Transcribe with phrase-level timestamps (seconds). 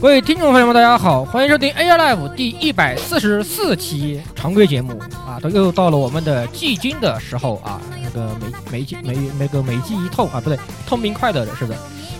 [0.00, 4.96] 各位听众朋友们，大家好，欢迎收听 AI Live 第一百四十四期常规节目。
[5.26, 8.30] 啊，都又到了我们的季军的时候啊，那个
[8.70, 11.76] 每每季每那个每季一痛啊，不对，痛并快乐着是的，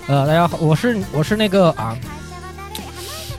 [0.08, 1.96] 呃，大家好，我是我是那个啊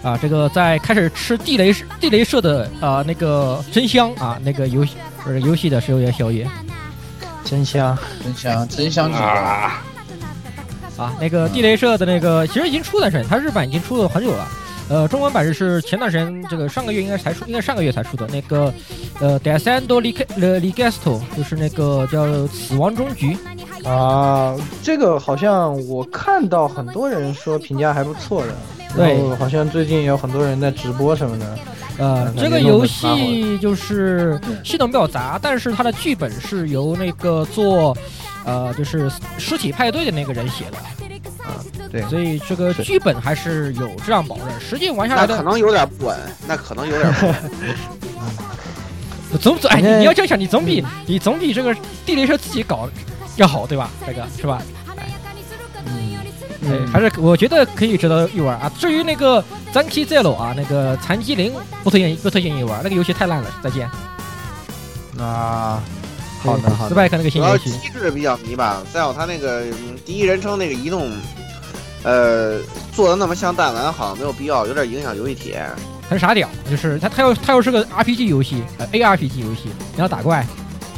[0.01, 6.49] 啊，这个在开始吃地雷地雷社的啊那个真香啊，那个游戏不是游戏的时候也宵夜，
[7.43, 7.97] 真香。
[8.23, 9.11] 真香真香。
[9.11, 9.83] 啊！
[10.99, 14.47] 啊，那个地雷社的那个其实已经出了是，它日版已经出了很久了。
[14.89, 18.73] 呃，中文版是前段时间这个上个月应该才出，应该上个月才出的那个
[19.21, 23.37] 呃 Descendo Ligasto，就是那个叫死亡终局
[23.85, 24.57] 啊。
[24.83, 28.53] 这个好像我看到很多人说评价还不错的，
[28.95, 31.57] 对，好像最近有很多人在直播什么的。
[31.99, 37.95] 呃，这个游戏就是系统比较杂，但是它的剧本是由那个做。
[38.45, 40.77] 呃，就是尸体派对的那个人写的，
[41.43, 41.61] 啊，
[41.91, 44.47] 对，所以这个剧本还是有质量保证。
[44.59, 46.17] 实际玩下来的可能有点不稳，
[46.47, 47.35] 那可能有点不稳。
[49.39, 52.89] 总总哎，你你要这样想，你总比你总比这个地雷车自己搞
[53.35, 53.91] 要好，对吧？
[54.07, 54.63] 大哥是吧？
[54.97, 55.05] 哎，
[55.85, 56.15] 嗯，
[56.61, 58.71] 对，还是我觉得可以值得一玩啊。
[58.79, 59.43] 至于那个
[59.73, 61.53] Zanki Zero 啊，那个残疾灵
[61.83, 63.49] 不推荐不推荐你玩，那个游戏太烂了。
[63.63, 63.89] 再见。
[65.19, 65.81] 啊。
[66.41, 66.89] 好的，好的。
[66.89, 68.81] 失败看那个新游戏，机制比较迷吧。
[68.93, 69.65] 再有他那个
[70.05, 71.11] 第一人称那个移动，
[72.03, 72.59] 呃，
[72.93, 75.69] 做的那么像弹丸，好像没有必要，有点影响游戏体验。
[76.09, 80.47] 很傻屌，就是他，他要他要是个 RPG 游戏，呃，ARPG 游戏，你要打怪，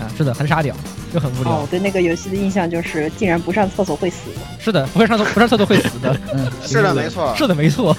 [0.02, 0.76] 啊，是的，很傻屌，
[1.14, 1.60] 就很无聊。
[1.60, 4.32] 我对那个游戏的印象就是，竟然不上厕所会死。
[4.60, 6.20] 是的，不会上厕不上厕所会死的。
[6.34, 7.96] 嗯，是的，没错，是的，没错。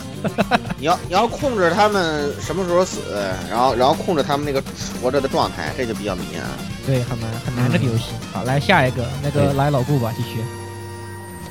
[0.78, 3.00] 你要你要控制他们什么时候死，
[3.48, 4.62] 然后然后控制他们那个
[5.00, 6.44] 活着的状态，这就比较迷啊。
[6.84, 8.12] 对，很难很难这个游戏。
[8.32, 10.40] 好，来下一个，那个来老顾吧，继续。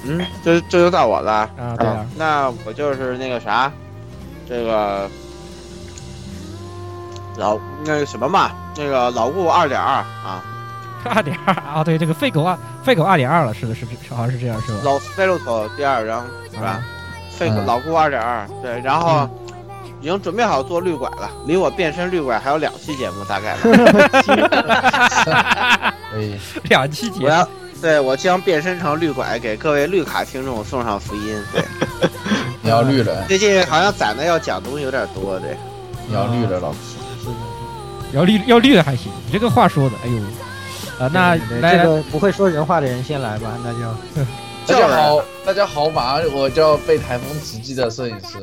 [0.03, 1.75] 嗯，这这就到我了啊。
[1.77, 2.05] 对啊。
[2.17, 3.71] 那我就是那个啥，
[4.49, 5.09] 这个
[7.37, 10.43] 老那个什么嘛，那个老顾二点二啊。
[11.03, 14.79] 二点二啊，对，这个废狗二废狗二点二了，是的，是好像是这样，是吧？
[14.83, 16.81] 老废路头第二张是吧？
[17.37, 19.29] 废狗老顾二点二，对，然后。
[19.99, 23.55] 已经准备好做绿拐了，离我变身绿拐还有两期节目，大概。
[26.11, 27.27] 哎，两期节目。
[27.27, 27.47] 我要
[27.79, 31.39] 对我将变身成绿拐，给各位绿卡听众送上福音。
[31.53, 31.63] 对，
[32.63, 33.23] 你要绿了。
[33.27, 35.55] 最近好像攒的要讲东西有点多，对。
[36.07, 36.90] 你要绿了，老师。
[38.13, 40.21] 要绿要绿的还行，你这个话说的，哎呦。
[40.99, 41.35] 啊，那
[41.71, 43.79] 这个不会说人话的人先来吧，那就。
[44.67, 48.37] 大家好，大家好，马上我就要被台风直击的摄影师。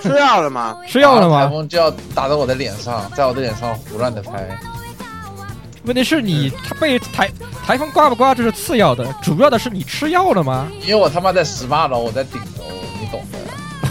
[0.00, 0.76] 吃药了吗？
[0.86, 1.44] 吃药了吗？
[1.44, 4.56] 台风就要打到我的脸上，在我的脸上胡乱的拍。
[5.84, 7.28] 问题是你他被台
[7.66, 10.68] 台风刮不刮这是次要的，主要的是你吃药了吗？
[10.82, 12.64] 因为我他妈在十八楼，我在顶楼，
[13.00, 13.38] 你懂的。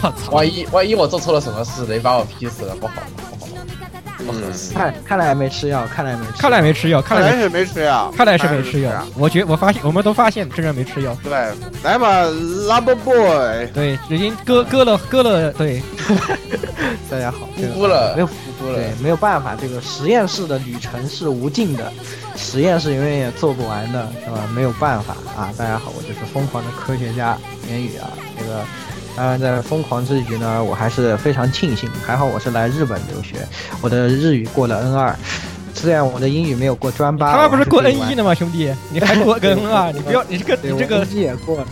[0.00, 0.32] 我操！
[0.32, 2.94] 万一万一我做错了什么事，雷把我劈死了，不好。
[4.74, 8.90] 看，看来没吃药，看来没，看来没吃药，看来是没吃药，看来是没吃药。
[9.16, 11.16] 我觉我发现，我们都发现，这人没吃药。
[11.22, 11.32] 对，
[11.82, 13.66] 来吧，Love Boy。
[13.74, 15.52] 对，已经割割了，割了。
[15.52, 15.82] 对，
[17.10, 18.74] 大家好，服服了，没有服服了。
[18.74, 21.92] 对，没有办法，这个实验室的旅程是无尽的，
[22.36, 24.48] 实验室永远也做不完的，是吧？
[24.54, 25.50] 没有办法啊！
[25.56, 27.36] 大家好，我就是疯狂的科学家
[27.68, 28.64] 言语啊，这个。
[29.18, 33.38] 当然，在疯狂之余呢，我还是非常庆幸，还好我是来日本留学，
[33.82, 35.12] 我的日语过了 N 二，
[35.74, 37.32] 虽然我的英语没有过专八。
[37.32, 38.72] 他们不是过 N 一的吗，兄弟？
[38.92, 39.90] 你还过 N 二？
[39.90, 41.66] 你不要， 你这个你这个也过了，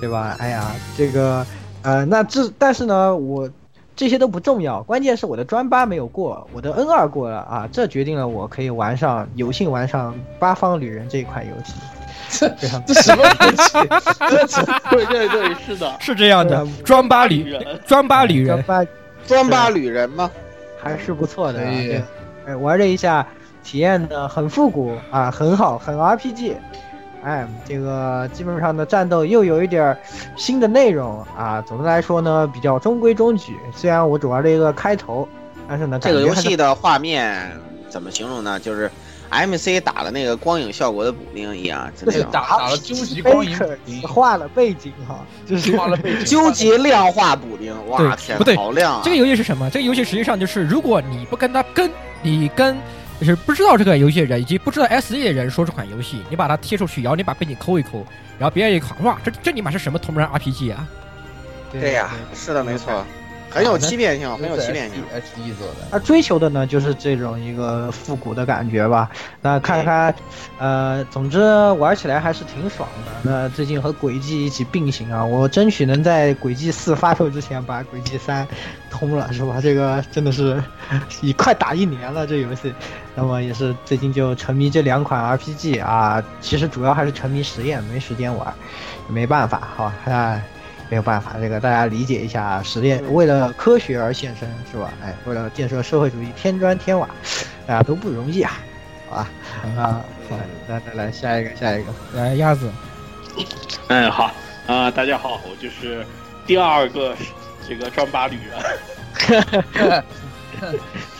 [0.00, 0.34] 对吧？
[0.40, 1.46] 哎呀，这个。
[1.82, 3.48] 呃，那这但是呢，我
[3.94, 11.74] 这些都不重要，关键是我的专八没有过，我的 N 二过了啊，这决定了我可以玩上有幸玩上八方旅人这一款游戏。
[12.30, 14.58] 这什么东西？
[14.90, 18.90] 对对对，是的， 是这样的，装巴旅人专八旅人，专八
[19.26, 20.30] 专八旅人吗？
[20.80, 21.66] 还是不错的、啊。
[22.46, 23.26] 哎，玩了一下，
[23.64, 26.54] 体验的很复古啊，很好，很 RPG。
[27.24, 29.96] 哎，这个基本上的战斗又有一点
[30.36, 31.60] 新的内容啊。
[31.66, 33.56] 总的来说呢，比较中规中矩。
[33.74, 35.28] 虽然我只玩了一个开头，
[35.68, 37.50] 但是呢，这个游戏的画面
[37.88, 38.58] 怎么形容呢？
[38.60, 38.88] 就是
[39.30, 47.74] MC 打了那个光影效果的补丁一样，就那对，种打打了究极光影补 Faker 丁，画了背景哈，就是画了背景， 究极量化补丁。
[47.88, 49.00] 哇对天不对，好亮啊！
[49.04, 49.68] 这个游戏是什么？
[49.70, 51.90] 这个游戏实际上就是，如果你不跟他跟，
[52.22, 52.76] 你跟
[53.20, 58.06] 就是不知道这个游戏的人以及不知道 S E 的人说这款游戏，你把它贴出去，然后你把背景抠一抠，
[58.38, 60.86] 然后别人一看，哇，这这尼玛是什么同人 RPG 啊？
[61.70, 63.04] 对呀，是的，没错，
[63.58, 65.02] 很有欺骗性，很有欺骗性。
[65.12, 69.10] H E 做的，他追求的呢，就是这种一个复古的感觉吧。
[69.42, 70.14] 那看看，
[70.58, 71.40] 呃，总之
[71.72, 73.12] 玩起来还是挺爽的。
[73.22, 78.46] 那最近和轨迹一起并行啊，我争取能在轨迹四发售之前把轨迹三
[78.90, 79.60] 通了，是吧？
[79.60, 80.62] 这个真的是
[81.20, 82.72] 已快打一年了，这游戏。
[83.14, 88.54] 那么也是最近就沉迷这两款 RPG 啊，其实主要还是沉迷实验，没时间玩，
[89.08, 90.42] 没办法哈，哎。
[90.90, 94.92] 没有办法，这个大家理解一下，实验为了科学而献身，是吧？
[95.02, 97.08] 哎，为了建设社会主义，添砖添瓦，
[97.66, 98.58] 大家都不容易啊，
[99.08, 99.30] 好吧？
[99.76, 100.36] 啊，好，
[100.68, 102.70] 来来来，下一个，下一个，来，鸭子，
[103.88, 104.32] 嗯，好
[104.66, 106.06] 啊、大家好，我就是
[106.46, 107.14] 第二个
[107.68, 110.04] 这个专八旅人。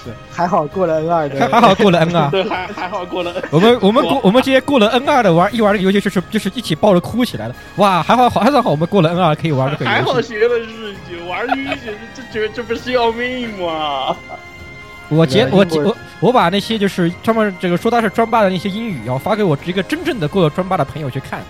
[0.08, 2.31] 是还好过了 N 二的，还还好过了 N 二。
[2.31, 3.34] 对，还还好过了。
[3.50, 10.20] 我们我们过我们这些过了 N 二的玩一玩这个游戏就是就是一起抱着哭起来了，哇，还好好还算好我们过了 N 二可以玩这个还好。
[10.20, 11.69] 学了日语，玩日语
[12.14, 14.16] 这这这不是要命吗？
[15.10, 21.40] 我截我截我我把那些就是专门这个说他是专八的那些英语，然后发给我一个真正的过了专八的朋友去看，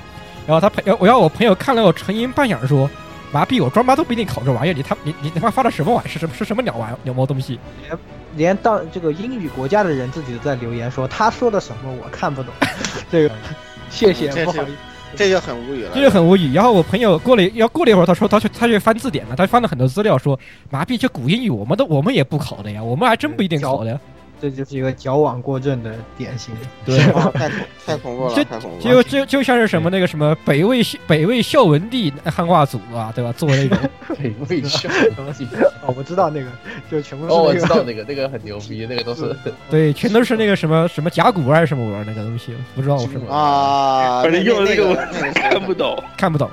[0.46, 2.88] 然后他朋我要我朋友看了我沉吟半晌说。
[3.32, 3.62] 麻痹！
[3.62, 6.10] 我专八都不一定考这玩意儿，你他你你他妈发的什么玩意儿？
[6.10, 7.58] 是什么是什么鸟玩意鸟毛东西？
[7.86, 7.98] 连
[8.36, 12.52] 连当这个英语国家的人自己都在留言说他说的什么我看不懂，
[13.10, 13.34] 这个
[13.90, 14.72] 谢谢，不好意思。
[15.16, 15.90] 这就很无语了。
[15.94, 16.52] 这就很无语。
[16.52, 20.38] 然后我朋友过了要过了一会儿，他说他去他去翻字典了，他翻了很多资料说，
[20.70, 23.98] 麻痹这古英语我们都我们也不考的呀，我们还真不一定考的呀。
[24.40, 26.54] 这就是一个矫枉过正的典型。
[26.84, 26.98] 对，
[27.32, 27.50] 太
[27.84, 29.02] 太恐怖了，这太恐怖就了。
[29.02, 33.32] 就就像是什么那个什么北魏北魏孝文帝汉化组啊，对吧？
[33.32, 33.78] 做那种
[34.18, 34.88] 北魏孝
[35.18, 35.46] 文帝。
[35.86, 36.50] 哦，我知道那个，
[36.90, 39.34] 就全部是哦，我知道那个，那个很牛逼，那个都是
[39.70, 46.02] 对，全都是那个什么什么甲骨文还是什么文儿那个东西，不知道我是啊，反正用的那个我那个看不懂。
[46.16, 46.50] 看不懂。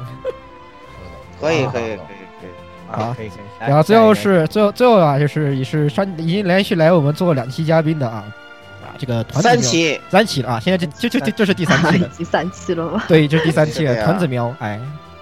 [1.42, 1.98] 可以可以可以
[2.92, 3.40] 啊，可以可以。
[3.60, 8.24] 然后最后是最后最后啊，就是也是上已经连续来我们做两期嘉宾的啊
[8.84, 12.10] 啊，这个团子喵三期，三期了啊，现在这就就就就是第三期已了。
[12.18, 13.04] 第三期了吗？
[13.10, 14.80] 对，这是第三期了，团子喵，哎，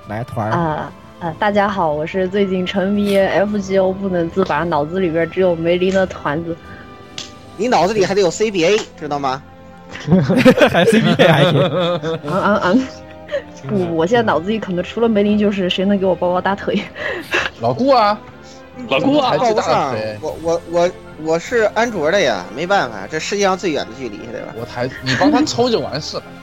[0.07, 1.33] 来团儿，啊啊！
[1.39, 6.55] 大家好，我是最近沉迷 FGO 不能自拔，脑子里边只有梅林的团子。
[7.55, 9.41] 你脑子里还得有 CBA，知道吗？
[10.71, 12.87] 还 CBA 还行，嗯嗯嗯，
[13.67, 16.81] 不，我现在脑子里可能除了梅林就是谁能给我抱抱大腿。
[17.61, 18.19] 老顾啊，
[18.89, 19.59] 老顾啊还，抱不
[20.19, 20.91] 我我我
[21.23, 24.53] 我是安卓的呀，没办法，这世界上最远的距离，对吧？
[24.59, 26.23] 我抬你帮他抽就完事了。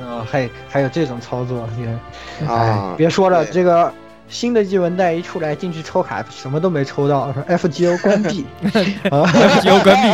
[0.00, 3.92] 嗯，还还有这种操作，也啊哎，别说了，这个
[4.28, 8.46] 新的译文带一出来，进去抽卡什么都没抽到，说 FGO 关闭，
[9.10, 10.08] 啊，FGO 关闭。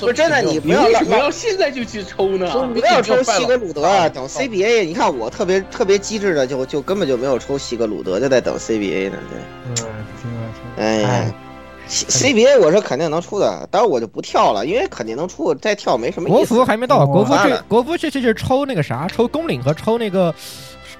[0.00, 2.50] 不是真的，你不要老你为什么要现在就去抽呢？
[2.72, 4.84] 不要抽西格鲁德啊，等 CBA。
[4.84, 9.18] 你看我特别特别机智的，就就根本就没有抽西格鲁德，就在等 CBA 呢。
[9.30, 9.38] 对，
[9.68, 9.74] 嗯，
[10.20, 11.32] 听了听了，哎
[11.88, 16.54] CBA 我是肯定能出的，当然我就不跳了，因为肯定能出，再跳没什么国意思。
[16.54, 20.34] 服还没到，哦国服这国服这这是抽那个啥，抽公领和抽那个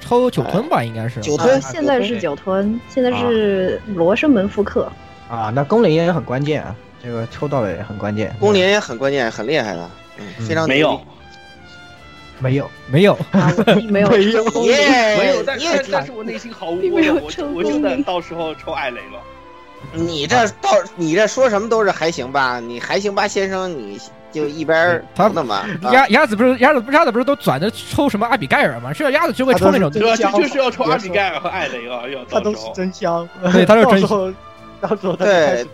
[0.01, 1.21] 抽九吞吧，应该是。
[1.21, 4.91] 九吞啊，现在是九吞，现在是罗生门复刻。
[5.29, 8.35] 啊，那公领也很关键啊，这个抽到了也很关键。
[8.41, 11.05] 公联也很关键，很厉害的，嗯，非常没有牛逼，
[12.41, 13.19] 没有，没有，
[13.89, 19.21] 没有没有没有，但是但但是我内心毫无并波澜，我我就在到时候抽艾雷了。
[19.93, 22.59] 你这到你这说什么都是还行吧？
[22.59, 23.97] 你还行吧，先生，你
[24.33, 25.65] 就一边儿他等吧。
[25.85, 28.93] 啊鸭鸭子不是鸭子不鸭子不是都转着抽什么阿比盖尔吗？
[28.93, 30.09] 是鸭子就会抽那种对吧？
[30.09, 32.59] 真香就就是要抽阿比盖尔和艾雷啊，要他都是。
[32.75, 34.33] 真香，对他是真到时候，
[34.81, 35.67] 到时候他就开始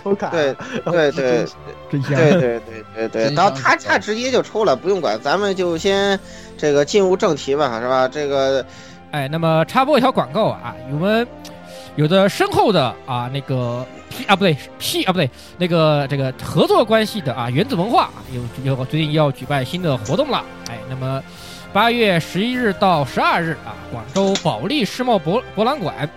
[0.00, 1.46] 抽卡，对对对
[1.90, 2.14] 真香。
[2.14, 2.60] 对对对
[2.94, 6.18] 对对，真然后他他直接就抽了，不用管，咱们就先
[6.56, 8.06] 这个进入正题吧，是吧？
[8.06, 8.64] 这个
[9.10, 11.26] 哎，那么插播一条广告啊，我们
[11.96, 21.22] 有着深厚的啊那个 P 啊不对 P 啊不对那个这个合作关系的啊原子文化有有最近要举办新的活动了，哎，那么
[21.72, 26.08] 八月十一日到十二日啊，广州保利世贸博博览馆，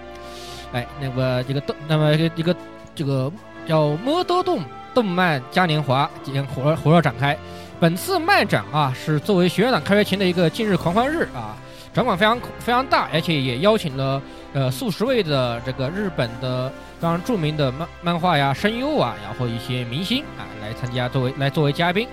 [0.73, 2.55] 哎，那个这个动那么这个
[2.93, 3.31] 这个
[3.67, 4.61] 叫摸多动
[4.93, 7.37] 动漫嘉年华将火热火热展开。
[7.79, 11.57] 本次漫展啊，是作为学院党开学前的一个近日狂欢日啊，
[11.93, 14.21] 展馆非常非常大，而且也邀请了
[14.53, 22.07] 呃数十位的这个日本的非常著名的漫漫画呀、声优啊，然后一些明星啊来参加作为来作为嘉宾。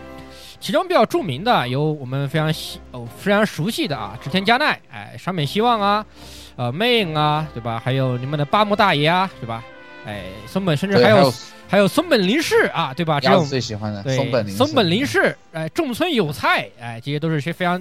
[0.58, 6.04] 其中比较著名的有我们非常喜哦非常熟悉的啊，织田佳奈，哎，山本希望啊，
[6.56, 7.80] 呃魅影啊，对吧？
[7.84, 9.62] 还有你们的八木大爷啊，对吧？
[10.08, 11.32] 哎，松本甚至还有。
[11.70, 13.20] 还有松本林氏啊，对吧？
[13.20, 17.78] 这种最喜欢的对松本林松本林士，哎，种村有菜，哎，这些都是些非常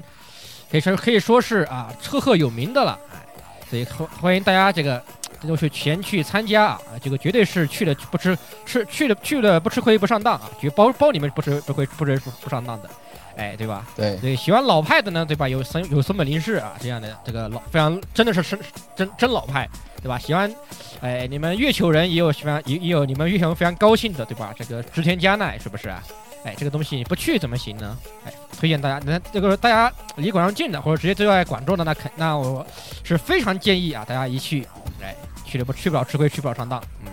[0.69, 3.25] 可以说可以说是啊赫赫有名的了，哎，
[3.69, 5.01] 所以欢欢迎大家这个
[5.41, 12.89] 这都是前去参加啊，这个绝对是去了不吃吃去了去了不吃亏不上当啊，绝包包你们不吃不亏不吃不不上当的，
[13.37, 13.87] 哎，对吧？
[13.95, 15.47] 对对，喜欢老派的呢，对吧？
[15.47, 18.59] 有森有松本林士啊这样的这个老非常真的是真
[18.95, 19.69] 真真老派，
[20.01, 20.17] 对吧？
[20.17, 20.53] 喜欢。
[21.01, 24.53] 哎，你们月球人也有喜欢也也有你们月球人非常高兴的，对吧？
[24.57, 26.03] 这个织田加奈是不是啊？
[26.43, 27.97] 哎，这个东西你不去怎么行呢？
[28.25, 32.65] 哎，推荐大家，那这个大家离广州近的，或者直接就在广州的，那肯那我
[33.03, 34.67] 是非常建议啊，大家一去，
[35.01, 35.15] 哎，
[35.45, 36.81] 去了不去不了吃亏，去不了上当。
[37.05, 37.11] 嗯，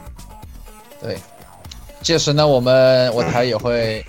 [1.03, 1.19] 对。
[2.01, 4.05] 届时呢，我们我台也会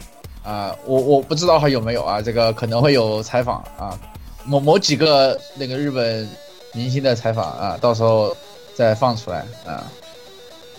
[0.46, 4.00] 啊，我我不知道还有没有啊，这个可能会有采访啊，
[4.46, 6.30] 某某几个那个日本
[6.74, 8.36] 明星的采访啊，到时候。
[8.76, 9.90] 再放出来啊，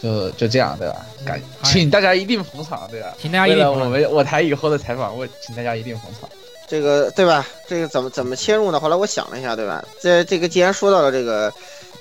[0.03, 1.07] 就就这样对吧？
[1.25, 3.15] 感请大家一定捧场对吧？
[3.19, 6.29] 请大家一定我们我台以后的采访，我请大家一定捧场。
[6.69, 7.47] 这个对吧？
[7.67, 8.79] 这个怎么怎么切入呢？
[8.79, 9.83] 后来我想了一下，对吧？
[9.99, 11.51] 这这个既然说到了这个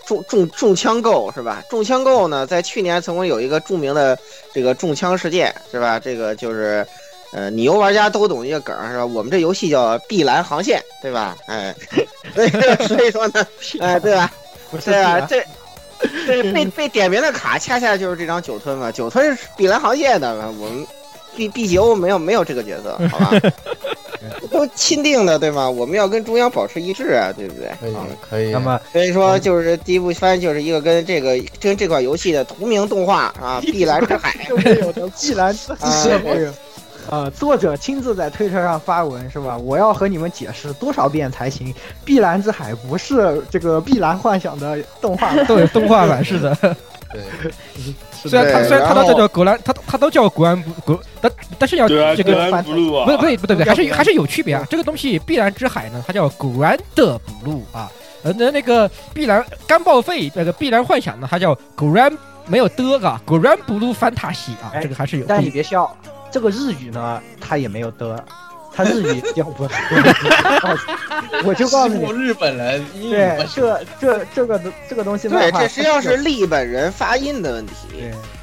[0.05, 1.63] 中中中枪购是吧？
[1.69, 4.19] 中枪购呢，在去年曾经有一个著名的
[4.53, 5.98] 这个中枪事件是吧？
[5.98, 6.86] 这个就是
[7.36, 9.06] 呃，你游玩家都懂一个梗是吧？
[9.06, 11.36] 我们这游戏叫碧蓝航线对吧？
[11.48, 11.75] 哎，
[12.88, 13.46] 所以说呢，
[13.82, 14.32] 哎对吧？
[14.86, 15.44] 对啊，这。
[16.27, 20.86] 这，被被点名的卡恰恰就是这张酒吞嘛，酒吞是碧蓝航线的，我们
[21.38, 23.32] B B 级 O 没有没有这个角色，好吧？
[24.51, 25.70] 都钦定的对吗？
[25.70, 27.72] 我们要跟中央保持一致啊，对不对？
[27.80, 27.96] 可以
[28.30, 28.51] 可以。
[28.51, 34.36] 那么所以说就是第一部番就是一个跟这个跟这款游戏的同名动画啊，《碧蓝之海》
[34.82, 35.88] 有的碧蓝之海。
[37.10, 39.58] 呃，作者亲自在推特上发文是吧？
[39.58, 41.74] 我要和你们解释多少遍才行？
[42.04, 46.56] 碧蓝之海不是这个碧蓝幻想的动画， 都有动画版是的。
[47.12, 47.22] 对，
[48.14, 54.66] 虽然他虽然他都叫格兰，他他都叫格兰布格，但但是要这个不不对不对不对，还是还是有区别啊。
[54.70, 57.90] 这个东西碧蓝之海呢，它叫 Grand Blue 啊，
[58.24, 65.26] 呃那那个碧蓝干报废那个碧蓝幻想呢，它叫 Grand 没有的啊，Grand Blue Fantasy 啊，这个还是有。
[65.28, 65.96] 但你别笑。
[66.36, 68.22] 这个日语呢，他也没有的，
[68.75, 69.63] 他日语叫不，
[71.48, 77.74] 我就 告诉你，日本人，对，这这这个这个东西，对，这实际上是日本人发音的问题，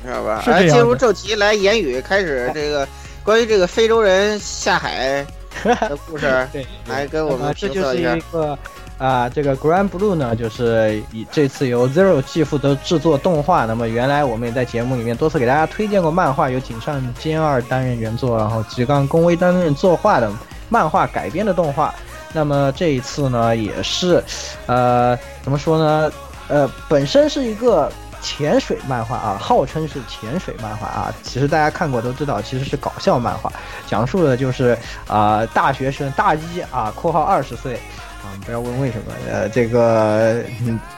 [0.03, 0.43] 知道吧？
[0.47, 2.89] 来进入正题，来言语开始这个
[3.23, 5.23] 关于这个非洲人下海
[5.63, 8.59] 的故事，对，来跟我们这就是一个。
[8.99, 13.65] 啊，这个 Grand Blue 呢，就是以这次由 Zero G 负责制作动画。
[13.67, 20.31] 那么原来我们也在节目里面多次给大家推荐过漫画，由井上兼二担任原作，然后吉冈公威担任作画的
[20.69, 21.93] 漫画改编的动画。
[22.33, 24.23] 那么这一次呢，也是，
[24.67, 26.13] 呃，怎么说呢？
[26.49, 27.91] 呃，本身是一个
[28.23, 31.13] 潜水漫画啊，号称是潜水漫画啊。
[31.23, 33.53] 其实大家看过都知道，其实是搞笑漫画，
[33.87, 37.81] 讲述的就是啊，大学生大一啊（括号二十岁）。
[38.23, 40.43] 啊，不要问为什么，呃，这个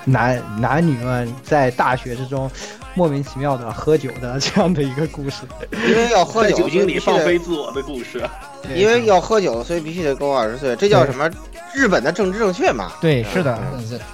[0.05, 2.51] 男男女们在大学之中
[2.95, 5.43] 莫名其妙的喝酒的这样的一个故事，
[5.89, 8.23] 因为要喝酒，酒精里放飞自我的故事，
[8.75, 11.31] 因为要喝酒，所以必须得够二十岁，这叫什么？
[11.73, 12.93] 日本的政治正确嘛？
[13.01, 13.59] 对，是的，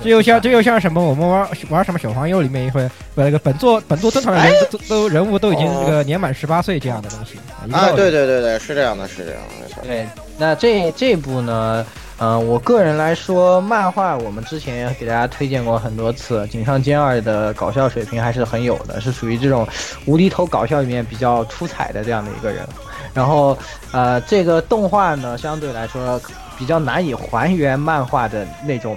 [0.02, 1.04] 这又像这又像什么？
[1.04, 7.38] 我们玩玩什么小黄油里面一会，把那个本作本作登场的人都都人物都已经这个年满十八岁这样的东西
[7.70, 9.42] 啊，对对对对，是这样的，是这样
[9.76, 10.08] 的，对。
[10.38, 11.84] 那这这部呢？
[12.22, 19.66] 嗯，我个人来说，漫画我们之前也给大家推荐过很多次，井上兼二的搞笑水平还是很有的，是属于这种
[20.04, 22.62] 无厘头搞笑里面比较出彩的这样的一个人。
[23.14, 23.56] 然后，
[23.90, 26.20] 呃，这个动画呢，相对来说
[26.58, 28.94] 比较难以还原漫画的那种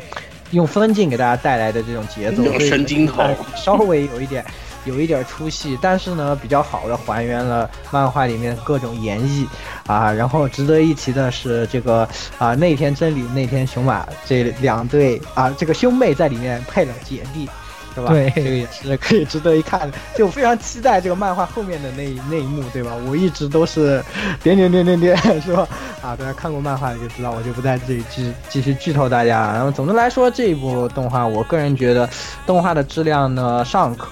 [0.51, 3.23] 用分镜给大家带来的这种节奏，神经头，
[3.55, 4.43] 稍微有一点。
[4.85, 9.47] 有一点出戏，但是呢，比较好的还原了漫画里面各种演绎
[9.87, 10.11] 啊。
[10.11, 17.49] 然后值得一提的是，这个啊，那天真理、那天雄马这两对啊，这个兄妹在里面配了姐弟，
[17.95, 18.09] 是吧？
[18.09, 19.97] 对这个也是可以值得一看的。
[20.15, 22.91] 就非常期待这个漫画后面的那那一幕，对吧？
[23.07, 24.03] 我一直都是
[24.41, 25.67] 点点点点点，是吧？
[26.01, 29.53] 啊，大家看过漫画的就知道，我就不在这里继继续剧透大家。
[29.53, 32.09] 然后总的来说，这一部动画，我个人觉得
[32.45, 34.09] 动画的质量呢尚可。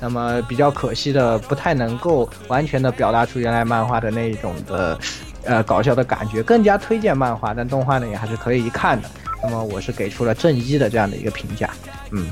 [0.00, 4.98] 那么比较可惜的，不太能够完全的表达出原来漫画的那一种的，
[5.44, 6.42] 呃，搞笑的感觉。
[6.42, 9.10] 更加推荐漫画，但动画呢也还是可以一看的。
[9.42, 11.70] 那么我是给出了正一的这样的一个评价。
[12.12, 12.26] 嗯，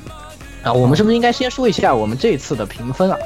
[0.62, 3.18] 啊，我们是不是应该先说一下我们这次的评分啊？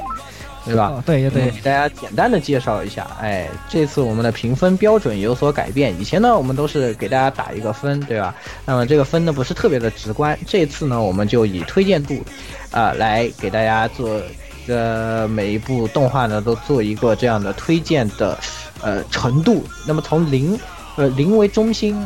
[0.65, 0.87] 对吧？
[0.87, 3.05] 哦，对对对给，大家简单的介绍一下。
[3.19, 5.93] 哎，这次我们的评分标准有所改变。
[5.99, 8.33] 以前呢，我们都是给大家打一个分，对吧？
[8.65, 10.37] 那么这个分呢不是特别的直观。
[10.47, 12.23] 这次呢，我们就以推荐度，
[12.71, 14.21] 啊、来给大家做，
[14.67, 18.37] 呃，每一部动画呢都做一个这样的推荐的，
[18.81, 19.63] 呃，程度。
[19.85, 20.57] 那么从零，
[20.95, 22.01] 呃，零为中心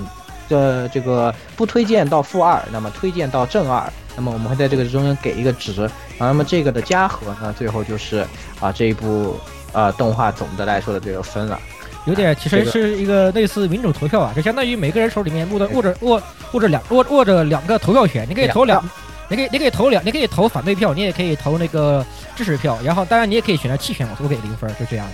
[0.50, 8.26] 的这个不推荐到负二，那么推荐到正二，那么我们会在这个中间给一个值，啊，那么这个的加和呢，最后就是
[8.60, 9.40] 啊这一部
[9.72, 11.60] 啊动画总的来说的这个分了。
[12.06, 16.22] 有点其实是一个类似民主投票啊，就相当于每个人手里面握着握着握
[16.54, 18.84] 握着两握握着两个投票权，你可以投两，
[19.30, 22.04] 你可以你可以投两，你可以投反对票，你也可以投那个
[22.36, 25.14] 支持票，然后当然你也可以选择弃权，我都给零分，就这样的，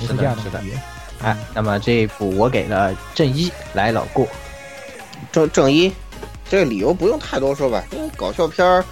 [0.00, 0.72] 也是这样的感觉。
[1.22, 4.28] 哎，那么这一部我给了正一，来老顾。
[5.30, 5.90] 正正一，
[6.48, 8.84] 这个理由不用太多说吧，因为搞笑片儿，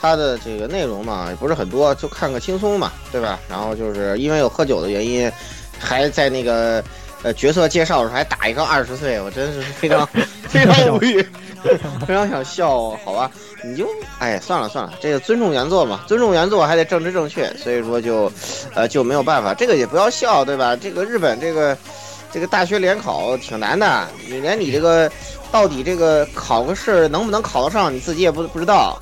[0.00, 3.38] 它的这个内容嘛也不是很多，就看个轻松嘛，对吧？
[3.48, 5.30] 然后就是因为有喝酒的原因，
[5.78, 6.82] 还在那个
[7.22, 10.08] 呃角色介绍的时候还打一个二十岁，我真是非常
[10.48, 11.22] 非常无语，
[12.06, 13.30] 非常想笑，好吧？
[13.62, 13.86] 你就
[14.18, 18.32] 哎算了算了，这个尊重原作嘛，尊重原作还得政治正确，所以说就
[18.74, 20.74] 呃就没有办法，这个也不要笑，对吧？
[20.74, 21.76] 这个日本这个
[22.32, 25.12] 这个大学联考挺难的，你连你这个
[25.50, 28.98] 到底这个考个试能不能考得上，你自己也不不知道，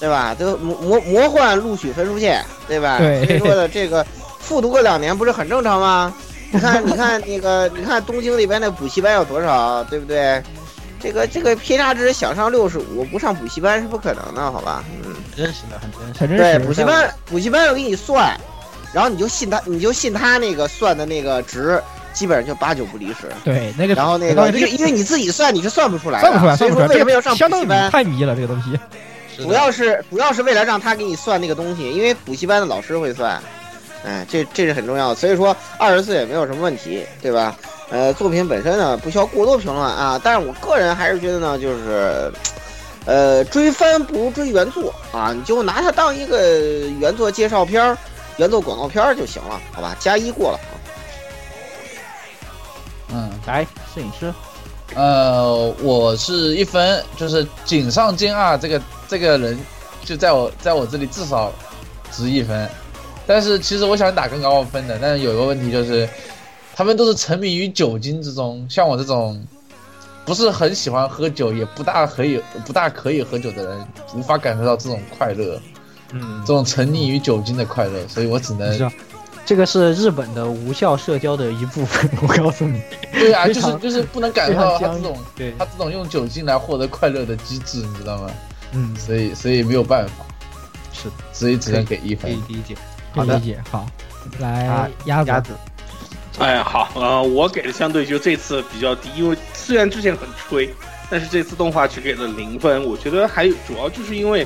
[0.00, 0.34] 对吧？
[0.38, 2.98] 都魔魔魔幻录取分数线，对吧？
[2.98, 4.04] 对所以说的这个
[4.40, 6.14] 复读个两年不是很正常吗？
[6.50, 10.42] 你看，你看那个，你看东京那边那补习班有多少，对不对？
[11.00, 14.82] 这个这个偏差值想上六十五，不上补习班是不可能的，好吧？
[15.04, 16.18] 嗯，真实的，很真实。
[16.20, 18.34] 很真对，补习班补习班要给你算，
[18.92, 21.82] 然后你就信他，你就信他那个算的那个值，
[22.14, 23.30] 基本上就八九不离十。
[23.44, 27.90] 对那个，然后那个，因为因为你自己算你是算不出来的，算不出来，所以说为什么要上相当于补习班？
[27.90, 28.78] 太迷了这个东西。
[29.36, 33.42] 主要是主要是为了让他给你算那个东西，因为补习班的老师会算，
[34.04, 35.14] 哎，这这是很重要的。
[35.16, 37.56] 所以说二十岁也没有什么问题，对吧？
[37.90, 42.32] 呃，作品本身呢不需要过多评论啊，但是我个人还是觉得呢，就是，
[43.04, 46.48] 呃，追番不如追原作啊，你就拿它当一个
[46.98, 47.96] 原作介绍片儿、
[48.38, 49.94] 原作广告片儿就行了，好吧？
[50.00, 50.60] 加一过了。
[53.44, 54.32] 嗯，来，摄影师，
[54.94, 59.58] 呃，我是一分，就是井上健二这个这个人，
[60.04, 61.52] 就在我在我这里至少
[62.10, 62.68] 值一分。
[63.26, 66.06] 但是其实我想打更高分的，但是有一个问题就是，
[66.74, 69.42] 他们都是沉迷于酒精之中，像我这种
[70.26, 75.58] 不是很喜欢喝酒，也不大可以不大可以喝酒的人，无法感受到这种快乐，
[76.12, 78.90] 嗯这，种沉溺于酒精的快乐，所以我只能
[79.44, 82.10] 这个是日本的无效社交的一部分。
[82.22, 82.80] 我告诉你，
[83.12, 88.30] 对啊，就是就是不能感受到他这种对，他这种用酒精来获得快乐的机制，你知道吗？
[88.72, 90.24] 嗯，所以所以没有办法，
[90.92, 92.56] 是所以只能给一分可以。
[92.56, 92.74] 理解。
[93.12, 93.62] 好的理，解。
[93.70, 93.86] 好，
[94.38, 95.52] 来啊鸭子，鸭子，
[96.38, 100.68] 哎，好，呃，我给的相对就这次比较低，因为虽然之前很吹，
[101.08, 102.84] 但是这次动画只给了零分。
[102.84, 104.44] 我觉得还有主要就是因为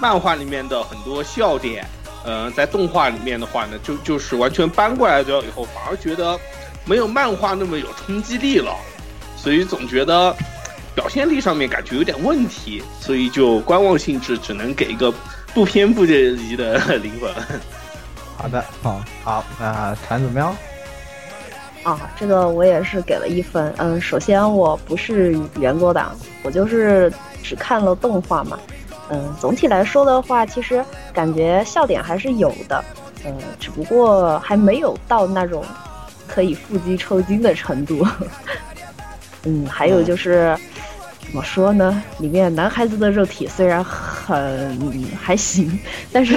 [0.00, 1.86] 漫画里面的很多笑点，
[2.24, 6.38] 呃，在动画里面的话呢，就就是完全搬过来的以后，反而觉得
[6.84, 8.74] 没有漫画那么有冲击力了，
[9.36, 10.34] 所以总觉得
[10.94, 15.12] 表现力上面感觉有点问题，所以就观望性质只能给一个
[15.54, 17.32] 不偏不倚的灵魂。
[18.36, 20.54] 好的，好，好，那团子喵，
[21.82, 23.72] 啊，这个我也是给了一分。
[23.78, 28.58] 嗯，首先我不是原作党，我就是只看了动画嘛。
[29.10, 32.84] 嗯，总体来说的话，其实感觉笑点还是有的。
[33.24, 35.64] 嗯，只不过还没有到那种
[36.26, 38.06] 可以腹肌抽筋的程度。
[39.44, 40.56] 嗯，还有就是。
[41.22, 42.02] 怎么说呢？
[42.18, 45.78] 里面男孩子的肉体虽然很还行，
[46.10, 46.34] 但是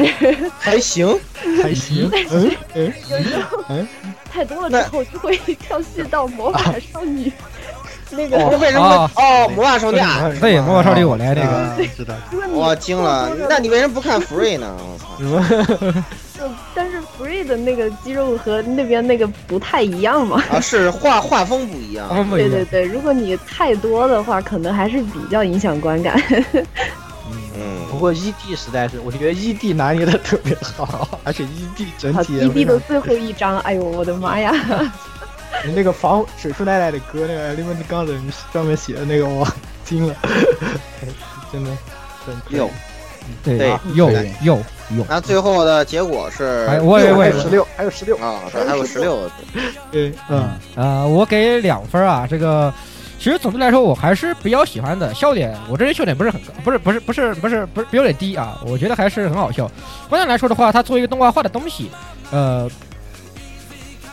[0.60, 1.20] 还行，
[1.64, 3.88] 还行，嗯嗯有时候嗯
[4.30, 7.32] 太多了之后就会 跳戏到魔法少女
[8.14, 8.38] 那个。
[8.38, 10.32] 那为什么哦魔法少女啊？
[10.40, 12.14] 对，魔法少女我来这个，啊知道。
[12.52, 14.76] 我惊了，那你为什么不看 Free 呢？
[14.80, 16.02] 我操！
[16.38, 16.44] 就
[16.76, 20.44] 但是 Free 的那个肌肉和那边那个不太一样嘛。
[20.52, 22.08] 啊，是画画风不一样。
[22.30, 26.20] 对对对，如果你太多的话，可能还是比较影响观感。
[27.56, 34.52] 嗯，不过 ED 实在是，我觉得 ED 拿捏的特别好，而且 ED 整体也，ED 的最后一张，哎呦我的妈呀！
[35.76, 39.48] 那个防水树奈奈的歌，那个 Element 刚人专门写的那个，我，
[39.86, 40.16] 惊了，
[41.52, 41.70] 真的
[42.26, 42.70] 很有
[43.42, 44.62] 对对有对有
[44.98, 49.32] 有，那最后的结果是哎我也我也还有十六，还有十六啊，还有十六，
[49.90, 52.28] 对，嗯，啊，我给两分啊。
[52.30, 52.74] 这个
[53.18, 55.14] 其实总的来说，我还是比较喜欢的。
[55.14, 58.60] 笑点，我这人笑点不是很高，不是不是不是不是不是有点低啊。
[58.66, 59.72] 我觉得还是很好笑。
[60.10, 61.90] 关键来说的话，它作为一个动画化的东西，
[62.30, 62.70] 呃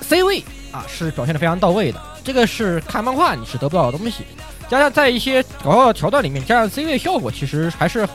[0.02, 2.00] ，C 位啊是表现的非常到位的。
[2.22, 4.24] 这个是看漫画你是得不到的东西，
[4.68, 8.08] 加上在一些搞笑的桥段里面加上 C 位效果，其实还是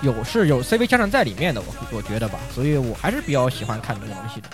[0.00, 2.38] 有是有 C 位加上在里面的，我我觉得吧。
[2.54, 4.48] 所以我还是比较喜欢看这个东西的。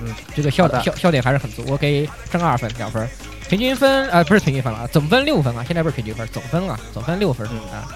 [0.00, 3.08] 嗯， 这个笑好的笑笑点还是很足，我给正二分两分，
[3.48, 7.88] 平均分呃不是平均分了啊，总分六分啊，现在不是平均分，总分啊，总分六分啊。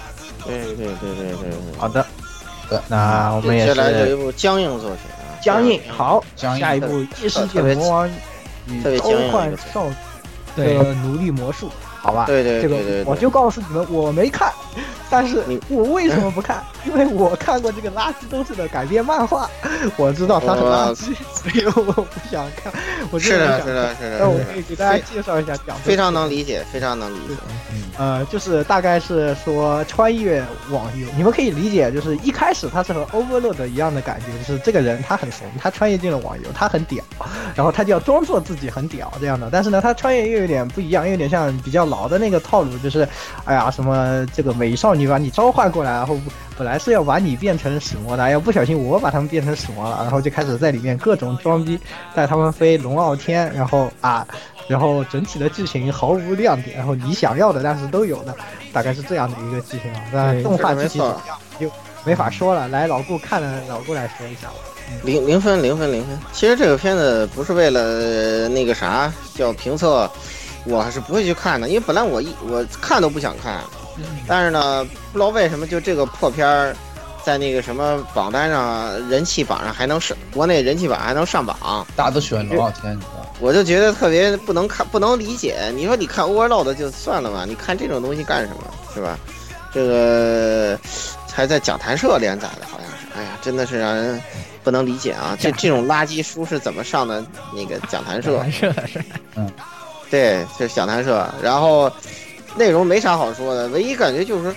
[0.45, 1.77] 对对对对对对。
[1.77, 2.05] 好的，
[2.89, 5.12] 那我们也接下来就一是部僵硬作品啊，
[5.43, 6.59] 僵硬，好，僵硬。
[6.61, 6.87] 下一步
[7.21, 8.09] 《异世界魔王
[8.67, 9.87] 与召唤少
[10.55, 10.77] 对。
[10.77, 12.25] 的奴隶魔术》，好吧？
[12.25, 14.53] 对对这个对对对，我就告诉你们，我没看，
[15.13, 16.63] 但是我为什么不看？
[16.85, 19.47] 因为我看过这个垃圾东西的改编漫画，
[19.95, 22.73] 我知道它很垃圾，所以我不想看。
[23.11, 23.61] 我真是的。
[23.61, 27.35] 是的，是的，那我可以给大家介绍一下讲非常能理解，非常能理解。
[27.95, 37.03] 呃，就是大概是说穿越网游，你们可以理解，就是一开始他是和 Overload 一样的感觉，就是这个人他很怂，他穿越进了网游，他很屌，
[37.53, 39.47] 然后他就要装作自己很屌这样的。
[39.51, 43.07] 但是呢，他穿越又有点不一样，又有点像比较老的那个套路，就是，
[43.45, 46.17] 哎呀，什么这个美少女把你召唤过来，然后
[46.57, 51.79] 本来是要把你变成使魔的，要，不小心我把他们变成使魔了，然后就开始在里面各种装逼，
[52.15, 54.25] 带他们飞龙傲天，然后啊。
[54.65, 58.33] 然后整体的剧情毫无亮点，然后你想要的但是都有的，
[58.71, 60.01] 大概是这样的一个剧情啊。
[60.13, 61.69] 但动画具体怎么样就
[62.05, 62.65] 没法说了。
[62.69, 64.53] 来，老顾看了，老顾来说一下吧。
[65.03, 66.17] 零零分，零分，零分。
[66.31, 70.09] 其实这个片子不是为了呃那个啥叫评测，
[70.63, 73.59] 我还是不会去看的，因为本来我一我看都不想看，
[74.27, 76.75] 但是呢，不知道为什么就这个破片儿，
[77.23, 83.27] 在那个什么榜单上人气榜上还能上，国内人气榜还能上榜，大家都喜欢龙傲天，你知道吗？
[83.39, 85.71] 我就觉得特别不能看，不能理解。
[85.75, 89.17] 你说你看 Overload 就算了吧，你看这种东西干什么，是吧？
[89.73, 90.79] 这个
[91.31, 93.07] 还在讲坛社连载的，好像是。
[93.15, 94.21] 哎呀，真的是让人
[94.63, 95.37] 不能理解啊！
[95.39, 97.25] 这这种垃圾书是怎么上的
[97.55, 98.43] 那个讲坛社？
[98.51, 98.73] 是
[99.35, 99.51] 嗯，
[100.09, 101.27] 对，就是讲坛社。
[101.41, 101.91] 然后
[102.55, 104.55] 内容没啥好说的，唯一感觉就是，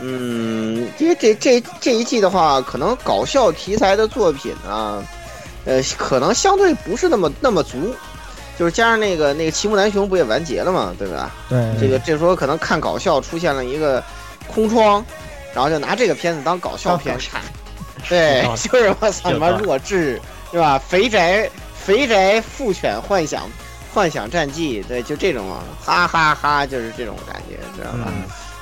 [0.00, 5.04] 嗯，因为这这这一季的话，可能搞笑题材的作品呢，
[5.64, 7.94] 呃，可能相对不是那么那么足。
[8.56, 11.32] 就是加上那个那个齐木楠雄不也完结了嘛，对吧？
[11.48, 14.00] 对这个这时候可能看搞笑出现了一个
[14.46, 15.04] 空窗，
[15.52, 17.40] 然后就拿这个片子当搞笑片看。
[18.08, 20.20] 对，就是我操什么弱智，
[20.52, 20.78] 对吧？
[20.78, 23.42] 肥宅肥宅父犬幻想
[23.94, 25.48] 幻想战记，对，就这种
[25.80, 28.12] 哈哈哈，就是这种感觉，知道吧？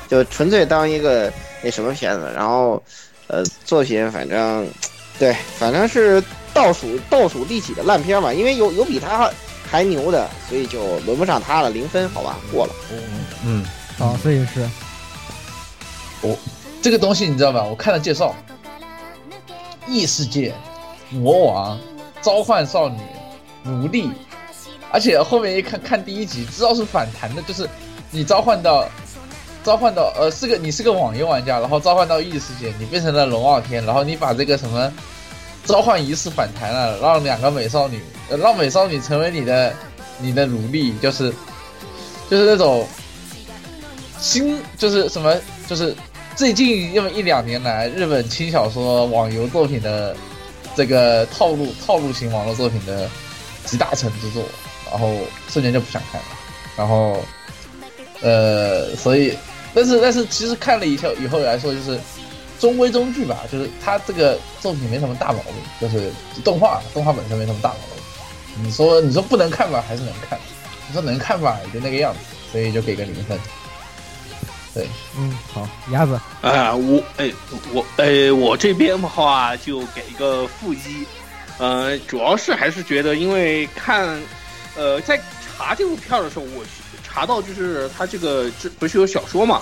[0.08, 2.80] 就纯粹当一个那什么片子，然后
[3.28, 4.68] 呃，作品反正
[5.18, 9.30] 对，反正是倒数倒数第几的烂片嘛，因为有有比他
[9.70, 12.74] 还牛的，所以就轮不上他了，零分，好吧，过了。
[13.42, 13.64] 嗯，
[13.98, 14.68] 好，这也是
[16.20, 16.36] 我
[16.82, 17.64] 这个东西你知道吧？
[17.64, 18.34] 我看了介绍，
[19.88, 20.52] 异世界
[21.08, 21.78] 魔王
[22.20, 22.98] 召唤少女
[23.64, 24.10] 奴隶，
[24.92, 27.66] 而且后面一看看第一集，知道是反弹的，就是
[28.10, 28.86] 你召唤到
[29.64, 34.92] 召唤到呃是个你是个网游玩家，然后召唤到异世界，你变成了龙傲天，然后你把这个什么
[35.64, 39.72] 召唤仪式反弹了，让两个美少女，让美少女成为你的
[40.18, 41.32] 你的奴隶，就是
[42.28, 42.86] 就是那种
[44.20, 45.34] 新就是什么
[45.66, 45.96] 就是
[46.36, 50.14] 最近那么一两年来，日本轻小说网游作品的
[50.76, 53.08] 这个套路套路型网络作品的
[53.64, 54.42] 集大成之作，
[54.92, 55.16] 然后
[55.48, 56.26] 瞬间就不想看了，
[56.76, 57.24] 然后
[58.20, 59.36] 呃，所以
[59.74, 61.98] 但是但是其实看了以后以后来说就是
[62.60, 66.12] 中规中矩吧，就是它这个作品没什么大毛病，就是
[66.44, 68.62] 动画动画本身没什么大毛病。
[68.62, 70.38] 你说你说不能看吧，还是能看；
[70.86, 72.18] 你说能看吧，也就那个样子，
[72.52, 73.38] 所以就给个零分。
[74.74, 74.86] 对，
[75.18, 77.30] 嗯，好，鸭子啊，我哎，
[77.72, 81.06] 我哎，我这边的话就给一个负一，
[81.58, 84.20] 呃，主要是还是觉得，因为看，
[84.76, 85.20] 呃，在
[85.56, 86.64] 查这部票的时候，我
[87.02, 89.60] 查到就是它这个这不是有小说嘛，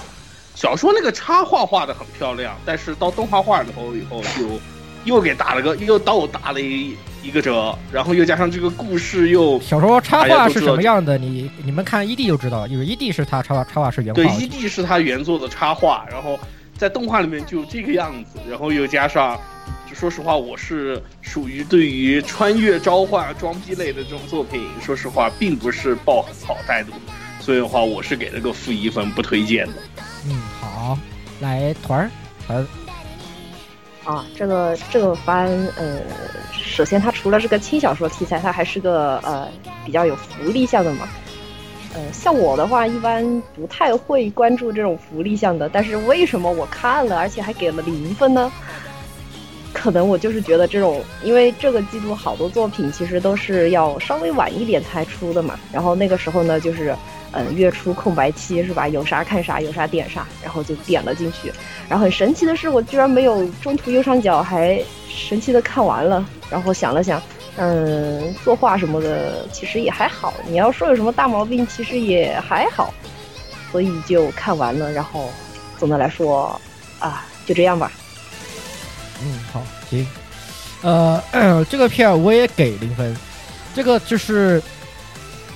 [0.55, 4.61] 小说那个插画画的很漂亮，但是到动画化以后以后就
[5.05, 11.18] 又给打了个又倒打了一一个折，然后又加上这个故事又小说插画是什么样的？
[11.18, 16.38] 你你们看 ED 就知道，因为 ED 是他插画插画是原画对，，ED 是他原作的插画，然后
[16.79, 19.38] 在动画里面就这个样子，然后又加上，
[19.94, 26.92] 说实话，我是属于对于穿越召唤装逼类的这种作品，说实话并不是抱很好态度，
[27.40, 29.74] 所以的话，我是给了个负一分，不推荐的。
[30.26, 30.98] 嗯，好，
[31.40, 32.11] 来团儿，
[32.46, 36.00] 团儿，啊，这个这个番，呃，
[36.53, 39.48] 首先它除了是个轻小说题材，它还是个呃
[39.85, 41.09] 比较有福利向的嘛。
[41.92, 45.68] 呃，像我的话，一般不太会关注这种福利向的。
[45.68, 48.50] 但是为什么我看了，而且还给了零分呢？
[49.81, 55.59] 可能我就是觉得这种，因为这个季度好多作品其实都是要稍微晚一点才出的嘛。
[55.73, 56.95] 然后那个时候呢，就是
[57.33, 58.87] 嗯月初空白期是吧？
[58.87, 61.51] 有啥看啥，有啥点啥，然后就点了进去。
[61.88, 66.23] 然后很神奇的是，我居然没有中途右上角还神奇的看完了。
[66.51, 67.21] 然后想了想。
[67.57, 70.33] 嗯，作画什么的其实也还好。
[70.47, 72.95] 你要说有什么大毛病，其实也还好。
[73.71, 75.29] 所以就看完了，然后
[75.77, 76.59] 总的来说
[77.01, 77.90] 啊，就这样吧。
[79.22, 80.06] 嗯，好，行。
[80.83, 81.22] 呃，
[81.70, 83.16] 这个片我也给零分。
[83.74, 84.62] 这个就是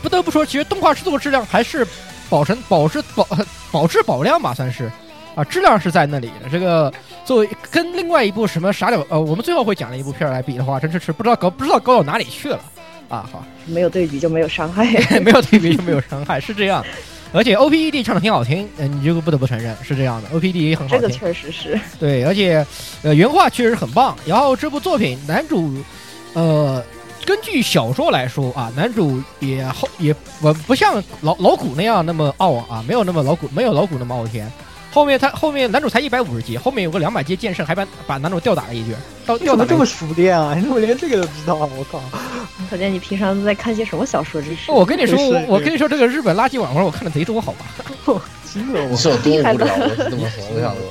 [0.03, 1.87] 不得不说，其实动画制作质量还是
[2.29, 3.27] 保成保质保
[3.73, 4.91] 保质保量吧，算是
[5.35, 6.49] 啊，质量是在那里的。
[6.51, 6.93] 这个。
[7.25, 12.61] 作为跟另外一部什么傻屌呃，我们最后会讲的一部片来比的话，真是是不知道高不知道高到哪里去了
[13.09, 13.27] 啊！
[13.33, 14.85] 好，没有对比就没有伤害，
[15.25, 16.85] 没有对比就没有伤害，是这样。
[17.35, 21.03] 而且 O P E D 唱的挺好听，嗯，你这个不得不承认是这样的，O P E D 也很好听。
[21.03, 22.65] 这个确实是对，而且
[23.03, 24.17] 呃原画确实很棒。
[24.25, 25.75] 然后这部作品男主
[26.35, 26.81] 呃
[27.27, 34.49] 根据小说来说啊，男主也后也不不像老老古那样那么傲啊，没有那么老古没有老古那么傲天。
[34.95, 38.95] 后面他后面男主才一百五十级，后面有个两百级剑圣，还把把男主吊打了一局。
[39.27, 40.55] 到吊的这么熟练啊？
[40.57, 41.57] 你怎么连这个都知道？
[41.57, 42.01] 我靠！
[42.71, 44.41] 可见你平常都在看些什么小说？
[44.41, 48.23] 这是我跟你说，我跟你说，这个日本垃圾网文我看的贼多，好吧？
[48.45, 48.85] 惊了！
[48.89, 49.75] 我是有多无聊？
[49.83, 50.83] 我是这么说， 我想说。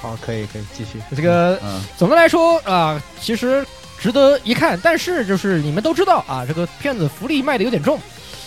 [0.00, 1.00] 好，可以可以继续。
[1.16, 1.60] 这个
[1.96, 3.66] 总的来说啊，其实
[3.98, 7.98] 值得一看，但是就是你们都知道啊，这个片子福利卖的有点重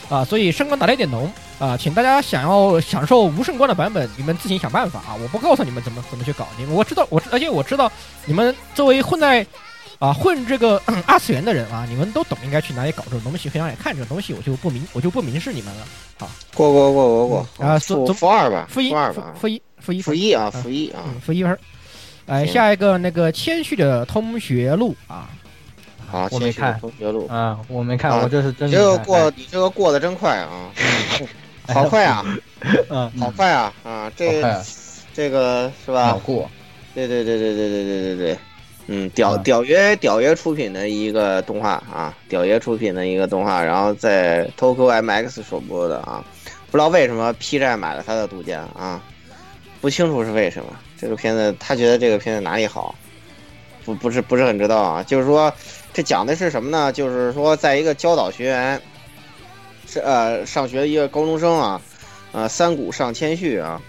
[0.08, 1.30] 啊，所以升官打的有点浓。
[1.62, 5.14] 啊，请大家想要享受无圣光的版本，你们自行想办法啊！
[5.22, 7.90] 我不告诉你们怎么怎么去搞，你们我知道我，而且我知道
[8.26, 9.46] 你们作为混在
[10.00, 15.86] 啊混这个 二次元的人啊，你们都懂应该去哪里搞这种东西，非常爱看这种东西，我就不明我就不明示你们了。
[16.18, 18.92] 好，过过过过过啊，负负二吧，负一，
[19.40, 21.56] 负一，负一，负一啊，负一啊，负一分。
[22.26, 25.30] 来下一个那个谦虚的通学录啊，
[26.10, 30.50] 好，我没看通学录啊，我没看，我这是真这个过你这个过得真快啊。
[31.76, 32.26] 好快啊！
[32.90, 33.74] 嗯，好快啊！
[33.84, 34.42] 啊，这
[35.14, 36.20] 这个是吧？
[36.24, 36.50] 过，
[36.94, 38.38] 对对对对对对对对对，
[38.88, 46.24] 嗯，屌屌爷屌爷出品的一个动画啊，屌爷出品的一个动画，然后在 Tokyo MX 首播的啊，
[46.70, 49.02] 不知道为什么 P 站买了他的独家啊，
[49.82, 50.74] 不清楚是为什么。
[51.00, 52.94] 这个片子他觉得这个片子哪里好？
[53.84, 55.52] 不不是不是很知道啊，就是说
[55.92, 56.92] 这讲的是什么呢？
[56.92, 58.80] 就是说在一个教导学员。
[59.92, 61.82] 是呃，上学一个高中生啊，
[62.32, 63.82] 呃，三谷上千绪啊，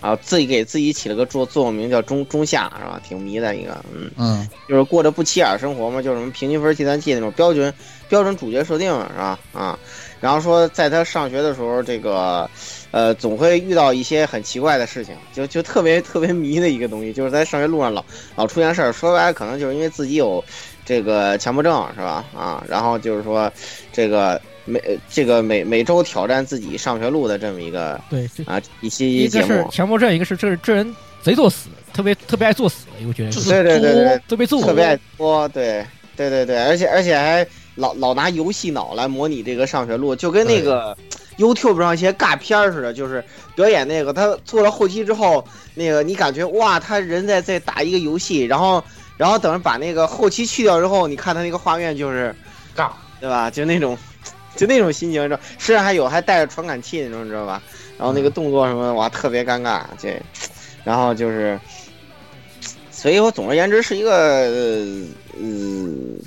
[0.00, 3.00] 啊，自己给自己起了个座座右铭叫中中下是吧？
[3.02, 7.74] 挺迷的一个，嗯嗯，就是过着不起眼生活嘛，就是什么平均分计算器那种标准
[8.08, 9.36] 标准主角设定是吧？
[9.52, 9.76] 啊，
[10.20, 12.48] 然后说在他上学的时候，这个
[12.92, 18.04] 呃，总会遇到一些很奇怪的事情，就就特别特别迷的一个东西，就是在上学路上老
[18.36, 20.44] 老出现事儿，说白了可能就是因为自己有
[20.86, 22.24] 这个强迫症是吧？
[22.36, 23.52] 啊，然后就是说
[23.92, 24.40] 这个。
[24.68, 40.96] 每这个每每周挑战自己上学路的这么一个对啊一期节目，一个是强迫症，一个是这这人贼作死，特别特别爱作死，我觉得对对对对特别作，特别爱作，对对对对，而且而且还老老拿游戏脑来模拟这个上学路，就跟那个
[41.38, 43.24] YouTube 上一些尬片似的，就是
[43.56, 45.42] 表演那个他做了后期之后，
[45.74, 48.84] 那个你感觉哇，他人在在打一个游戏，然后
[49.16, 52.34] 然后等着把那个后期去掉之后，你看他那个画面就是
[52.76, 53.50] 尬，对吧？
[53.50, 53.96] 就那种。
[54.58, 57.62] 就那种心情，你知道，身上还有还带着传感器那种，你知道吧？
[57.96, 59.82] 然后那个动作什么的，哇，特别尴尬。
[59.96, 60.20] 这，
[60.82, 61.56] 然后就是，
[62.90, 65.06] 所以我总而言之是一个，呃，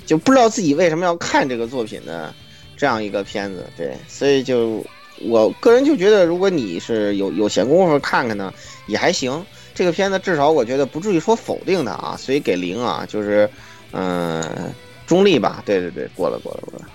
[0.06, 2.32] 就不知道自己为什么要看这个作品的
[2.74, 3.66] 这样一个片子。
[3.76, 4.82] 对，所以就
[5.20, 8.50] 我个人就觉得，如果你是有有闲工夫看看呢，
[8.86, 9.44] 也还行。
[9.74, 13.48] 这个片子至少我觉得不至于说否定它啊，所以给零啊，就是
[13.92, 14.42] 嗯，
[15.06, 15.62] 中立吧。
[15.66, 16.86] 对对对，过了过了过了。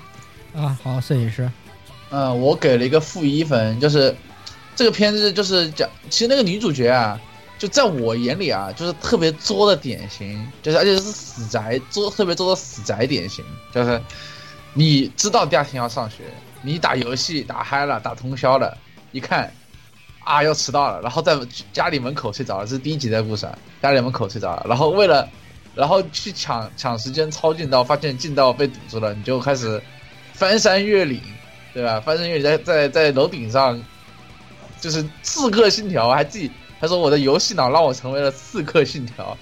[0.57, 1.47] 啊，好，摄影师，
[2.09, 4.15] 嗯，我给了一个负一分，就是
[4.75, 7.21] 这个片子就是讲，其实那个女主角啊，
[7.59, 14.01] 就在我眼里啊，就是特别作的典型，就是而且是死宅作，特别作的死宅典型，就是
[14.73, 16.23] 你知道第二天要上学，
[16.63, 18.75] 你打游戏打嗨了，打通宵了，
[19.11, 19.53] 一看
[20.23, 21.37] 啊要迟到了，然后在
[21.71, 25.29] 家里门口睡着了，这是第一集的故事、啊，家里门口睡着了，然后为了
[25.75, 29.79] 然后去抢抢时间抄近道，发现近道被堵住了，你就开始
[30.37, 31.19] 翻山越岭，
[31.73, 31.99] 对吧？
[31.99, 33.77] 翻山越岭在在在楼顶上，
[34.79, 39.35] 就是刺客信条，还自己他说我的游戏脑让我成为了刺客信条。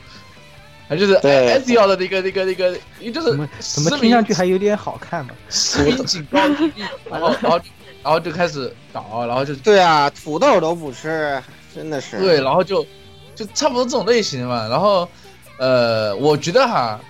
[0.88, 5.32] 他就是对 S 幺的那个那个那个，因为就是怎么怎么听上去还有点好看嘛？
[5.50, 6.72] 实名警告你，
[7.10, 7.60] 然后然后
[8.04, 11.42] 然后就开始搞，然后就对啊，土豆都不吃，
[11.74, 12.20] 真的是。
[12.20, 12.86] 对，然后就
[13.34, 14.68] 就差不多这种类型嘛。
[14.68, 15.10] 然后
[15.58, 17.02] 呃，我觉得哈，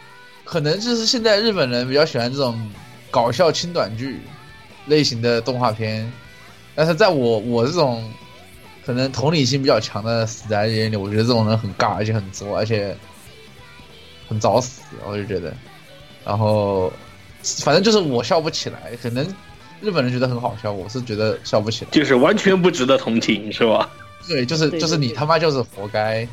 [0.46, 2.58] 可能就是现在日本人比较喜欢这种
[3.16, 4.20] 搞笑轻短剧
[4.88, 6.12] 类型的动画片，
[6.76, 8.04] 但是在我我这种
[8.86, 12.94] 可能同理心比较强的死宅眼里，我觉得这种人很尬，而且很作，而且
[14.28, 15.54] 很找死，我就觉得。
[16.26, 16.92] 然后
[17.64, 19.26] 反正就是我笑不起来，可能
[19.80, 21.92] 日本人觉得很好笑，我是觉得笑不起来。
[21.92, 23.90] 就是完全不值得同情，是吧？
[24.28, 26.28] 对，就是就是你他妈就是活该。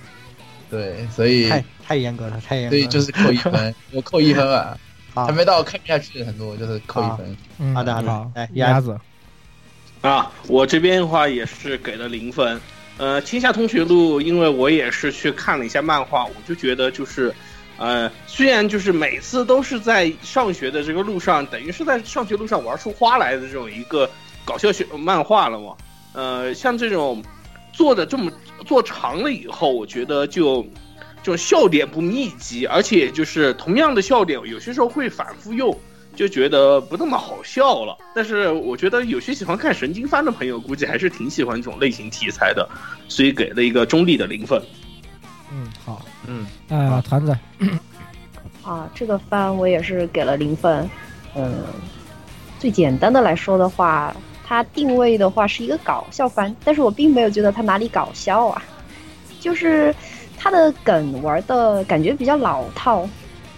[0.69, 2.83] 对，所以太太严格了，太严格了。
[2.83, 4.71] 所以就是扣一分，我扣一分吧。
[4.71, 4.79] 好
[5.15, 7.37] 还没到看不下去的程度，就是扣一分。
[7.59, 8.99] 嗯好的好的好，来鸭鸭子，
[10.01, 12.61] 啊，我这边的话也是给了零分。
[12.99, 17.35] 呃，《天下同学录》，因为我也是去看了一下漫画，我就觉得就是，
[17.79, 24.09] 呃，虽然就是每次都是在上学的这个路上，等于是在上学路上玩出花来的这种一个
[24.45, 25.75] 搞笑学漫画了嘛。
[26.13, 27.23] 呃，像这种
[27.73, 28.31] 做的这么
[28.67, 30.65] 做长了以后，我觉得就
[31.23, 35.77] 就笑点不密集，而且就是同样的笑点，有些时候会反复用。
[36.15, 37.97] 就觉得不那么好笑了。
[38.15, 42.69] 但是我觉得有些喜欢看神经番的朋友，估计还是挺喜欢这种类型题材的，
[43.09, 44.61] 所以给了一个中立的零分。
[45.51, 47.35] 嗯，好，嗯，啊，团子，
[48.63, 50.89] 啊，这个番我也是给了零分。
[51.35, 51.65] 嗯，
[52.59, 58.63] 最简单的来说的话，它定位的话是一个搞笑番，但是我并没有觉得它哪里搞笑啊，
[59.41, 59.95] 就是
[60.43, 63.09] 他的梗玩的感觉比较老套。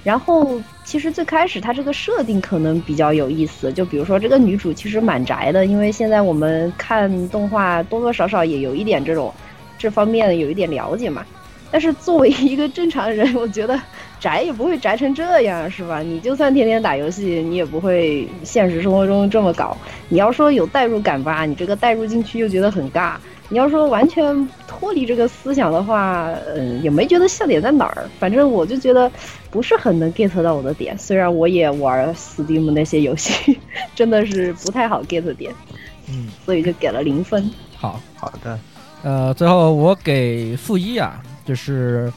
[0.02, 9.32] 然后其实最开始它这个设定可能比较有意思，就比如说这个女主其实蛮宅的，因为现在我们看动画多多少少也有一点这种
[9.78, 11.24] 这方面有一点了解嘛。
[11.70, 13.80] 但是作为一个正常人，我觉得
[14.20, 16.00] 宅也不会宅成这样，是吧？
[16.00, 19.74] 你就算天天打游戏，你也不会现实生活中这么搞。
[20.10, 23.14] 你要说有代入感吧，你这个代入进去又觉得很尬。
[23.50, 28.08] 你要说完全脱离这个思想的话，嗯，也没觉得笑点在哪儿。
[28.18, 29.10] 反正我就觉得
[29.50, 30.96] 不是很能 get 到我的点。
[30.96, 33.58] 虽然我也玩 Steam 那些游戏，
[33.94, 35.52] 真的是不太好 get 点，
[36.08, 37.48] 嗯，所以就给了零分。
[37.76, 38.58] 好，好的，
[39.02, 42.10] 呃，最后我给负一啊，就是，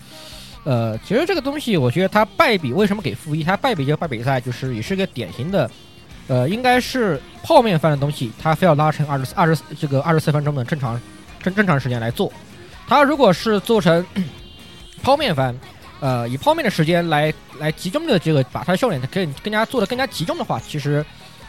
[0.64, 3.44] 呃，其实这个东西，我觉得它败笔为什么给负一？
[3.44, 5.70] 它败笔就败笔在就是也是个典型的，
[6.30, 11.00] 呃，应该是泡面番的东西，它非要拉成二十二十这个二十四分钟的正常
[11.42, 12.32] 正正常时间来做。
[12.88, 14.06] 它如果是做成
[15.04, 15.58] 泡面番，
[16.00, 21.06] 呃，以泡面的时间来来集中的这个把它的笑点更更加做的更加集中的话，其实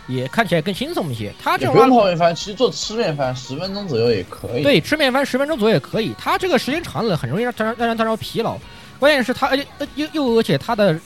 [0.07, 1.33] 也看起来更轻松一些。
[1.43, 6.15] 它这种泡面番，其实做吃面番十分钟左右也可以。，对，吃面番十分钟左右也可以。
[6.19, 8.57] 它这个时间长了，很容易让让让人疲劳。
[8.99, 10.99] 关键是它，而且呃又又而且它的，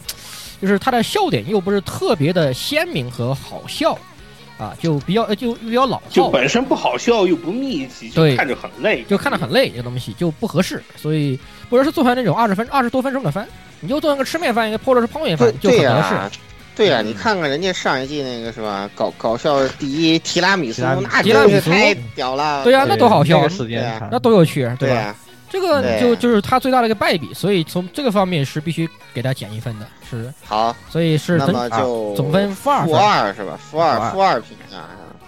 [0.61, 3.99] 就是它的笑点又不是特别的鲜明和好笑，
[4.63, 9.03] 啊，就比较呃就比较老就，本身不好笑又不密集，就对看着很累。
[9.09, 10.83] 就看着很累，这个东西就不合适。
[10.97, 13.47] 所以不是是做成那种二十分二十多分钟的番，
[13.81, 16.39] 你就做成个吃面番，或者是泡面对番，就很合适。
[16.75, 18.89] 对呀，你看看人家上一季那个是吧？
[18.95, 22.65] 搞搞笑第一提拉米苏，提拉米那提拉米苏真是太屌了。
[22.65, 24.77] 对呀、那多好笑那个，时间那多有趣，对吧？
[24.79, 25.15] 对呀，
[25.51, 29.87] 这个就就是他最大的一个败笔，所以从这个方面是必须给他减一分的，
[30.19, 32.95] 是，好，所以是那么就总分负二负。
[32.95, 33.59] 二是吧？
[33.59, 34.79] 负二负二负二评价，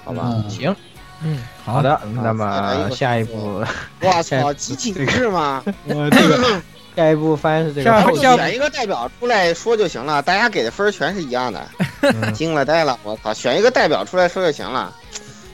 [0.05, 0.25] 好吧？
[0.27, 0.77] 嗯，行，
[1.23, 3.65] 嗯，好的，那么下一步，
[4.01, 5.63] 我操，集体是吗？
[5.87, 6.61] 我这个
[6.95, 11.67] 下一步番 是这个选一个代表出来说就行了，大家给的分全是一样的。
[12.03, 13.33] 嗯惊了呆了，我操！
[13.33, 14.93] 选一个代表出来说就行了。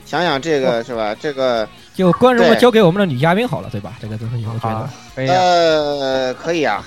[0.04, 1.14] 想想这个是吧？
[1.20, 3.92] 这个就观众们交给我们的女嘉宾好了，对吧？
[4.02, 6.84] 这个东西我觉得，呃，可以啊，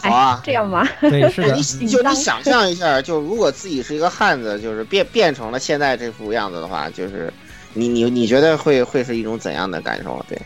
[0.00, 0.42] 好啊哎，。
[0.44, 0.88] 这样吗？
[1.00, 7.32] 对，是的你，你就你想象一下，就如果自己是一个汉子，就是变变成了现在这副样子的话，就是
[7.74, 10.24] 你你你觉得会会是一种怎样的感受？
[10.28, 10.40] 对，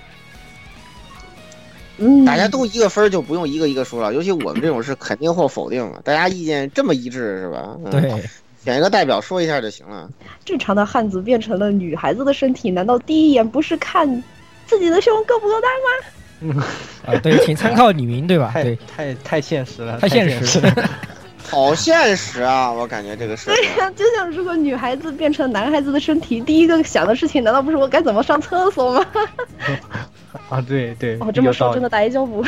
[1.98, 7.76] 嗯，大家都一个分儿就不用一个一个说了，尤其我们这种是肯定或否定的，大家意见这么一致是吧？
[7.84, 8.22] 嗯、，对，
[8.64, 10.08] 选一个代表说一下就行了。
[10.44, 14.22] 正常的汉子变成了女孩子的身体，难道第一眼不是看
[14.66, 16.08] 自己的胸够不够大吗？
[17.06, 18.50] 啊，对，请参考李明，对吧？
[18.52, 20.74] 太对，太太现实了，太现实了。
[21.50, 22.72] 好现实啊！
[22.72, 23.62] 我感觉这个设定。
[23.62, 29.06] 对呀、就像如果女孩子变成男孩子的身体，第一个想的事情难道不是我该怎么上厕所吗？
[30.48, 32.40] 啊，对对，哦，这么说真的，的大丈夫。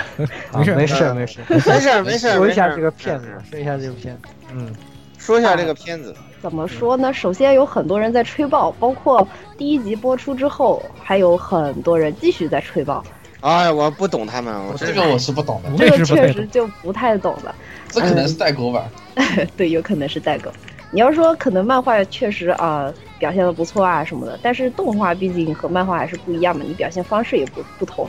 [0.53, 4.72] 啊没事没事没事，没事没事，说一下这个片子，说一下这个片子，嗯，
[5.18, 7.12] 说一下这个片子，怎么说呢？
[7.12, 9.26] 首先有很多人在吹爆，包括
[9.59, 13.05] 第一集播出之后，还有很多人继续在吹爆。
[13.45, 17.55] 哎，我不懂他们，我这个我是不懂的，这个确实就不太懂了。
[17.90, 18.90] 这可能是代沟吧。
[19.55, 20.51] 对，有可能是代沟。
[20.90, 28.09] 你要说可能漫画确实啊、表现的不错啊什么的，但是动画毕竟和漫画还是不一样嘛，你表现方式也不不同。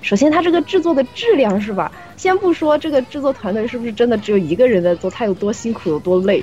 [0.00, 1.92] 首先，它这个制作的质量是吧？
[2.16, 6.42] 先不说这个制作团队是不是真的只有一个人在做，他有多辛苦有多累，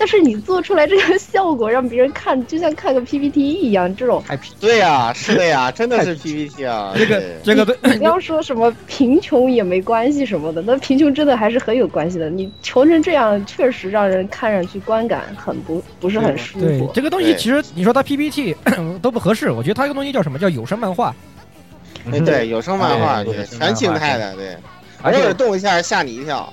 [0.00, 12.30] 但是你做出来这个效果，让别人看就像看个 PPT 一样，这种太皮，对呀，是的呀， 真的是 PPT 啊，这个这个对不 要说什么贫穷也没关系什么的，那贫穷真的还是很有关系的。
[12.30, 16.64] 你穷成这样，确实让人看上去观感很不不是很舒服。
[16.64, 18.56] 对这个东西，其实你说它 PPT
[19.02, 21.14] 都不合适，我觉得它这个东西叫什么叫有声漫画？
[22.10, 24.56] 哎对，有声漫画，全静态的，对，
[25.02, 26.50] 而且偶尔动一下吓你一跳，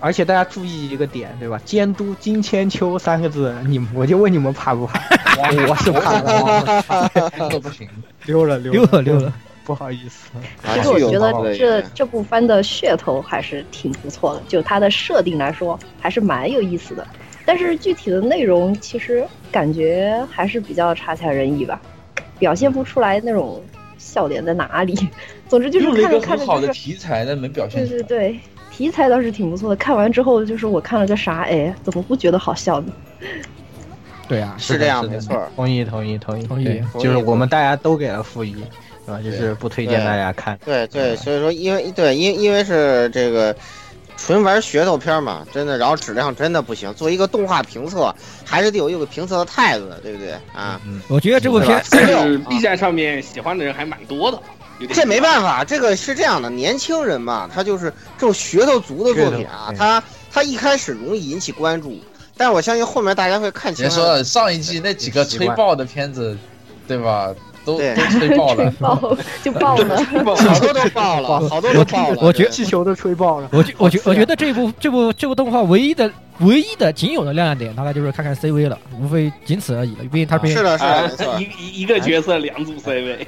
[0.00, 1.60] 而且大家注意一个点，对吧？
[1.64, 5.00] 监督金千秋三个字，你我就问你们怕不怕？
[5.68, 6.20] 我是怕
[7.48, 7.88] 的，不行，
[8.26, 9.32] 溜了溜了溜了，
[9.64, 10.28] 不好意思。
[10.62, 17.06] 啊其实我觉得这这部番的噱头还是挺不错的，就它的设定来说还是蛮有意思的。
[17.46, 21.80] 但是具体的内容其实感觉还是比较差强人意吧，
[22.38, 23.62] 表现不出来那种
[23.98, 24.94] 笑点在哪里。
[25.46, 28.02] 总之就是看着看着个很好的题材，但没表现对出来。
[28.02, 28.40] 对对对，
[28.76, 29.76] 题材倒是挺不错的。
[29.76, 32.92] 看完之后就是我看了个啥，哎，怎么不觉得好笑呢？
[34.26, 38.52] 对啊，是这样，没错，同意同意同意同意就是我们大家都给了负一，
[39.04, 39.20] 是吧？
[39.22, 40.58] 就是不推荐大家看。
[40.64, 43.54] 对对，所以说因为对因因为是这个
[44.16, 48.12] 纯玩噱头片嘛，真的，然后质量真的不行，作为一个动画评测，
[48.44, 50.80] 还是得有一个评测的态度的，对不对啊？
[50.86, 54.40] 嗯，我觉得这部片对吧但是啊 B 站上面喜欢的人还蛮多的，
[54.92, 60.02] 这没办法，这个是这样的，年轻人嘛，他就是这种噱头足的作品啊他
[60.32, 61.98] 他一开始容易引起关注，
[62.36, 63.96] 但是我相信后面大家会看清他的。
[63.96, 66.36] 别说了，上一季那几个吹爆的片子，
[66.88, 67.32] 对吧？
[67.64, 68.70] 都都吹爆了。
[68.78, 69.96] 爆就爆了。
[70.36, 72.18] 好多都爆了， 好多都爆了。
[72.20, 73.48] 我觉对气球都吹爆了。
[73.52, 76.10] 我觉我觉我觉得这部这部这部动画唯一的
[76.40, 80.04] 唯一的仅有的亮点，大概就是看看 CV 了，无非仅此而已了。
[80.04, 81.38] 毕竟他毕竟是的，是啊的。
[81.40, 83.18] 一一一个角色两组 CV，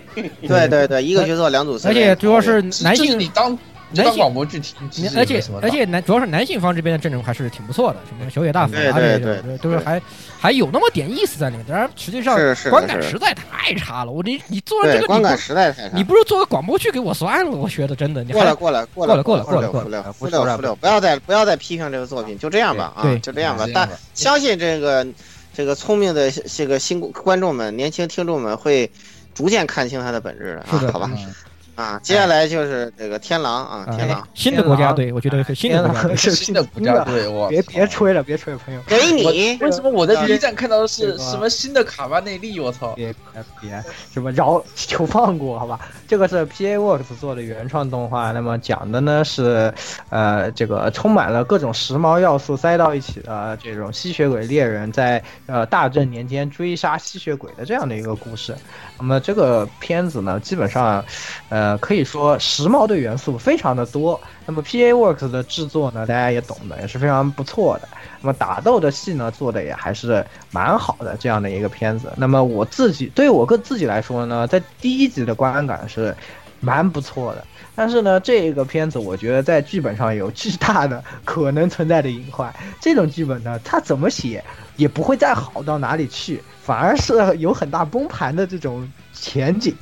[0.47, 3.59] 对对对，一个角色两组 CV，而且主要是男性你当你
[3.97, 10.01] 当男性广播剧听，其实也而且而且男主要是男性方这边的阵容还是挺不错的，什么小野大辅啊对对这些对都是还
[10.39, 11.65] 还有那么点意思在里面。
[11.67, 14.13] 当然，实际上是是观感实在太差了。
[14.13, 16.05] 我你你做了这个，观感实在太差你。
[16.05, 23.67] 不如做个广播剧给我算了，我觉得真的你过来过来过来过来过来过来不要再不要再批评这个作品，就这样吧啊，就这样吧。
[23.75, 25.07] 但相信这个
[25.55, 28.91] 这个聪明的这个新观众们、年轻听众们会
[29.35, 31.35] 逐渐看清它的本质的啊，好吧嗯
[31.77, 32.01] 啊。
[32.03, 36.17] 接下来就是这个天狼啊，天哎狼新的国家队，我觉得是新的国家队。
[36.17, 42.59] 是新的国家队， 我别别吹了，别吹了，朋友，给你为什么我在 B 站看到的是什么新的卡巴内利？
[42.59, 42.95] 我操！
[42.97, 45.79] 别别别，什么饶求放过，好吧？
[46.09, 49.73] 这个是 P A Works 做的原创动画，那么讲的呢是，
[50.09, 58.55] 呃，这个充满了各种时髦要素塞到一起的这种吸血鬼猎人在呃大正年间追杀吸血鬼的这样的一个故事。
[58.99, 61.05] 那么这个片子呢，基本上，
[61.49, 64.21] 呃，可以说时髦的元素非常的多。
[64.47, 67.89] 那么 P A Works 的制作呢，大家也懂的，也是非常不错的。
[68.21, 72.13] 那么打斗的戏呢，做的也还是蛮好的，这样的一个片子。
[72.17, 76.17] 那么我自己对我个自己来说呢，在第一集的观感是
[76.61, 77.45] 蛮不错的。
[77.77, 82.53] 但是呢，这个片子我觉得在剧本上有巨大的可能存在的隐患。
[82.81, 84.43] 这种剧本呢，它怎么写
[84.77, 89.75] 也不会再好到哪里去，反而是有很大崩盘的这种前景。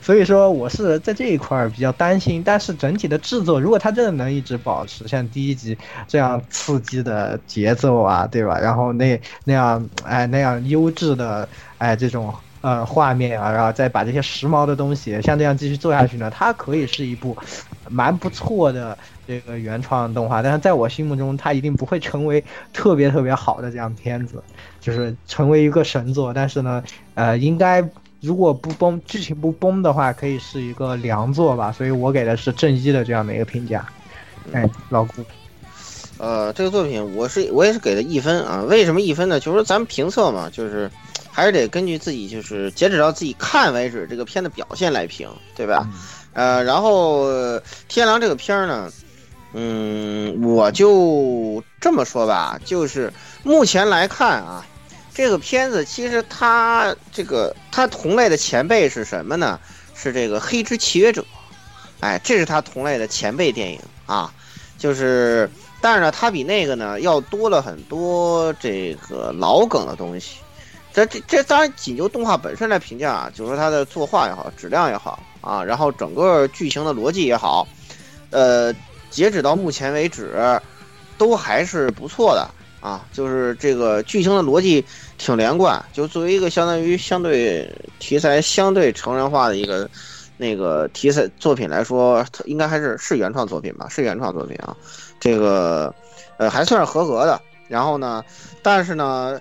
[0.00, 2.42] 所以说，我是在这一块儿比较担心。
[2.42, 5.76] 但是整体的制作，如果它真的能一直保持像第一集
[6.08, 8.58] 这样刺激的节奏啊，对吧？
[8.58, 11.46] 然后那那样哎那样优质的
[11.76, 12.32] 哎这种
[12.62, 17.36] 呃画面啊，然后再把这些时髦的东西像这样继续做下去呢，它可以是一部
[17.90, 18.96] 蛮不错的
[19.26, 20.40] 这个原创动画。
[20.40, 22.42] 但是在我心目中，它一定不会成为
[22.72, 24.42] 特别特别好的这样片子，
[24.80, 26.32] 就是成为一个神作。
[26.32, 26.82] 但是呢，
[27.14, 27.86] 呃，应该。
[28.22, 33.84] 如果不崩，剧情不崩的话，可以是一个良作吧，所以我给的是正一的这样的一个评价。
[34.52, 35.24] 哎，老顾，
[36.18, 38.62] 呃，这个作品我是我也是给了一分啊。
[38.62, 39.40] 为什么一分呢？
[39.40, 40.88] 就是说咱们评测嘛，就是
[41.32, 45.88] 还是得根据自己就是截止到自己看为止这个片的表现来评，对吧？
[46.34, 48.92] 呃，然后呃天狼这个片儿呢，
[49.54, 53.12] 嗯，我就这么说吧，就是
[53.42, 54.64] 目前来看啊，
[55.14, 59.58] 这个片子其实它这个它同类的前辈是什么呢？
[59.94, 61.22] 是这个《黑之契约者》，
[62.00, 64.32] 哎，这是它同类的前辈电影啊，
[64.78, 70.38] 就是，但是呢，它比那个呢要多了很多这个老梗的东西。
[70.92, 77.66] 这这这当然仅就动画本身来评价啊，就是说它的作画也好，质量也好啊，然后整个剧情的逻辑也好，
[78.30, 78.70] 呃，
[79.08, 80.60] 截止到目前为止，
[81.16, 82.46] 都还是不错的
[82.86, 83.06] 啊。
[83.10, 84.84] 就是这个剧情的逻辑
[85.16, 89.88] 挺连贯，就作为一个相当于相对题材相对成人化的一个
[90.36, 93.88] 那个题材作品来说，应该还是是原创作品吧？
[93.88, 94.76] 是原创作品啊。
[95.18, 95.94] 这个
[96.36, 97.40] 呃还算是合格的。
[97.66, 98.22] 然后呢，
[98.62, 99.40] 但是呢。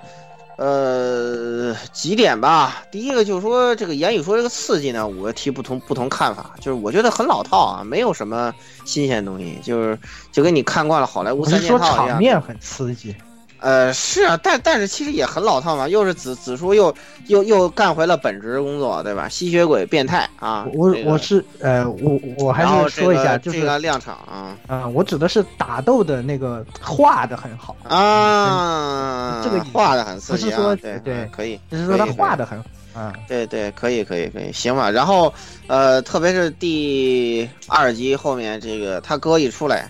[0.63, 2.83] 呃，几点吧。
[2.91, 6.53] 第一个就是说，这个言语说这个刺激呢，我提不同不同看法。
[6.59, 8.53] 就是我觉得很老套啊，没有什么
[8.85, 9.97] 新鲜东西，就是
[10.31, 12.09] 就跟你看惯了好莱坞三件套一样。
[12.09, 13.15] 场面很刺激，
[13.61, 16.93] 呃，是啊，但但是其实也很老套嘛，又是子子叔又
[17.27, 19.29] 又又干回了本职工作，对吧？
[19.29, 32.57] 吸血鬼变态啊，我这个我是呃我我还是说一下，这个就是这个亮场啊啊、我指的是打斗的那个画的很好，啊，这个画的很刺激啊，不是说对对可以，只是说他画的很
[32.93, 34.89] 啊，对对，可以可以可以，行吧。
[34.89, 35.33] 然后
[35.67, 39.87] 呃，特别是第二集后面这个他哥一出来，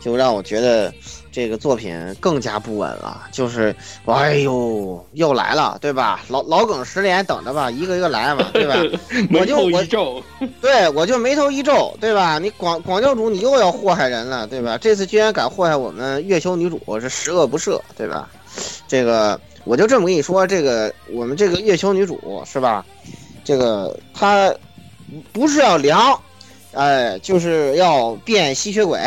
[0.00, 0.92] 就让我觉得
[1.32, 3.22] 这个作品更加不稳了。
[3.32, 3.74] 就是
[4.04, 6.20] 哎呦，又来了，对吧？
[6.28, 8.74] 老老梗十连等着吧，一个一个来嘛，对吧？
[9.34, 9.82] 我就我
[10.60, 12.38] 对我就眉头一皱，对吧？
[12.38, 14.78] 你广广教主你又要祸害人了，对吧？
[14.78, 18.28] 这次居然敢祸害我们月球女主，是十恶不赦，对吧？
[18.86, 22.84] 这个我就这么跟你说，这个我们这个月球女主是吧？
[23.42, 24.54] 这个她
[25.32, 26.20] 不是要凉，
[26.72, 28.98] 哎，就是要变吸血鬼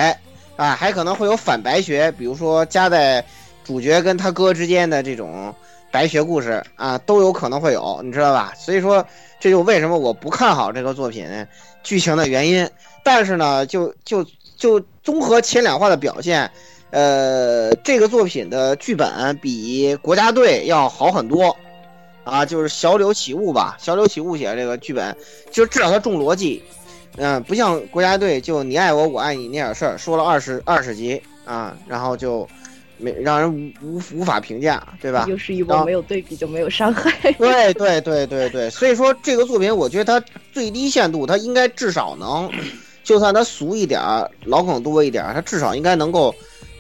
[0.56, 3.24] 啊，还可能会有反白学，比如说加在
[3.64, 5.54] 主角跟他哥之间的这种
[5.92, 8.54] 白学故事啊，都有可能会有，你知道吧？
[8.58, 9.06] 所以说，
[9.40, 11.28] 这就为什么我不看好这个作品
[11.84, 12.70] 剧情的原因。
[13.04, 14.26] 但是呢，就就
[14.56, 16.50] 就综合前两话的表现，
[16.92, 21.56] 呃，这个作品的剧本比国家队要好很多。
[22.24, 25.16] 啊，就是小柳起雾吧，小柳起雾写的这个剧本，
[25.52, 26.64] 就至少它重逻辑，
[27.18, 32.48] 嗯、不像国家队就你爱我我爱你那点事儿，说了二十二十集啊，然后就
[32.98, 35.26] 没让人无无无法评价，对吧？
[35.28, 37.32] 又是一波没有对比就没有伤害。
[37.34, 42.50] 对对对对对，所以说这个作品，我觉得它最低限度，它应该至少能，
[43.04, 46.34] 就算它俗一点儿，老梗多一点儿，它至少应该能够，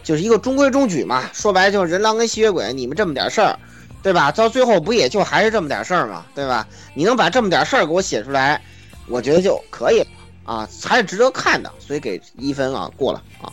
[0.03, 1.29] 就是一个中规中矩嘛。
[1.33, 3.57] 说白了就是人狼跟吸血鬼，你们这么点事儿，
[4.01, 4.31] 对吧？
[4.31, 6.67] 到最后不也就还是这么点事儿嘛，对吧？
[6.93, 8.61] 你能把这么点事儿给我写出来，
[9.07, 10.07] 我觉得就可以了
[10.45, 13.51] 啊，还是值得看的，所以给一分啊，过了啊。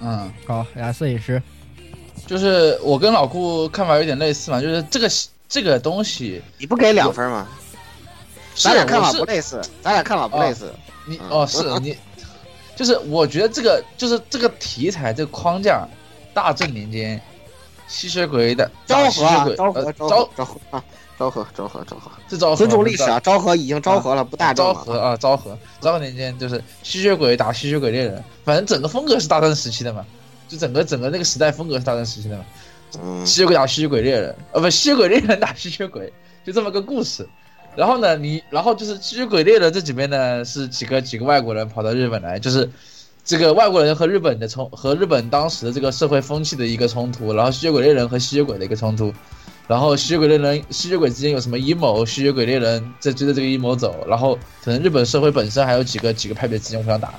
[0.00, 1.42] 嗯，好，亚瑟也是，
[2.26, 5.10] 就是我跟老顾看法有点类似嘛，就是这个
[5.48, 7.46] 这个东西，你不给两分吗？
[8.54, 10.72] 咱俩看法是不类似，咱俩看法不类似。
[11.06, 11.96] 你嗯哦是你，
[12.76, 15.86] 就是我觉得这个就是这个题材这个框架，
[16.34, 17.20] 大正年间，
[17.86, 19.56] 吸血鬼的昭和啊吸血鬼，
[21.18, 23.18] 昭和呃昭和昭和这，昭和昭和昭和，是昭和尊重历史啊！
[23.20, 24.54] 昭和已经昭和了，不大。
[24.54, 30.04] 昭和啊，昭和，昭和年间就是吸血鬼打吸血鬼猎人，反正整个风格是大正时期的嘛，
[30.46, 32.44] 就整个整个那个时代风格是大正时期的嘛。
[33.02, 36.10] 嗯吸血鬼打吸血鬼猎人，呃，不，吸血鬼猎人打吸血鬼，
[36.42, 37.28] 就这么个故事。
[37.76, 42.68] 然后呢，你然后就是吸血鬼猎人这几边呢是几个几个外国人跑到日本来，就是
[43.22, 49.12] 这个外国人和日本的冲和日本当时的这个社会风气的一个冲突，然后吸血鬼猎人和吸血鬼的一个冲突，
[49.68, 57.12] 然后吸血鬼猎人吸血鬼之间有什么阴谋，吸血鬼猎人在追着这个阴谋走，然后可能日本社会本身还有几个几个派别之间互相打，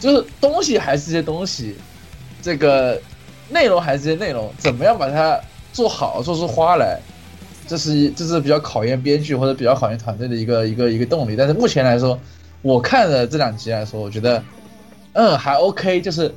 [0.00, 1.76] 就是东西还是这些东西，
[2.42, 3.00] 这个
[3.48, 5.40] 内容还是这些内容，怎么样把它
[5.72, 7.00] 做好，做出花来，
[7.68, 11.36] 这是这是比较考验编剧或者比较考验团队的一个一个一个动力。
[11.36, 12.18] 但是目前来说，
[12.60, 14.42] 我看了这两集来说，我觉得，
[15.12, 16.34] 嗯，还 OK，就是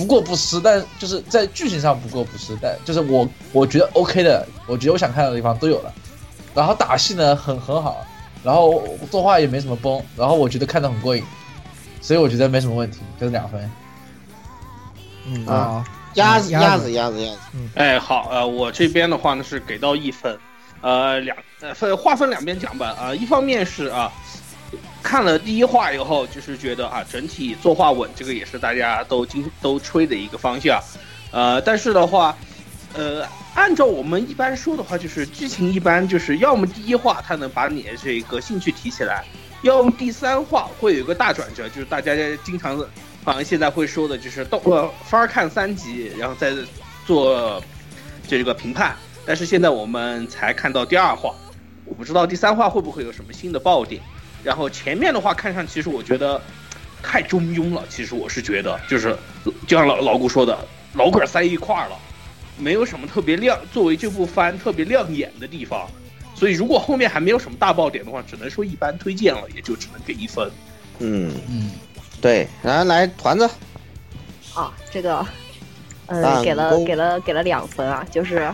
[0.00, 5.92] 不过不失，但就是在剧情上不过不失，但就是我我觉得 OK 的，我觉得我想看的地方都有了。
[6.54, 7.98] 然后打戏呢很很好，
[8.42, 11.22] 然后作画也没什么崩，然后我觉得看的很过瘾，
[12.00, 13.70] 所以我觉得没什么问题，就是两分。
[15.26, 15.84] 嗯啊，
[16.14, 17.38] 鸭子鸭鸭子鸭子鸭子，
[17.74, 20.38] 哎，好，呃，我这边的话呢是给到一分，
[20.80, 24.10] 呃，两呃分划分两边讲吧，啊、一方面是啊，
[25.02, 30.80] 看了第一话以后，就是觉得啊，整体作画稳，这个也是大家都经都吹的一个方向，
[31.30, 32.36] 呃，但是的话，
[32.94, 39.24] 呃，按照我们一般说的话，就是剧情一般就是要么第一话它能把你的这个兴趣提起来，
[39.62, 42.12] 要么第三话会有一个大转折，就是大家
[42.44, 42.78] 经常
[43.24, 46.52] 好像现在会说的就是到呃翻看三集，然后再
[47.06, 47.62] 做
[48.28, 48.94] 这个评判。
[49.26, 51.34] 但是现在我们才看到第二话，
[51.84, 54.02] 我不知道第三话会不会有什么新的爆点。
[54.42, 56.40] 然后前面的话看上，其实我觉得
[57.02, 57.82] 太中庸了。
[57.88, 59.16] 其实我是觉得，就是
[59.66, 60.58] 就像老老顾说的，
[60.94, 61.96] 老梗塞一块儿了，
[62.56, 65.88] 没有什么特别亮，作为这部番特别亮眼的地方。
[66.34, 70.50] 所以如果后面还没有什么大爆点的话，只能说一般推荐了，也就只能给一分。
[70.98, 71.70] 嗯嗯，
[72.20, 73.48] 对，然后来团子，
[74.54, 75.26] 啊，这个，
[76.06, 78.50] 呃，给了给了给了两分啊，就是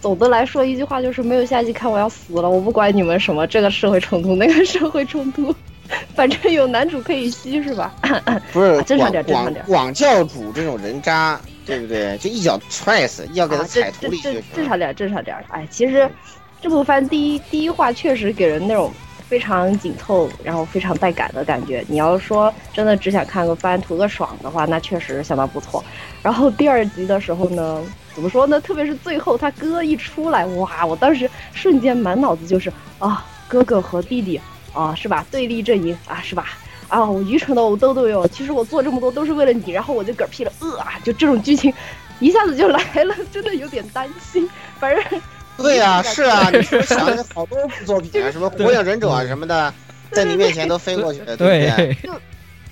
[0.00, 5.54] 总的来说一句话就是没有下集看我要死了，我不管你们什么这个社会冲突那个社会冲突，
[6.14, 7.94] 反正有男主可以吸是吧？
[8.52, 12.16] 不是啊正常点正常点广广教主这种人渣，对不对？
[12.18, 14.56] 就一脚踹死，一脚给他踩土这这里就。
[14.56, 15.36] 正常点，正常点。
[15.50, 16.08] 哎，其实
[16.62, 18.90] 这部番第一第一话确实给人那种
[19.30, 21.84] 非常紧凑，然后非常带感的感觉。
[21.86, 25.84] 你要说真的只想看个番图个爽的话，那确实相当不错。
[26.20, 27.80] 然后第二集的时候呢，
[28.12, 28.60] 怎么说呢？
[28.60, 30.84] 特别是最后他哥一出来，哇！
[30.84, 34.40] 我当时瞬间满脑子就是啊，哥哥和弟弟
[34.74, 35.24] 啊，是吧？
[35.30, 36.46] 对立阵营啊，是吧？
[36.88, 38.26] 啊，我愚蠢的我都都有。
[38.26, 41.72] 其实我做这么多都是为了你，然后我就嗝屁了，呃啊，就这种剧情
[42.18, 44.50] 一下子就来了，真的有点担心。
[44.80, 45.20] 反正
[45.62, 49.72] 对呀、是啊，你 是想的好多部作品啊，什么《火影忍者》啊什么的，
[50.12, 51.96] 在你面前都飞过去了，对不对？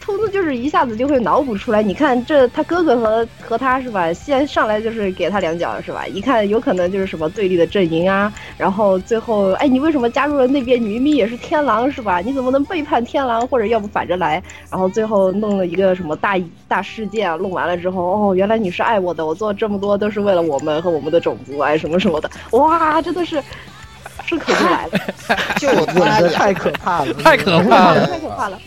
[0.09, 1.83] 对，通通就是一下子就会脑补出来。
[1.83, 6.07] 你看这他哥哥和和他是吧，先上来就是给他两脚是吧？
[6.07, 10.81] 一看有可能就是什么对立的阵营啊，然后最后哎你为什么加入了那边？
[10.81, 12.21] 你明明也是天狼是吧？
[12.21, 13.47] 你怎么能背叛天狼？
[13.49, 14.43] 或者要不反着来？
[14.71, 23.43] 然后最后弄了一个什么大大事件啊，弄完了之后哦原来你是爱我的，我做这么多都是为了我们和我们的种族哎什么什么的，哇真的是
[24.25, 24.93] 顺口就来了。
[25.61, 28.07] 就我他俩这太可怕了，太可怕了。
[28.07, 28.59] 太可怕了。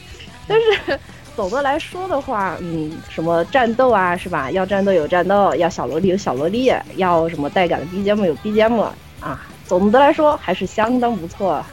[0.47, 0.99] 但是
[1.35, 4.51] 总的来说的话，嗯，什么战斗啊，是吧？
[4.51, 8.81] 要战斗有战斗，要小萝莉有小萝莉，要什么带感的 BGM 有 BGM
[9.19, 9.45] 啊。
[9.65, 11.63] 总的来说还是相当不错。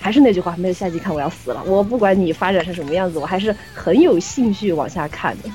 [0.00, 1.60] 还是那句话，没有下集看我要死了。
[1.66, 5.50] 我不管你发展成什么样子，我还是很有兴趣往下看的。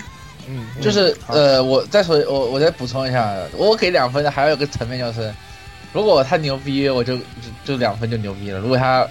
[0.49, 5.33] 嗯，就是呃，我再说，我我再补充一下，我给两分的还有一个层面就是，
[5.93, 7.23] 如果他牛逼，我就就
[7.63, 9.07] 就两分就牛逼了；如果他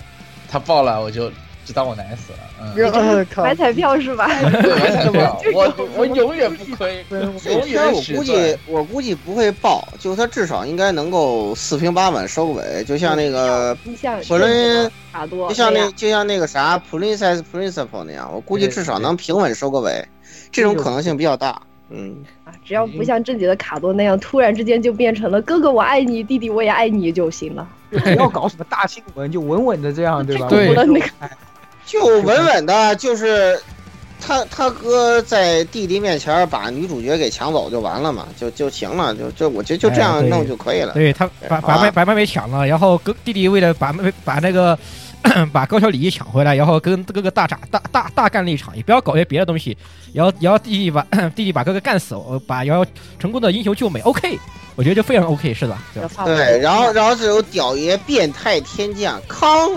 [0.51, 1.33] 他爆了，我就
[1.65, 2.39] 就当我奶死了。
[2.61, 4.29] 嗯，买彩票是吧？
[4.63, 20.05] 对，买彩票 我我永远不亏，永这远我估计我估计不会爆，就他至少应该能够四平八稳收个尾，就像那个你像火轮卡多，就像那就像那个啥 Princess Principle 那样，我估计至少能平稳收个尾，
[20.51, 21.61] 这种可能性比较大。
[21.95, 27.69] 嗯，啊，只要不像正经的卡多那样，突然之间就变成了哥哥我爱你，弟弟我也爱你就行了。
[27.93, 30.49] 不要搞什么大新闻，就稳稳的这样，对吧？
[30.51, 31.07] 对那个
[31.93, 33.61] 就稳稳的，就是
[34.19, 40.95] 他他哥在弟弟面前把女主角给抢走就完了嘛，就就行了，就就我觉得就这样弄就可以了。
[40.95, 44.79] 对他把把妹把妹妹抢了，然后哥弟弟为了把妹把那个
[45.53, 49.77] 把高桥礼仪抢回来，然后跟哥哥大打大大大干了一场，也不要搞些别的东西，
[50.15, 51.03] 然后然后弟弟把
[51.35, 52.87] 弟弟把哥哥干死，我把然后
[53.19, 54.39] 成功的英雄救美，OK，
[54.75, 55.77] 我觉得就非常 OK，是的？
[55.95, 56.03] 对？
[56.25, 59.71] 对，然后然后这有屌爷变态天降康，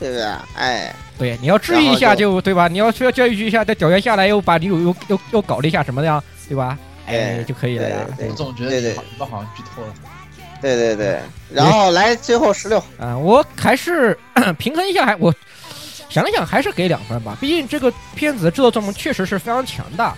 [0.00, 0.24] 对不对？
[0.56, 2.68] 哎，对，你要治愈一下就就对吧？
[2.68, 6.78] 你要需要教育一下，再屌员下来又把女主又又又搞了一下什么的呀，对吧？
[7.06, 7.96] 哎哎，就可以了呀。
[8.16, 9.92] 对我总觉得对对好剧透了。
[10.60, 11.20] 对对对，
[11.52, 14.18] 然后来最后十六，啊、我还是
[14.58, 15.34] 平衡一下，还我
[16.08, 17.36] 想了想，还是给两分吧。
[17.40, 20.16] 毕竟这个片子的制作阵容确实是非常强大。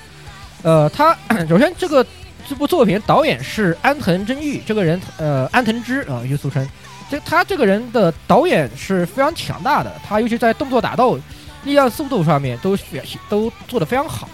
[0.63, 1.17] 呃，他
[1.49, 2.05] 首先这个
[2.49, 6.67] 这部作品导演是安藤真裕，这个人呃安藤之啊，又俗称。
[7.11, 11.19] 这他这个人的导演是非常强大的，他尤其在动作打斗、
[11.65, 14.29] 力量速度上面都表现都做得非常好。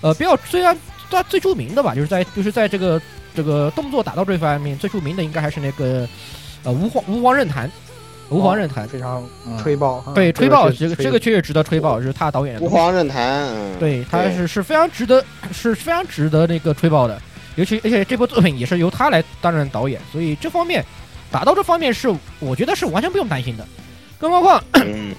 [0.00, 0.76] 呃，比较虽然
[1.10, 3.00] 他最著名的吧，就是在就是在这个
[3.34, 6.08] 这个动作打斗这方面最著名的应该还是那个
[6.62, 7.70] 呃吾皇吾皇刃坛，
[8.30, 8.86] 吾皇刃坛。
[8.88, 12.76] 非常嗯吹爆，啊对，吹爆这个这个确实值得吹爆，是他导演的吾东西。
[12.76, 17.20] 皇刃坛，嗯，对，他是是非常值得，是非常值得那个吹爆的。
[17.56, 20.84] 尤其而且这部作品也是由他来担任导演，所以这方面
[21.32, 23.66] 打斗这方面是我觉得是完全不用担心的。
[24.18, 25.12] 更何况嗯，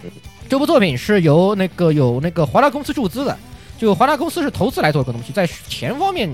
[0.48, 3.38] 这部作品是由那个有那个华纳公司注资的，
[3.78, 6.30] 就华纳公司是投资来做这个东西，在钱方面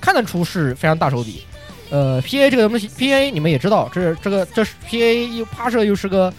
[0.00, 1.42] 看得出是非常大手笔。
[1.90, 6.32] 呃，P A 这个东西，P A 你们也知道，这这个这是 P A 又拍摄又是个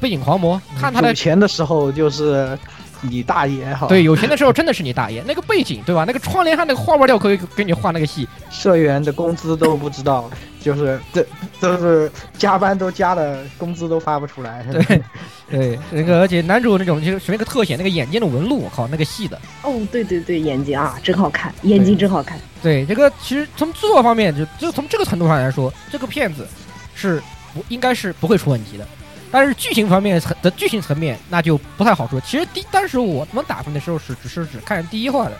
[0.00, 2.56] 背景狂魔，看他的钱的时候就是
[3.02, 6.04] 你大爷哈，对，有钱的时候真的是你大爷，那个背景对吧？
[6.06, 10.30] 那个窗帘上那个花纹料可以给你画那个戏，社员的工资都不知道，
[10.60, 11.26] 就是这
[11.60, 14.64] 都是加班都加的，工资都发不出来。
[14.70, 15.02] 对
[15.50, 19.38] 对，那个而且男主那种就是那个特写那个眼睛的纹路，我靠，那个细的。
[19.62, 22.38] 哦，对对对，眼睛啊，真好看，眼睛真好看。
[22.62, 26.46] 对，这个其实从制作方面，就就从这个程度上来说，这个片子
[26.94, 27.20] 是
[27.52, 28.86] 不应该是不会出问题的。
[29.32, 32.20] 但是剧情方面层的剧情层面那就不太好说。
[32.20, 35.32] 其实第当时我们打分的时候是只是只看第一话的，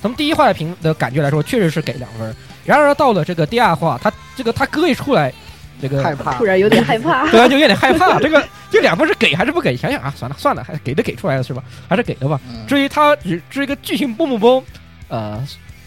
[0.00, 2.34] 从第一话的评的感觉来说，确实是给两分。
[2.64, 5.32] 然而到了这个第二话，他这个他哥一出来，
[5.80, 7.26] 这个害怕突然有点害怕。
[7.28, 8.20] 突然，就有点害怕。
[8.20, 9.76] 这个这两分是给还是不给？
[9.76, 11.64] 想想啊，算了算了，还给的给出来了是吧？
[11.88, 12.40] 还是给的吧。
[12.48, 14.64] 嗯至于他至至于个剧情崩不崩，
[15.08, 15.44] 呃，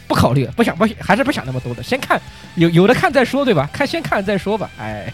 [0.07, 2.21] 不考虑，不想不还是不想那么多的，先看
[2.55, 3.69] 有有的看再说，对吧？
[3.71, 4.69] 看先看再说吧。
[4.77, 5.11] 哎，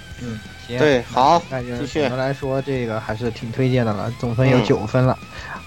[0.71, 5.17] 行对，好，那就继续总的来说，这个还是挺推荐的了，总分有嗯九分了，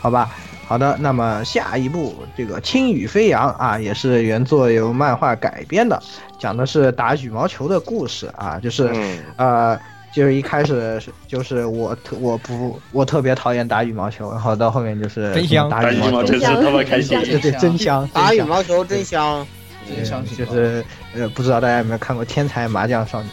[0.00, 0.30] 好吧？
[0.66, 6.02] 好的，那么下一部这个《轻羽飞扬》啊，也是原作由漫画改编的，
[6.38, 9.78] 讲的是打羽毛球的故事啊，就是、嗯呃，
[10.14, 17.20] 就是一开始是就是我特我不我特别讨厌打羽毛球，然后到后面就是真香打羽毛球，球真是他妈开心。
[17.20, 19.46] 对对，真香，打羽毛球真香。
[19.88, 23.28] 真相信就是呃，不知道大家有没有看过《天才麻将少女》，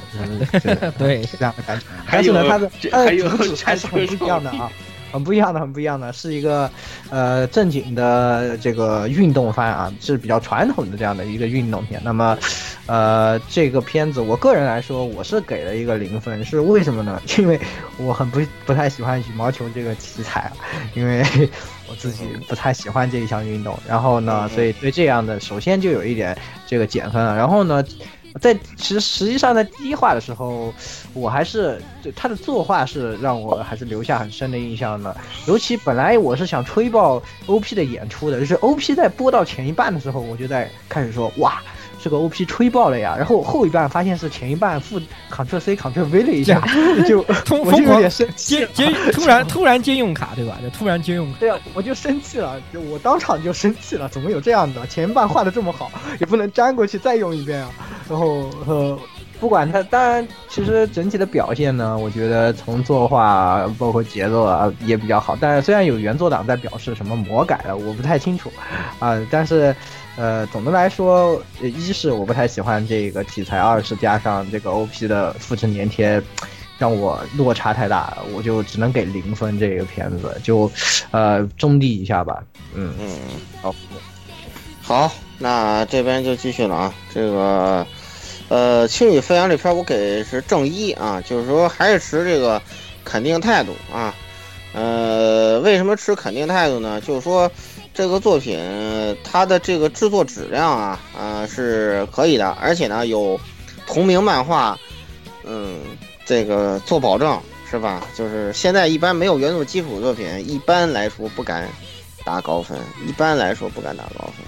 [0.97, 1.86] 对是这样的感觉。
[2.06, 4.72] 还有但是呢，它的这它的还有主旨还是很不一样的啊，
[5.12, 6.70] 很不一样的，很不一样的，是一个
[7.10, 12.02] 呃正经的这个运动番啊，是比较传统的这样的一个运动片。
[12.04, 12.38] 那么，
[12.86, 17.22] 呃，这个片子我个人来说，我是给了一个零分，是为什么呢？
[17.38, 17.60] 因为
[17.97, 20.52] 我很不不太喜欢羽毛球这个题材啊，
[20.93, 21.24] 因为
[21.91, 23.77] 我自己不太喜欢这一项运动。
[23.85, 26.35] 然后呢，所以对这样的首先就有一点
[26.65, 27.35] 这个减分了。
[27.35, 27.83] 然后呢，
[28.39, 30.73] 在其实实际上在第一话的时候，
[31.13, 35.15] 我还是对他的作画是让我还是留下很深的印象的。
[35.47, 41.61] 尤其本来我是想吹爆 OP 的演出的，就是 OP 在播到前一半的时候，我就在开始说哇。
[42.04, 44.99] 这个 OP 吹爆了呀，然后后一半发现是前一半负
[45.30, 46.60] Ctrl C Ctrl V 了一下，
[47.08, 50.58] 就 疯疯狂点生气接接 突然突然接用卡，对吧？
[50.64, 51.38] 就突然接用卡。
[51.39, 54.86] 对啊，我就生气了，就我当场就生气了，怎么有这样的？
[54.88, 57.70] 前一半画的这么好，也不能粘过去再用一遍啊。
[58.10, 58.97] 然后呃，
[59.39, 65.38] 不管它，当然其实整体的表现呢，我觉得从作画包括节奏啊也比较好。
[65.39, 68.52] 但是虽然有原作党在表示什么魔改了，我不太清楚
[68.99, 69.76] 啊、但是。
[70.18, 76.22] 呃，总的来说，一是我不太喜欢这个题材，二是加上这个 OP 的复制粘贴，
[76.78, 80.70] 让我落差太大，我就只能给零分这个片子，就
[81.12, 82.43] 呃中低一下吧。
[82.74, 83.09] 嗯，嗯，
[83.62, 83.74] 好，
[84.82, 86.93] 好，那这边就继续了啊。
[87.14, 87.88] 这个，
[88.49, 92.62] 呃，《轻羽飞扬》这片我给是正一啊，就是说还是持这个
[93.05, 94.14] 肯定态度啊。
[94.74, 97.01] 呃，为什么持肯定态度呢？
[97.01, 97.51] 就是说
[97.93, 98.57] 这个作品
[99.23, 103.39] 它的这个制作质量啊，呃是可以的，而且呢有
[103.85, 104.77] 同名漫画，
[105.43, 105.79] 嗯，
[106.25, 107.39] 这个做保证
[107.69, 108.03] 是吧？
[108.15, 111.67] 就是现在一般没有原作基础的作品，一般来说不敢
[112.23, 112.77] 打高分，
[113.07, 114.45] 一般来说不敢打高分，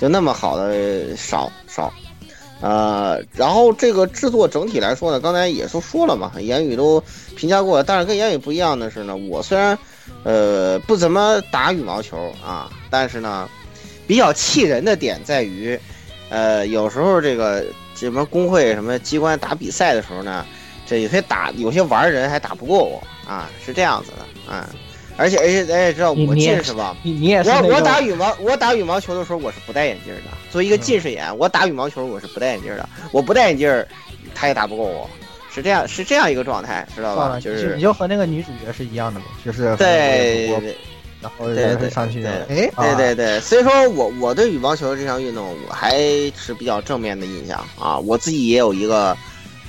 [0.00, 1.92] 就那么好的少少。
[2.60, 7.02] 呃，然后这个制作整体来说呢，刚才也都说了嘛，言语都
[7.36, 7.84] 评价过了。
[7.84, 9.78] 但是跟言语不一样的是呢，我虽然
[10.24, 13.46] 呃不怎么打羽毛球啊，但是呢，
[14.06, 15.78] 比较气人的点在于，
[16.30, 17.62] 呃，有时候这个
[17.94, 20.46] 什么工会什么机关打比赛的时候呢，
[20.86, 24.66] 这有些打有些玩人还打不过我啊，是这样子的啊。
[25.16, 33.86] 而且而且大家也知道我近视吧，你你也是我我打羽毛我打羽毛球的时候我是不戴眼镜的，作为一个近视眼，我打羽毛球我是不戴眼镜的，我不戴眼镜儿，
[34.34, 35.08] 他也打不过我，
[35.50, 37.40] 是这样是这样一个状态，知道吧？
[37.40, 40.76] 就是你你就和那个女主角是一样的嘛，就是对我对
[41.22, 41.56] 然后对
[42.76, 45.98] 对对对，所以说我我对羽毛球这项运动我还
[46.36, 49.16] 是比较正面的印象啊，我自己也有一个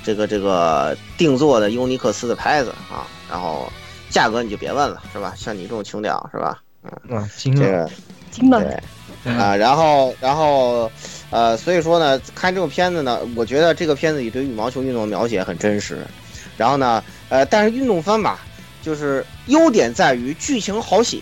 [0.04, 3.72] 这个这个定做的尤尼克斯的拍子啊，然后
[4.10, 5.34] 价格你就别问了，是吧？
[5.36, 6.62] 像你这种穷屌是吧？
[7.08, 7.90] 嗯，惊这了，个
[8.30, 8.62] 惊了，
[9.24, 10.90] 对啊，然后然后
[11.30, 15.98] 呃，所以说呢，看这种片子呢，我觉得这个片子里对羽毛球运动的描写很真实。
[16.56, 18.40] 然后呢，呃，但是运动番吧，
[18.82, 21.20] 就是优点在于剧情好写，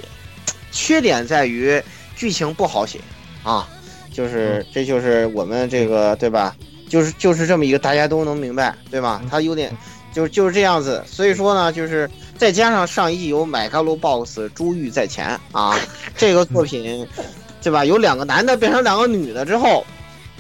[0.71, 1.83] 缺点在于
[2.15, 3.01] 剧情不好写
[3.43, 3.69] 啊。
[4.13, 6.57] 就是这就是我们这个对吧？
[6.89, 9.21] 就是就是这么一个大家都能明白对吧？
[9.31, 9.77] 它优点
[10.13, 11.03] 就就是这样子。
[11.07, 15.79] 所以说呢，就是再加上上一季有买嘎罗 box 珠玉在前啊，
[16.17, 17.07] 这个作品。
[17.63, 17.85] 对吧？
[17.85, 19.85] 有两个男的变成两个女的之后，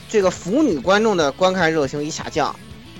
[0.08, 2.54] 这个腐女观众的观看热情一下降，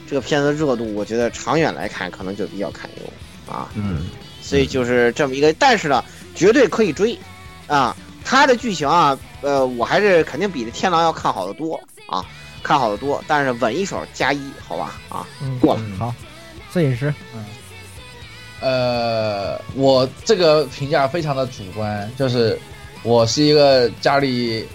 [0.08, 3.68] 这个片子热度，我觉得长远来看可能就比较堪忧啊。
[3.74, 4.08] 嗯，
[4.42, 6.02] 所以就是这么一个，但是呢，
[6.34, 7.16] 绝对可以追
[7.68, 7.96] 啊。
[8.24, 12.24] 它的剧情啊，呃，我还是肯定比这天狼要看好的多啊，
[12.64, 13.22] 看好的多。
[13.28, 15.80] 但是稳一手加一，好吧啊，嗯，过了。
[15.96, 16.12] 好，
[16.74, 17.14] 摄影师，
[18.66, 22.58] 呃，我这个评价非常的主观，就是
[23.04, 24.66] 我是一个家里，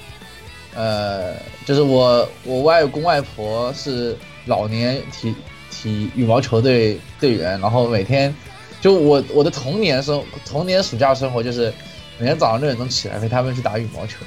[0.74, 1.34] 呃，
[1.66, 4.16] 就是我我外公外婆是
[4.46, 5.36] 老年体
[5.70, 8.34] 体羽毛球队队员，然后每天
[8.80, 11.74] 就我我的童年生童年暑假生活就是
[12.18, 14.20] 每天早上六点钟起来陪他们去打羽毛球，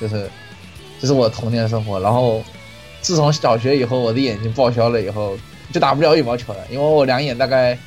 [0.00, 0.28] 就是
[1.00, 2.00] 这是我童年生活。
[2.00, 2.42] 然后
[3.00, 5.38] 自从小学以后，我的眼睛报销了以后，
[5.72, 7.78] 就打不了羽毛球了，因为我两眼大概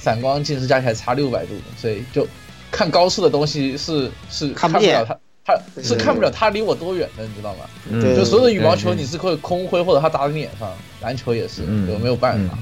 [0.00, 2.26] 散光近视加起来差六百度，所以就
[2.70, 5.16] 看高处的东西是是看不了它。
[5.42, 7.64] 他是看不了他离我多远的，你知道吗？
[7.88, 10.70] 嗯就所有的羽毛球你是会空挥或者他打你脸上，
[11.00, 12.56] 篮球也是，嗯就没有办法。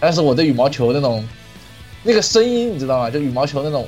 [0.00, 1.26] 但是我对羽毛球那种
[2.02, 3.08] 那个声音，你知道吗？
[3.08, 3.86] 就羽毛球那种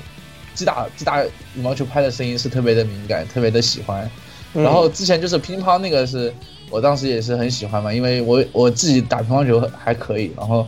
[0.54, 4.08] 击打击打羽毛球拍的声音是特别的敏感，特别的喜欢。
[4.54, 6.32] 嗯然后之前就是乒乓那个是
[6.70, 10.66] 我当时也是很喜欢嘛，因为我我自己打乒乓球还可以，然后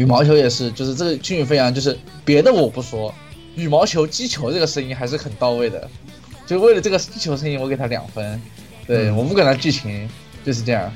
[0.00, 1.94] 羽毛球也是，就是这个轻羽飞扬，就是
[2.24, 3.14] 别的我不说，
[3.54, 5.86] 羽毛球击球这个声音还是很到位的，
[6.46, 8.40] 就为了这个击球声音我给他两分，
[8.86, 10.08] 对，嗯我不管他剧情
[10.42, 10.90] 就是这样。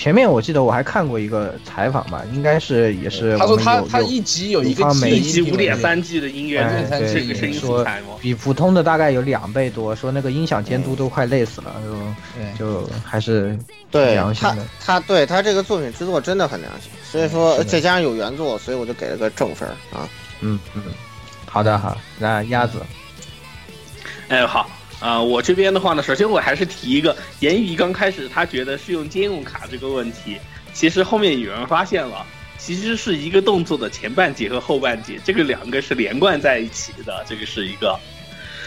[0.00, 8.00] 前面我记得我还看过一个采访吧，应该是也是他说他他一集有一个有方美集一集五点三 G 的音乐，哎对这个声音素说材？
[8.18, 11.76] 比普通的大概有两倍多，说那个音响监督都快累死了，
[12.56, 13.54] 就就还是
[13.90, 14.66] 对他良心的。
[14.82, 20.08] 他对他这个作品制作真的很良心，所以说再加上有原作，所以我就给了个正分儿啊。
[20.40, 20.82] 嗯嗯，
[21.44, 22.78] 好的好，那鸭子，
[24.28, 24.66] 哎，好
[25.00, 30.38] 啊、我这边的话呢，首先我还是提一个，言语刚开始他觉得是用兼用卡这个问题，
[30.74, 32.24] 其实后面有人发现了，
[32.58, 37.98] 其实是一个动作的前半节和后半节，这个两个是连贯在一起的，这个是一个。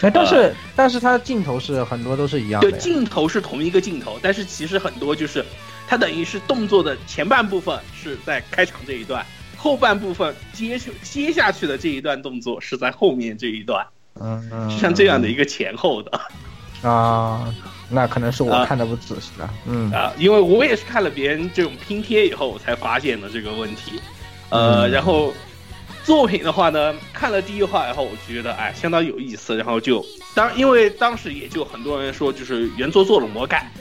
[0.02, 5.44] 哎，但是但是它镜头是很多都是一样的对，镜头是同一个镜头，但是其实很多就是，
[5.86, 9.24] 它等于是动作的前半部分是在开场这一段，
[9.56, 13.86] 后半部分接去接下去的这一段动作是在后面这一段，
[14.20, 14.70] 嗯。
[14.70, 16.20] 像这样的一个前后的。
[16.82, 17.50] 啊，
[17.88, 18.66] 那可能是我啊。
[18.66, 19.90] 看的不仔细了，嗯。
[19.90, 24.00] 啊，因为我也是看了别人这种拼贴以后，我才发现的这个问题，
[24.50, 24.90] 呃，嗯。
[24.90, 25.32] 然后
[26.04, 30.04] 作品的话呢，看了第一话以后，我觉得哎相当有意思，然后就
[30.34, 33.72] 当因为当时也就很多人说就是原作做了魔改，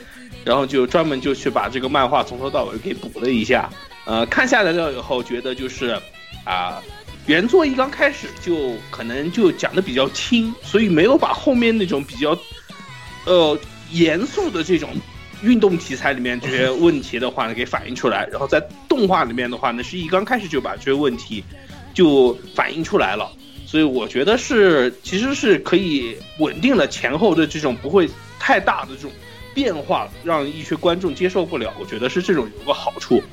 [0.46, 3.70] 然后就专门就去把这个漫画从头到尾给补了一下，
[4.06, 6.00] 呃，看下来了以后觉得就是
[6.46, 6.82] 啊。
[7.26, 12.38] 原作一刚开始就可能就讲的比较轻，所以没有把后面那种比较，
[13.26, 13.57] 呃，
[13.91, 14.89] 严肃的这种
[15.41, 21.43] 运动题材里面这些问题的话呢给反映出来，然后在动画里面的话呢，是一刚开始就把这些问题
[21.93, 23.32] 就反映出来了，
[23.65, 29.11] 所以我觉得是其实是可以稳定了前后的这种不会太大的这种
[29.53, 33.24] 变化，让一些观众接受不了，我觉得是这种有个好处。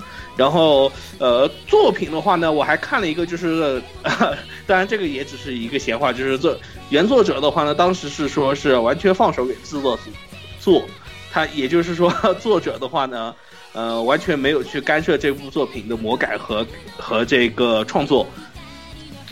[0.41, 3.83] 然后呃，作品的话呢，我还看了一个，就是
[4.67, 6.57] 当然这个也只是一个闲话，就是作
[6.89, 10.11] 原作者的话呢，当时是说是完全放手给制作组
[10.59, 10.83] 做，
[11.31, 12.11] 他也就是说
[12.41, 13.35] 作者的话呢，
[13.75, 16.67] 呃，完全没有去干涉这部作品的魔改和
[16.97, 18.27] 和这个创作。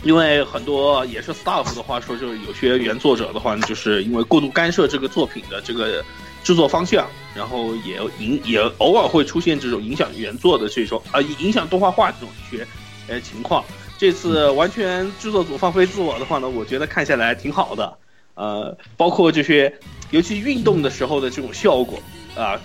[0.03, 6.05] 因为很多也是 staff 的话说，就是有些原作者的话呢，就是因为过度干涉这个作品的这个
[6.43, 12.65] 制作方向，然后也影也偶尔会出现这种影响原作的这种啊、影响动画化这种一些
[13.07, 13.63] 呃情况。
[13.97, 17.97] 这次完全制作组放飞自我的话呢，我觉得看下来挺好的。
[18.35, 19.73] 呃，包括这些，
[20.11, 22.01] 尤其运动的时候的这种效果
[22.37, 22.57] 啊、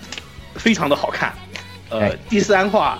[0.55, 1.33] 非常的好看。
[1.89, 2.97] 呃哎，第三话，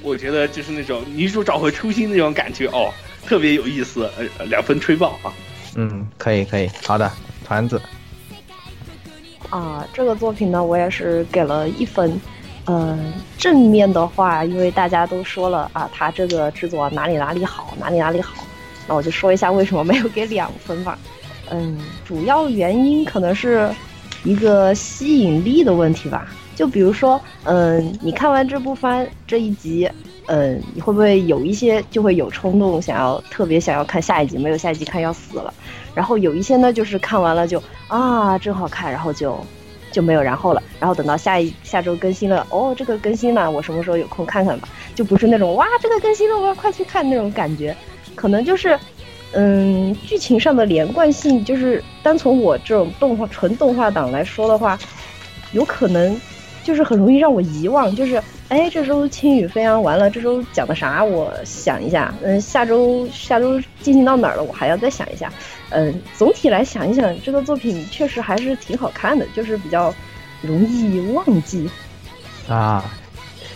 [0.00, 2.94] 我觉得就是那种女主找回初心那种感觉哦，
[3.26, 4.08] 特别有意思。
[4.16, 5.34] 呃，两分吹爆啊！
[5.74, 7.10] 嗯，可以可以，好的，
[7.44, 7.82] 团子，
[9.50, 12.20] 啊，这个作品呢，我也是给了一分。
[12.68, 18.42] 嗯、正面的话，因为大家都说了啊，它这个制作哪里哪里好，哪里哪里好，
[18.88, 20.98] 那我就说一下为什么没有给两分吧。
[21.48, 23.72] 嗯，主要原因可能是
[24.24, 26.26] 一个吸引力的问题吧。
[26.56, 29.88] 就比如说，嗯，你看完这部番这一集，
[30.26, 35.52] 嗯，你会不会有一些就会有冲动想要特别想要看下一集，没有下一集看要死了。
[35.94, 39.38] 然后有一些呢，就是看完了就啊真好看，然后就
[39.90, 40.62] 就没有然后了。
[40.78, 44.68] 然后等到下一下周更新了，哦，这个更新了，我什么时候有空看看吧。
[44.94, 47.76] 就不是那种哇这个更新了，我要快去看那种感觉，
[48.14, 48.78] 可能就是。
[49.32, 54.78] 嗯，剧情上的连贯性，就是单从我这种动画纯动画党来说的话，
[55.52, 56.18] 有可能
[56.62, 57.94] 就是很容易让我遗忘。
[57.94, 61.02] 就是哎，这周轻雨飞扬完了，这周讲的啥？
[61.02, 62.14] 我想一下。
[62.22, 64.42] 嗯，下周下周进行到哪儿了？
[64.44, 65.32] 我还要再想一下。
[65.70, 69.92] 嗯，总体来想一想，这个作品确实还是挺好看的，就是比较
[70.42, 71.68] 容易忘记，
[72.48, 72.84] 啊，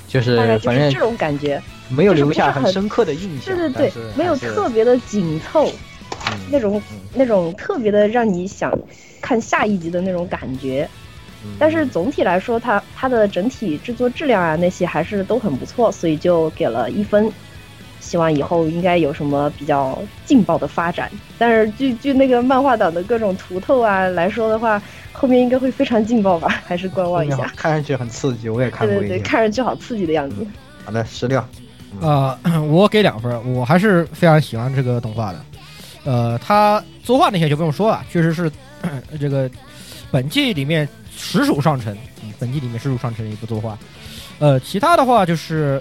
[0.08, 1.62] 就是大概就反正是这种感觉。
[1.88, 5.66] 没有留下很很深刻的印象，对对对，没有特别的紧凑，
[6.26, 8.76] 嗯那种嗯那种特别的让你想
[9.20, 10.88] 看下一集的那种感觉。
[11.44, 17.30] 嗯但是总体来说，它它的整体制作质量啊那些还是都很不错，所以就给了一分。
[18.00, 21.08] 希望以后应该有什么比较劲爆的发展。
[21.38, 24.82] 但是据据那个漫画党的各种图透啊来说的话，
[25.12, 26.48] 后面应该会非常劲爆吧？
[26.66, 27.52] 还是观望一下。
[27.54, 30.44] 看上去很刺激，我也看过对对对，看上去好刺激的样子。
[30.84, 31.44] 好的，十六。
[32.00, 32.36] 呃，
[32.68, 35.44] 我给两分，我还是非常喜欢这个动画的。
[36.04, 38.50] 呃，他作画那些就不用说了，确实是
[39.20, 39.48] 这个
[40.10, 40.88] 本季里面
[41.20, 41.96] 实属上乘，
[42.38, 43.78] 本季里面实属上乘的一部作画。
[44.38, 45.80] 呃，其他的话就是，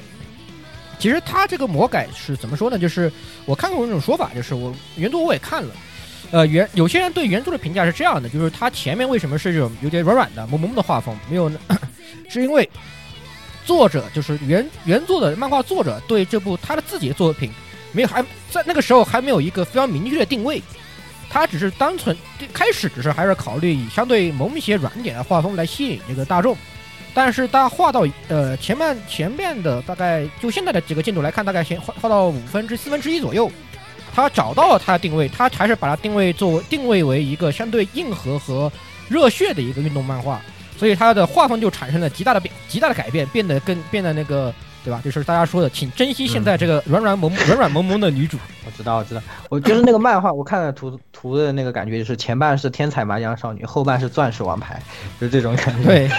[0.99, 2.77] 其实他这个魔改是怎么说呢？
[2.77, 3.11] 就是
[3.45, 5.73] 我看过那种说法，就是我原作我也看了，
[6.31, 11.49] 呃，原有些人对原作的评价是这样的，就是他前面为什么是这种有点软软的、萌萌的画风，没有，
[12.29, 12.69] 是因为
[13.65, 17.51] 作者就是原原作的漫画作者对这部他的自己的作品。
[17.91, 18.21] 没有，还
[18.51, 20.61] 在那个时候还没有一个非常明确的定位，
[21.29, 22.15] 他只是单纯
[22.51, 26.57] 开始只是还是考虑以相对萌一些软点的画风来吸引这个大众，
[27.13, 33.51] 但是他画到呃前面前面的大概就现在的几个进度来看，大概先画画到五分之四分之一左右，
[34.13, 38.71] 他找到了他的定位，他还是把它定位作为定位为一个相对硬核和
[39.07, 40.41] 热血的一个运动漫画，
[40.77, 44.53] 所以他的画风就产生了极大的变极大的改变，变得更变得那个。
[44.89, 45.01] 对吧？
[45.05, 48.37] 就是大家说的，请珍惜现在这个软软萌 软软萌萌的女主。
[48.65, 54.81] 我知道，我知道，我就是那个漫画，我看了图图的那个感觉，就是前半是天才麻将少女，后半是钻石王牌，
[55.21, 55.87] 就是这种感觉。
[55.87, 56.09] 对，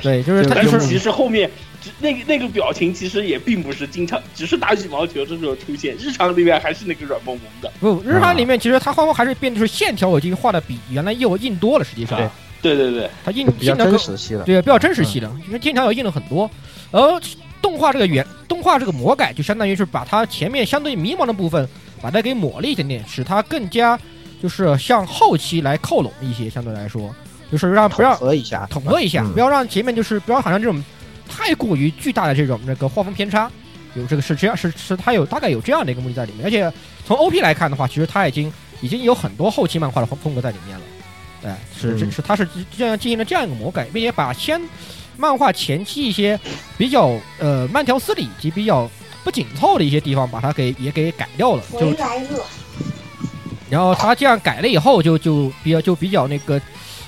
[0.00, 1.50] 对，就是他就是其实后面
[1.98, 7.70] 那个那个表情其实也并不是经常，只是打羽毛球的时候出现，日常里面还是那个软萌萌的。
[7.78, 11.84] 不，日常里面其实他画风还是变，就是线条已经画的比原来又硬多了。
[11.84, 12.18] 实际上，
[12.62, 16.50] 对对对，他硬比较真实系了，对，比较真实系的，因为线条要硬了很多，
[16.90, 17.20] 而。
[17.60, 21.68] 动画这个原动画这个魔改，就相当于是把它前面相对迷茫的部分，
[22.00, 23.98] 把它给抹了一点点，使它更加
[24.42, 26.48] 就是向后期来靠拢一些。
[26.48, 27.14] 相对来说，
[27.50, 30.82] 就是让不要统合一下，统合一下，不要让前面就是不要好像这种
[31.28, 33.50] 太过于巨大的这种那个画风偏差。
[33.94, 36.44] 有这个是这样是是它有大概有这样的一个目的在里面。
[36.44, 36.72] 而且
[37.06, 40.84] 从 OP 来看的话，其实它已经已经有很多后期漫画的风格在里面了。
[41.40, 42.46] 对，是是是，它是
[42.76, 44.60] 这样进行了这样一个魔改，并且把先。
[45.18, 46.38] 漫画前期一些
[46.78, 48.88] 比较呃慢条斯理以及比较
[49.24, 51.62] 不紧凑的一些地方，把它给也给改掉了。
[51.72, 51.92] 就
[53.68, 56.58] 然后他这样改了以后，就就比较就比较那个，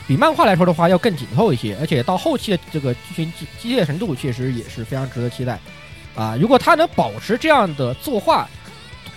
[0.08, 5.58] 比漫画来说的话要更紧凑一些，而且到后期的这个剧情机机械程度确实也是非常值得期待。
[6.16, 8.46] 啊，如果他能保持这样的作画，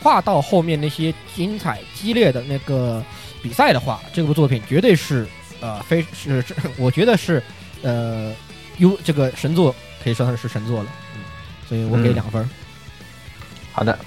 [0.01, 3.03] 画到后面那些精彩激烈的那个
[3.41, 5.27] 比赛的话，这部作品绝对是
[5.59, 6.45] 呃非是
[6.77, 7.41] 我觉得是
[7.81, 8.31] 呃。
[8.78, 11.21] 哟，这个神作可以说它是神作了，嗯，
[11.67, 12.49] 所以我给两分。
[13.71, 13.97] 好的，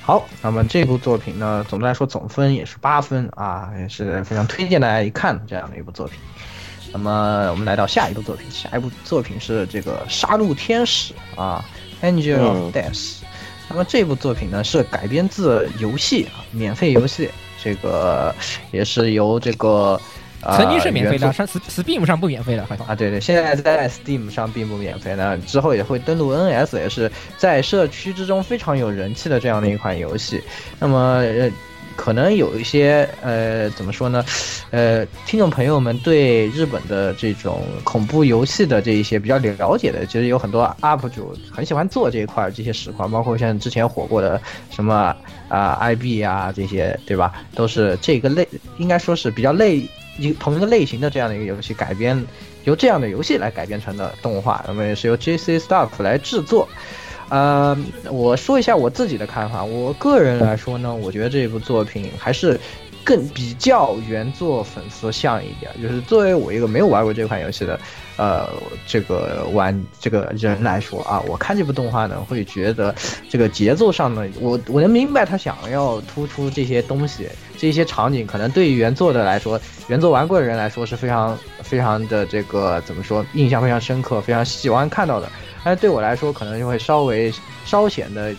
[0.00, 6.18] 好，那么这部作品呢，总的来说总分也是八分啊，也是非常推荐大家一看这样的一部作品。
[6.92, 11.64] 那么我们来到下一部作品，下一部作品是这个《杀戮天使》啊，
[12.04, 12.92] 《Angel of Death》。
[13.68, 17.30] 那么这部作品呢是改编自游戏啊，免费游戏，
[17.62, 18.34] 这个
[18.72, 20.00] 也是由这个。
[20.56, 30.42] 曾经是免费的，上 Steam 上不免费的，好像啊，对对，现在在 Steam 上并不免费的，之后也会登录 NS，也是在社区之中非常有人气的这样的一款游戏。
[30.80, 31.48] 那么，呃，
[31.94, 34.24] 可能有一些呃，怎么说呢？
[34.70, 44.40] 呃，听众朋友们对日本的这种恐怖游戏的这一些比较了解的，其实有很多 UP 主很喜欢做这一块这些实况，包括像之前火过的
[44.70, 45.14] 什么
[45.48, 47.32] 啊 IB 啊这些，对吧？
[47.54, 49.88] 都是这个类，应该说是比较类。
[50.18, 52.24] 一同一个类型的这样的一个游戏改编，
[52.64, 56.68] 由这样的游戏来改编成的动画，那么也是由 J.C.Staff 来制作。
[57.28, 57.76] 呃，
[58.10, 62.60] 我说一下我自己的看法，我个人来说呢，我觉得这部作品还是
[63.04, 65.70] 更比较原作粉丝像一点。
[65.80, 67.78] 就是作为我一个没有玩过这款游戏的，
[68.16, 68.48] 呃，
[68.86, 72.94] 这个玩这个人来说啊，我看这部动画呢，会觉得
[73.28, 77.28] 这个节奏上呢，我我能明白他想要突出这些东西。
[77.58, 85.30] 这些场景可能对于原作的来说，原作玩过的人来说是非常非常的这个怎么说，印象非常深刻，非常喜欢看到的。
[85.62, 87.32] 但是对我来说，可能就会稍微
[87.64, 88.34] 稍显的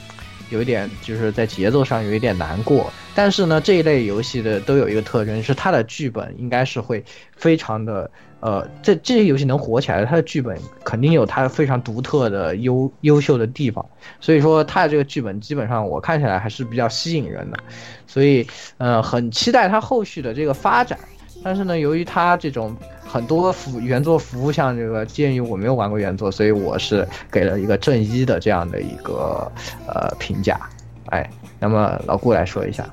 [0.53, 2.89] 有一点，就是在节奏上有一点难过。
[3.13, 7.03] 但是呢，这一类游戏的都有一个特征，是它的剧本应该是会
[7.35, 8.09] 非常的。
[8.39, 13.85] 呃，这这些游戏能火起来，它的剧本肯定有它非常独特的优优秀的地方，
[14.19, 17.57] 所以说它的这个剧本基本上我看起来还是比较吸引人的，
[18.05, 18.45] 所以
[18.79, 20.99] 呃很期待它后续的这个发展。
[21.43, 22.75] 但是呢，由于它这种
[23.05, 29.51] 很多服原作服务像这个，鉴于我没有玩过原作，所以我是给了一个正一的这样的一个
[29.87, 30.59] 呃评价。
[31.07, 31.29] 哎，
[31.59, 32.89] 那么老顾来说一下，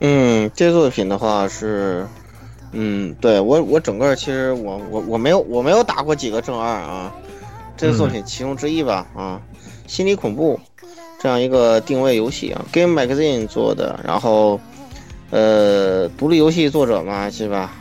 [0.00, 2.06] 嗯，这作品的话是。
[2.72, 7.14] 嗯，对我我整个其实我我我没有我没有打过几个正二啊，
[7.74, 9.40] 这个作品其中之一吧啊，
[9.86, 10.60] 心理恐怖，
[11.18, 14.60] 这样一个定位游戏啊，Game Magazine 做的，然后
[15.30, 17.72] 呃，独立游戏作者嘛，是吧？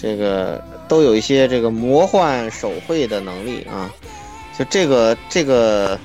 [0.00, 3.90] 这个都有一些这个魔幻手绘的能力啊，
[4.56, 5.98] 就这个这个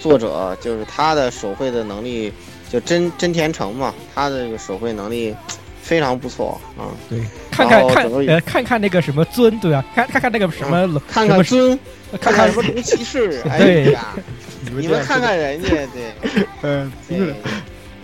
[0.00, 2.32] 作者就是他的手绘的能力，
[2.70, 5.34] 就真真田诚嘛，他的这个手绘能力
[5.82, 6.94] 非常不错啊。
[7.10, 7.18] 对，
[7.50, 9.84] 看看看呃看看那个什么尊，对啊？
[9.94, 11.76] 看看看那个什么龙，看看尊，
[12.20, 14.14] 看看什么龙骑士， 哎对呀，
[14.78, 16.46] 你们看看人家，对。
[16.62, 17.34] 嗯，对，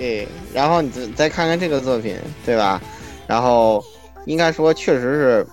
[0.05, 2.79] 对，然后你再再看看这个作品，对吧？
[3.27, 3.83] 然后
[4.27, 5.47] 应该说确实是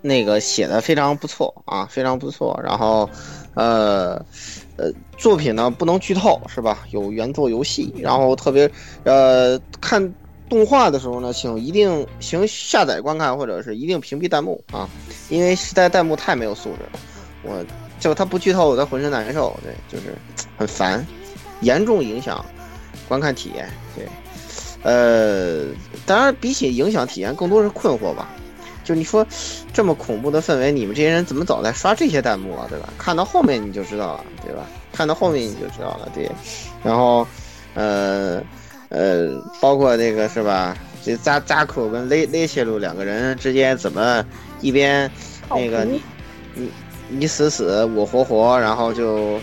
[0.00, 2.60] 那个写的非常不错啊，非常不错。
[2.64, 3.08] 然后，
[3.54, 4.20] 呃
[4.76, 6.80] 呃，作品呢不能剧透是吧？
[6.90, 8.68] 有原作游戏，然后特别
[9.04, 10.12] 呃看
[10.48, 14.88] 动画的时候呢，请一定请下载观看，或者是一定屏蔽弹幕啊，
[15.28, 16.98] 因为实在弹幕太没有素质了。
[17.44, 17.64] 我
[18.00, 20.12] 就他不剧透，我他浑身难受，对，就是
[20.58, 21.06] 很烦。
[21.60, 22.44] 严重影响
[23.08, 23.68] 观看体验。
[23.96, 24.06] 对，
[24.82, 25.66] 呃，
[26.06, 28.30] 当然比起影响体验，更多是困惑吧。
[28.84, 29.26] 就你说
[29.72, 32.66] 这么恐怖的氛围，你们这些人怎么早在刷这些弹幕啊？
[32.68, 32.88] 对吧？
[32.98, 34.66] 看到后面你就知道了，对吧？
[34.92, 36.30] 看到后面你就知道了，对。
[36.82, 37.26] 然后，
[37.72, 38.42] 呃
[38.90, 40.76] 呃，包括那个是吧？
[41.02, 44.24] 这扎扎克跟雷雷切鲁两个人之间怎么
[44.60, 45.10] 一边
[45.50, 46.02] 那个你
[46.54, 46.70] 你
[47.08, 49.40] 你死死我活活，然后就，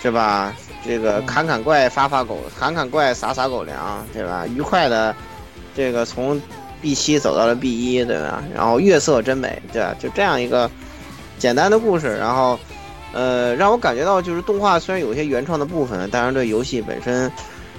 [0.00, 0.54] 是吧？
[0.86, 4.44] 这个砍砍怪发发狗，砍砍怪撒撒狗粮，对吧？
[4.46, 5.14] 愉快的，
[5.74, 6.40] 这个从
[6.82, 8.44] B 七走到了 B 一，对吧？
[8.54, 9.94] 然后月色真美，对吧？
[9.98, 10.70] 就这样一个
[11.38, 12.58] 简单的故事，然后，
[13.14, 17.32] 呃，让我感觉到就是动画虽然有一些原创的部分，但是对游戏本身，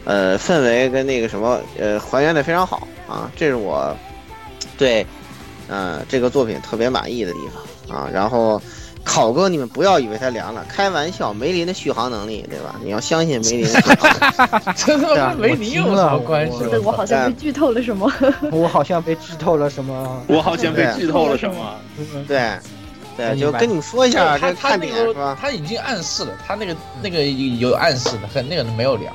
[0.04, 3.96] 呃，氛围跟那个什么，呃，还原的非常好啊，这是我
[4.80, 5.06] 对，
[5.68, 7.40] 呃，这个作品特别满意的地
[7.88, 8.10] 方啊。
[8.12, 8.60] 然后。
[9.06, 12.76] 考哥，你们不要以为它凉了，开玩笑，梅林的续航能力，对吧？
[12.84, 14.74] 你要相信梅林的续航。
[14.76, 16.58] 这他妈跟梅林有什么关系？
[16.70, 18.12] 对我好像被剧透了什么？
[18.52, 20.22] 我好像被剧透了什么？
[20.28, 21.76] 我好像被剧透了什么？
[22.28, 22.52] 对，
[23.16, 25.38] 对，就跟你们说一下这他他看点那是吧？
[25.40, 29.14] 他已经暗示了，他那个那个有暗示的，很那个没有凉，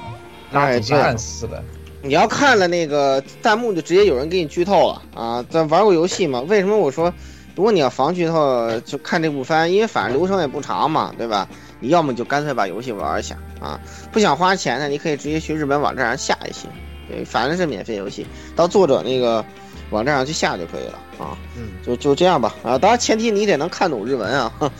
[0.52, 1.62] 他哎已经暗示了。
[2.02, 5.44] 你要看了那个弹幕，就直接有人给你剧透了啊！
[5.50, 6.40] 咱玩过游戏嘛？
[6.48, 7.12] 为什么我说，
[7.60, 11.46] 如果你要防剧透，就看这部番，因为反正流程也不长嘛，对吧？
[11.78, 13.78] 你要么就干脆把游戏玩一下啊，
[14.10, 16.66] 不想花钱的，你可以直接去日本网站上下一些，
[17.06, 19.44] 对，反正是免费游戏，到作者那个
[19.90, 21.36] 网站上去下就可以了啊。
[21.54, 24.50] 嗯，就就这样吧啊，当然前提你得能看懂日文啊，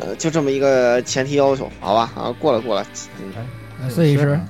[0.00, 2.10] 呃，就这么一个前提要求，好吧？
[2.16, 2.84] 啊，过了过了，
[3.80, 4.40] 嗯，四医师，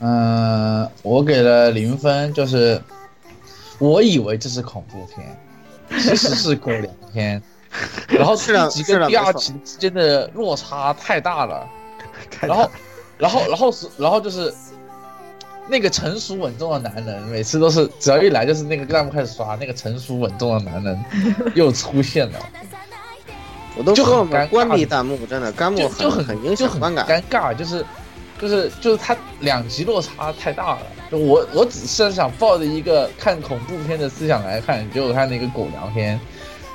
[0.00, 2.80] 嗯，我给了零分，就是
[3.78, 5.38] 我以为这是恐怖片，
[5.90, 7.42] 其实是过两天，
[8.08, 11.66] 然后第一集跟第二集之间的落差太大了，
[12.40, 12.70] 然后，
[13.18, 14.52] 然后，然后是，然后就是
[15.68, 21.04] 那个成熟稳重的男人，每次都是只要一来就是那个弹幕开始刷，那个成熟稳重的男人
[21.54, 22.38] 又出现了，
[23.76, 27.06] 我都就说了嘛，很尴尬关闭弹幕真的，弹幕就就很很很响观感。
[27.06, 27.84] 尴尬，就是
[28.40, 30.82] 就是就是他两极落差太大了。
[31.10, 36.18] 就我我只是想抱着一个看恐怖片的思想来看，结果看那个狗粮片，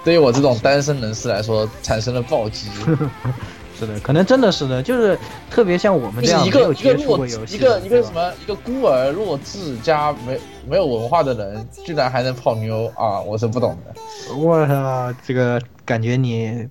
[0.04, 2.70] 对于我这种单身人士来说产生了暴击。
[3.80, 5.18] 是的，可能真的是的，就是
[5.50, 10.38] 特别像我们这样没有个一个接触弱智过游戏一个一个什么一个孤儿弱智加没
[10.68, 13.20] 没有文化的人，居然还能泡妞啊！
[13.22, 14.36] 我是不懂的。
[14.36, 16.68] 我操，这个感觉你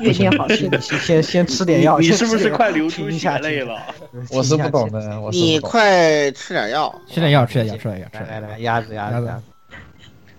[0.00, 3.80] 越念好是先先先吃点药，你是不是快流出下泪了？？
[4.30, 5.58] 我是不懂的，我你。
[5.60, 8.48] 快吃点药，吃点药，吃点药，吃点药，吃来点药。
[8.48, 9.42] 来来，鸭子鸭子鸭子鸭子，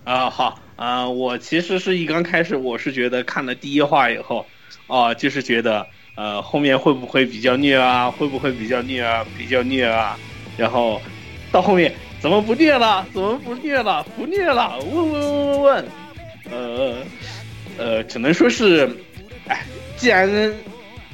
[0.04, 4.44] 啊，好啊、我其实是一刚开始，我是觉得看了第一话以后，
[4.88, 8.10] 啊，就是觉得呃后面会不会比较虐啊？
[8.10, 9.24] 会不会比较虐啊？
[9.36, 10.18] 比较虐啊？
[10.56, 11.00] 然后
[11.50, 13.06] 到后面怎么不虐了？
[13.12, 14.04] 怎么不虐了？
[14.16, 14.78] 不虐了？
[14.80, 15.84] 问问问问问，
[16.50, 16.94] 呃
[17.78, 18.90] 呃，只能说是，
[19.48, 19.64] 哎，
[19.96, 20.52] 既然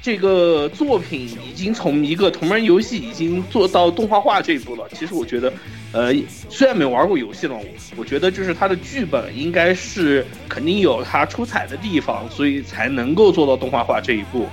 [0.03, 5.53] 这个作品已经从一个同人游戏已经做到动画化这一步了，其实我觉得，
[5.93, 6.13] 呃，
[6.49, 7.65] 虽然没玩过游戏了，我
[7.97, 14.47] 我觉得就是它的剧本应该是肯定有它出彩的地方，所以才能够做到动画化这一步。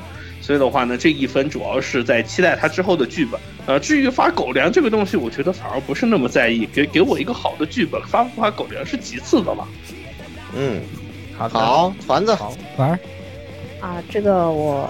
[0.45, 3.39] 所以的话呢，这一分主要是在期待他之后的剧本。
[3.65, 9.67] 呃，至于发狗粮这个东西，我觉得反而不是那么在意，给给我一个好的剧本，发不发狗粮是其次的了。
[10.55, 10.81] 嗯，
[11.35, 12.99] 好好，团子，好玩儿
[13.81, 14.87] 啊，这个我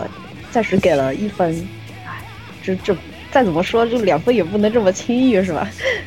[0.52, 1.65] 暂时给了一分，
[2.06, 2.22] 哎，
[2.61, 2.94] 这这
[3.32, 5.65] 再怎么说，这两分也不能这么轻易是吧？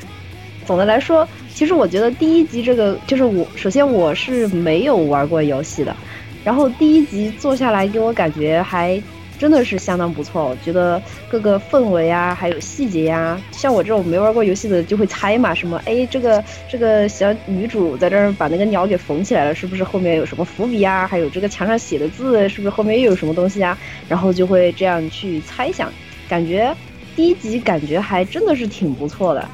[0.67, 5.97] 总的来说，其实我觉得第一集这个就是我，首先我是没有玩过游戏的，
[6.45, 9.03] 然后第一集做下来给我感觉还
[9.39, 10.45] 真的是相当不错。
[10.45, 11.01] 我觉得
[11.31, 21.07] 各个氛围啊，还有细节呀、像我这种没玩过游戏的就会猜嘛，什么哎，这个这个小女主在这儿把那个鸟给缝起来了，是不是后面有什么伏笔啊？
[21.07, 23.79] 还有这个墙上写的字，是不是后面又有什么东西啊？
[24.09, 25.93] 然后就会这样去猜想，
[26.29, 26.75] 感觉
[27.15, 29.49] 第一集感觉还真的是挺不错的。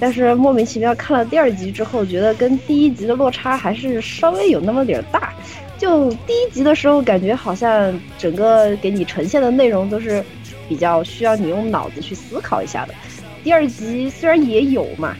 [0.00, 5.32] 但是莫名其妙看了第二集之后，觉得跟第一集的落差还是稍微有那么点大。
[5.84, 10.24] 就第一集的时候，感觉好像整个给你呈现的内容都是
[10.66, 12.94] 比较需要你用脑子去思考一下的。
[13.42, 15.14] 第二集虽然也有嘛，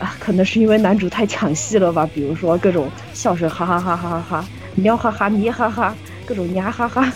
[0.00, 5.94] 啊，可能是因为男主太抢戏了吧，比如说各种笑声，哈哈哈哈哈哈，喵哈哈咪哈哈，
[6.26, 7.12] 各种呀哈哈，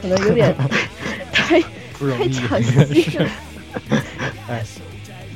[0.00, 0.52] 可能有点
[1.32, 3.30] 太太不容易，抢戏了。
[4.48, 4.64] 哎，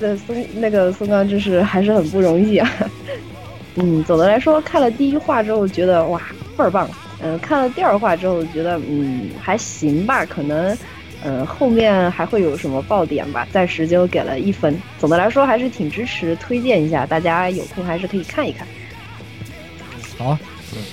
[0.00, 2.68] 对松那个松冈真是还是很不容易啊。
[3.76, 6.20] 嗯，总的来说，看了第一话之后觉得哇
[6.56, 6.88] 倍儿棒，
[7.20, 10.76] 嗯、看了第二话之后觉得嗯还行吧，可能
[11.24, 14.78] 嗯、后面还会有什么爆点吧，暂时就给了一分。
[14.98, 18.66] 总的来说还是挺支持，推荐一下，大家有空还是可以看一看。
[20.18, 20.38] 好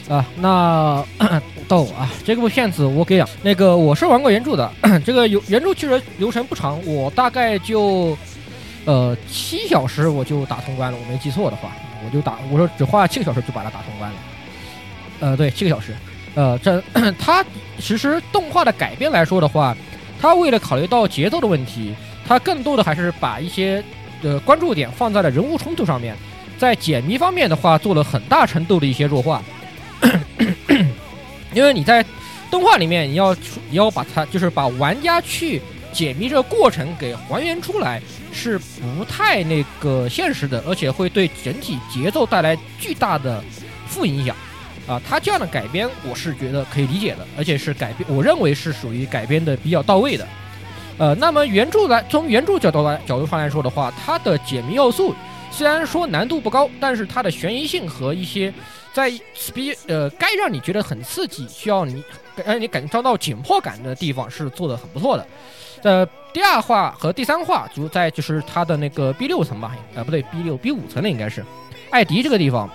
[0.10, 1.06] 啊，那
[1.68, 4.72] 逗啊，这部片子我给两那个我是玩过原著的，
[5.06, 8.18] 这个游原著其实流程不长，我大概就
[8.86, 11.72] 呃七小时我就打通关了，我没记错的话，
[12.06, 14.18] 我就打我说只花了七个小时就把它打通关了，
[15.24, 15.96] 呃对，七个小时，
[16.36, 16.84] 呃这
[17.18, 17.46] 它
[17.80, 19.74] 其实动画的改编来说的话，
[20.20, 21.96] 它为了考虑到节奏的问题，
[22.28, 23.82] 它更多的还是把一些
[24.22, 26.14] 呃关注点放在了人物冲突上面。
[26.58, 29.42] 在解谜方面的话，做了很大程度的一些弱化，
[31.56, 32.06] 因为你在
[32.52, 33.34] 动画里面，你要
[33.70, 35.62] 你要把它就是把玩家去
[35.94, 38.02] 解谜这个过程给还原出来，
[38.34, 43.42] 是不太那个现实的，而且会对整体节奏带来巨大的
[43.88, 44.36] 负影响。
[44.86, 50.28] 啊，他这样的改编我是觉得可以理解的，而且是改编，我认为是属于改编的比较到位的。
[50.98, 55.16] 呃，那么原著来从原著角度来角度上来说的话，它的解谜要素
[55.50, 58.54] 虽然说难度不高，但是它的悬疑性和一些
[58.92, 59.12] 在
[59.54, 62.04] 比呃该让你觉得很刺激，需要你
[62.46, 65.26] 让你感受到紧迫感的地方是做的很不错的。
[65.84, 71.44] 呃，第二话和第三话，就在就是它的那个 B 六层吧，呃不对 B 六 B 五层的应该是
[71.90, 72.70] 艾迪这个地方。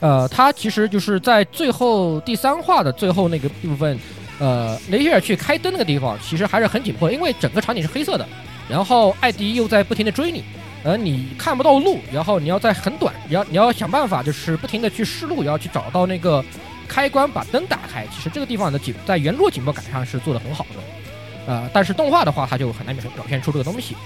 [0.00, 3.98] 呃，它其实就是在最后第三话的最后那个部分，
[4.38, 8.26] 呃，雷切尔去开灯那个地方，其实还是很紧迫，因为整个场景是黑色的，
[8.68, 10.44] 然后艾迪又在不停的追你，
[10.84, 16.44] 而你看不到路，然后你要在很短，你要你要想办法，就是不停的去试路，也要去找到那个
[16.86, 18.06] 开关把灯打开。
[18.14, 23.96] 其实这个地方的紧在原著紧迫感上是做的很好的，呃，但是动画的话，它就很难表表现出这个东西。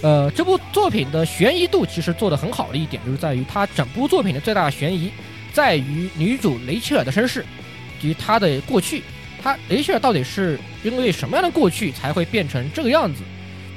[0.00, 5.10] 呃，这部作品的悬疑度其实做得很好的一点，就是在于它整部作品的最大的悬疑
[5.52, 7.44] 在于女主雷切尔的身世
[8.00, 9.02] 及她的过去。
[9.42, 13.22] 她雷切尔到底是因为什么样的过去才会变成这个样子？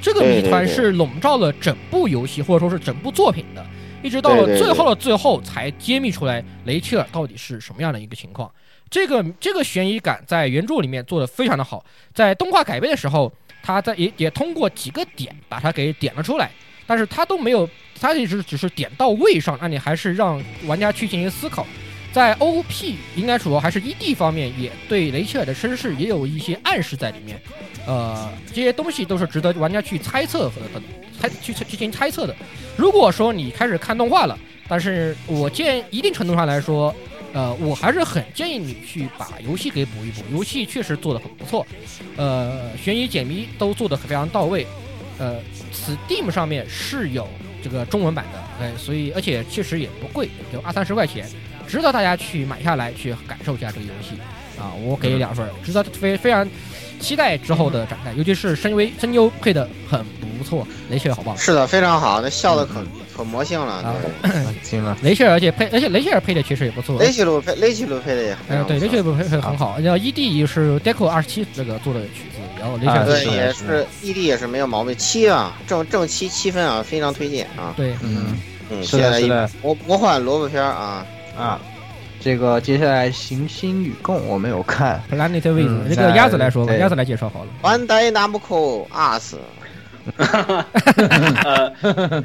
[0.00, 3.64] 这个谜团是笼罩了整部游戏或者说是整部作品的，
[4.02, 8.50] 一直到了最后的最后才揭秘出来雷切尔到底是什么样的一个情况。
[8.90, 13.32] 这个这个悬疑感在原著里面做得非常的好，在动画改编的时候，
[13.62, 16.50] 他在也也通过几个点把它给点了出来，
[16.86, 17.68] 但是他都没有，
[18.00, 21.66] 他一直只是点到位上，那你还是让玩家去进行思考。
[22.12, 27.40] 在 OP 应该主要还是 ED 方面，也对雷切尔的身世也有一些暗示在里面，
[27.86, 30.82] 呃，这些东西都是值得玩家去猜测和和
[31.18, 32.36] 猜去去进行猜测的。
[32.76, 36.94] 如果说你开始看动画了，但是我建一定程度上来说，
[37.32, 41.66] 呃，我还是很建议你去把游戏给补一补，游戏确实做得很不错，
[42.16, 44.66] 呃，悬疑解谜都做得非常到位，
[45.18, 45.40] 呃
[45.72, 47.26] ，Steam 上面是有
[47.62, 51.26] 这个中文版的，哎，所以而且确实也不贵，就二三十块钱，
[51.66, 54.20] 值得大家去买下来去感受一下这个游戏。
[54.60, 56.46] 啊，我给两分，值得非非常
[57.02, 60.02] 期待之后的展开，尤其是声威声优配的很
[60.38, 61.22] 不错，雷切尔好？
[61.22, 61.36] 棒。
[61.36, 62.82] 是的，非常好，那笑的可
[63.14, 63.94] 可魔性了。
[64.62, 66.98] 行了，雷切尔，而且配，而且雷切尔配的确实也不错。
[66.98, 69.78] 雷奇路配雷奇路配的也非呃，对，雷切尔配配得很好。
[69.80, 73.86] 然后 ED 是 Deco 二十七这个做的曲子，然后雷切尔啊对，也是。
[74.02, 77.74] ED 也是没有毛病，七啊，正正七七分啊，非常推荐啊。
[77.76, 78.38] 对，嗯。
[78.70, 81.04] 嗯，是的现在一魔魔幻萝卜片啊，
[81.36, 81.60] 啊，
[82.22, 87.50] 这个接下来行星与共我没有看，Planet w i 嗯 z 这个鸭子来说吧，鸭子来介绍好了。
[87.62, 89.34] One day, Namco us，
[91.44, 92.24] 呃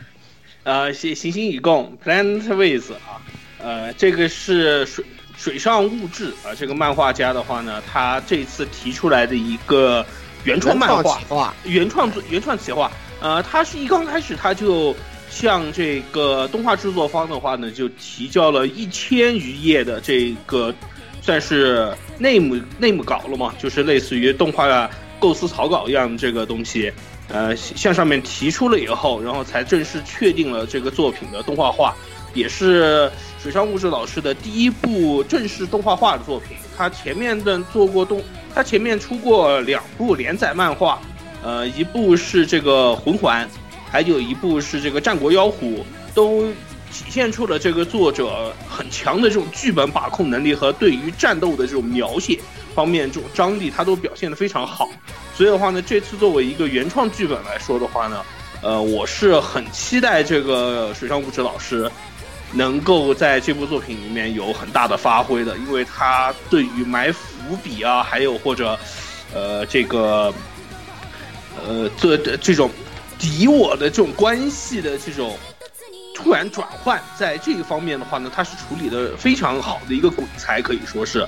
[0.63, 3.17] 呃，行行星与共 Planet With 啊，
[3.59, 5.03] 呃，这个是水
[5.35, 10.05] 水上物质啊，这个漫画家的话呢，他这次提出来的一个
[10.43, 10.89] 原创漫
[11.27, 14.95] 画原创作原创企划，呃，他是一刚开始他就
[15.29, 20.73] 向这个动画制作方的话呢，就提交了一千余页的这个
[21.21, 24.89] 算是内幕内幕稿了嘛，就是类似于动画
[25.19, 26.91] 构思草稿一样的这个东西，
[27.27, 31.95] 呃，向上面提出了以后，然后才正式确定了这个作品的动画化，
[32.33, 36.55] 也是水上物质老师的第一部正式动画化的作品。
[36.77, 38.23] 他前面的做过动，
[38.53, 41.01] 他前面出过两部连载漫画，
[41.43, 43.49] 呃，一部是这个魂环，
[43.91, 46.47] 还有一部是这个战国妖狐，都。
[46.89, 52.39] 体现出了这个作者很强的这种剧本把控能力和对于战斗的这种描写
[52.73, 54.89] 方面这种张力，他都表现得非常好。
[55.35, 58.23] 所以的话呢，这次作为一个原创剧本来说的话呢，
[58.61, 61.91] 呃，我是很期待这个水上物质老师
[62.53, 68.79] 能够在这部作品里面有很大的发挥的，因为他对于埋伏笔啊，还有或者
[69.35, 70.33] 呃这个
[71.61, 72.71] 呃这这种
[73.17, 75.37] 敌我的这种关系的这种。
[76.19, 81.23] 突然转换，在这一方面的话呢，他是处理的非常好的一个鬼才，可以说是，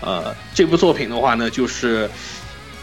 [0.00, 2.08] 呃，这部作品的话呢，就是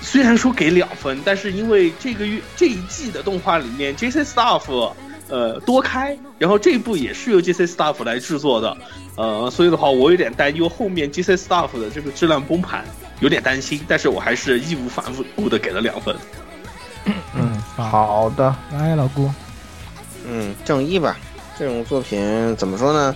[0.02, 4.26] 虽然说给两分，但是因为这个月这一季的动画里面，J.C.
[4.26, 4.91] Staff
[5.30, 7.65] 呃多开，然后这部也是由 J.C.
[7.65, 8.78] Staff 来制作的，
[9.15, 11.38] 呃，所以的话我有点担忧后面 J.C.
[11.38, 12.84] Staff 的这个质量崩盘，
[13.22, 16.14] 有点担心，但是我还是义无反顾的给了两分。
[17.35, 19.29] 嗯，好的，来老顾，
[20.25, 21.17] 嗯，正一吧。
[21.57, 23.15] 这种作品怎么说呢？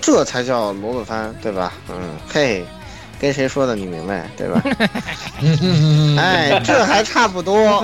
[0.00, 1.72] 这才叫萝卜番，对吧？
[1.88, 1.96] 嗯，
[2.28, 2.64] 嘿，
[3.18, 3.74] 跟谁说的？
[3.74, 4.62] 你明白对吧？
[6.20, 7.80] 哎，这还差不多，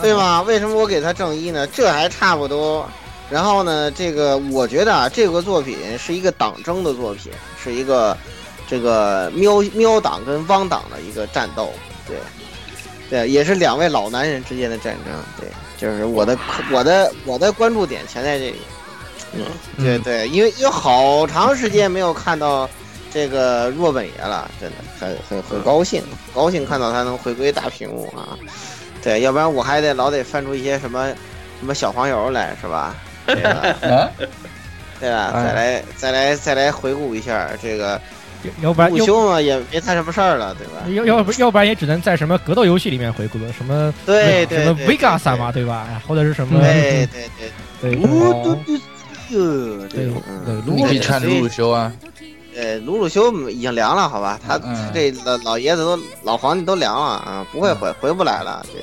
[0.00, 0.40] 对吧？
[0.42, 1.66] 为什么我给他正一呢？
[1.66, 2.88] 这还差不多。
[3.30, 7.30] 然后呢，这个我觉得啊，这个作品是一个党争的作品，
[7.62, 8.16] 是一个
[8.66, 11.72] 这个喵喵党跟汪党的一个战斗，
[12.06, 12.16] 对，
[13.10, 16.36] 对，也是两位老男人之间的战争，对，就是我的
[16.72, 18.60] 我的我的关注点全在这里。
[19.32, 19.44] 嗯，
[19.76, 22.68] 对对，因为因为好长时间没有看到
[23.12, 26.02] 这个若本爷了，真的很很很高兴，
[26.32, 28.38] 高兴看到他能回归大屏幕啊！
[29.02, 31.08] 对，要不然我还得老得翻出一些什么
[31.58, 32.94] 什么小黄油来，是吧？
[33.26, 34.10] 对吧？
[35.00, 35.32] 对吧？
[35.34, 38.00] 再来再来再来回顾一下这个，
[38.62, 40.88] 要不然午休嘛也没他什么事儿了，对吧？
[40.94, 46.02] 要要不要不然也只能在什么格斗游戏里面回顾了，什么对对什么 Vega 三嘛，对吧？
[46.06, 48.00] 或者是什么对对对对。
[48.00, 50.12] 哟，对，
[50.46, 51.92] 嗯，你可以穿鲁鲁修啊。
[52.56, 54.38] 呃，鲁鲁修已经凉了，好吧？
[54.46, 54.56] 他
[54.94, 58.80] 这老老爷子都老皇帝都凉了啊，不会回回不来了，对，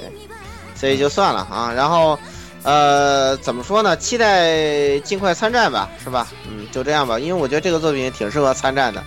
[0.75, 1.71] 所以就算了啊。
[1.73, 2.19] 然后，
[2.63, 3.95] 呃，怎么说呢？
[3.95, 6.27] 期待尽快参战吧，是吧？
[6.49, 9.01] 嗯，就这样吧，因为我觉得这个作品挺适合参战的，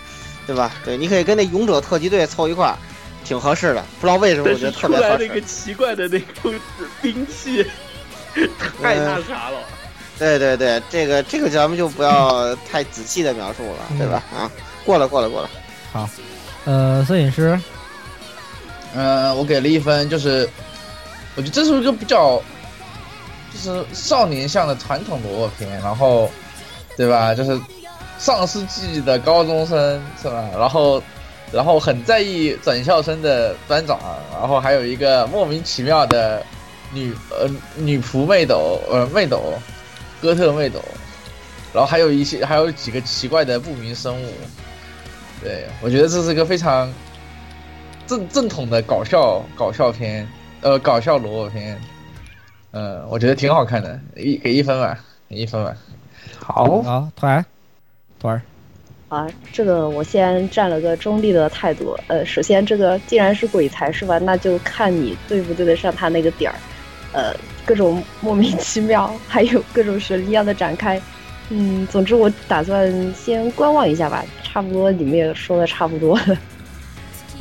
[0.47, 0.73] 对吧？
[0.85, 2.77] 对，你可以跟那勇者特级队凑一块儿，
[3.25, 3.85] 挺合适的。
[4.01, 5.27] 不知道为什么，我觉得特别合适。
[5.27, 6.59] 那个奇怪的那个
[7.01, 7.65] 兵器，
[8.83, 9.59] 太那啥了。
[10.19, 14.23] 对对对，这个这个咱们就不要太仔细的描述了，对吧？
[14.33, 14.51] 啊，
[14.85, 15.51] 过了过了过了。
[15.93, 16.09] 好，
[16.65, 17.59] 呃，摄影师，
[18.95, 20.49] 呃，我给了一分，就是
[21.35, 22.41] 我觉得这是一个比较，
[23.53, 26.31] 就是少年向的传统萝卜片，然后，
[26.97, 27.35] 对吧？
[27.35, 27.59] 就是
[28.19, 30.49] 上世纪的高中生是吧？
[30.57, 31.03] 然后，
[31.53, 33.99] 然后很在意转校生的班长，
[34.33, 36.43] 然后还有一个莫名其妙的
[36.93, 39.55] 女呃女仆妹斗呃妹斗。
[40.23, 40.81] 哥特妹斗，
[41.75, 44.33] 然后还有一些，还有几个奇怪的不明生物。
[45.43, 46.91] 对我觉得这是一个非常
[48.07, 50.27] 正正统的搞笑搞笑片，
[50.63, 51.79] 呃，搞笑萝卜片。
[52.71, 55.77] 嗯，我觉得挺好看的，一给一分吧，给一分吧。
[56.39, 57.45] 好，好，团
[58.25, 58.41] 团儿。
[59.11, 61.97] 啊，这个我先占了个中立的态度。
[62.09, 66.57] 呃，首先这个既然是鬼才是吧，那就看你对不对得上他那个点儿。
[67.13, 67.35] 呃。
[67.67, 71.01] 各种莫名其妙，还有各种神一样的展开，
[71.49, 74.23] 嗯，总之我打算先观望一下吧。
[74.43, 76.37] 差不多你们也说的差不多了。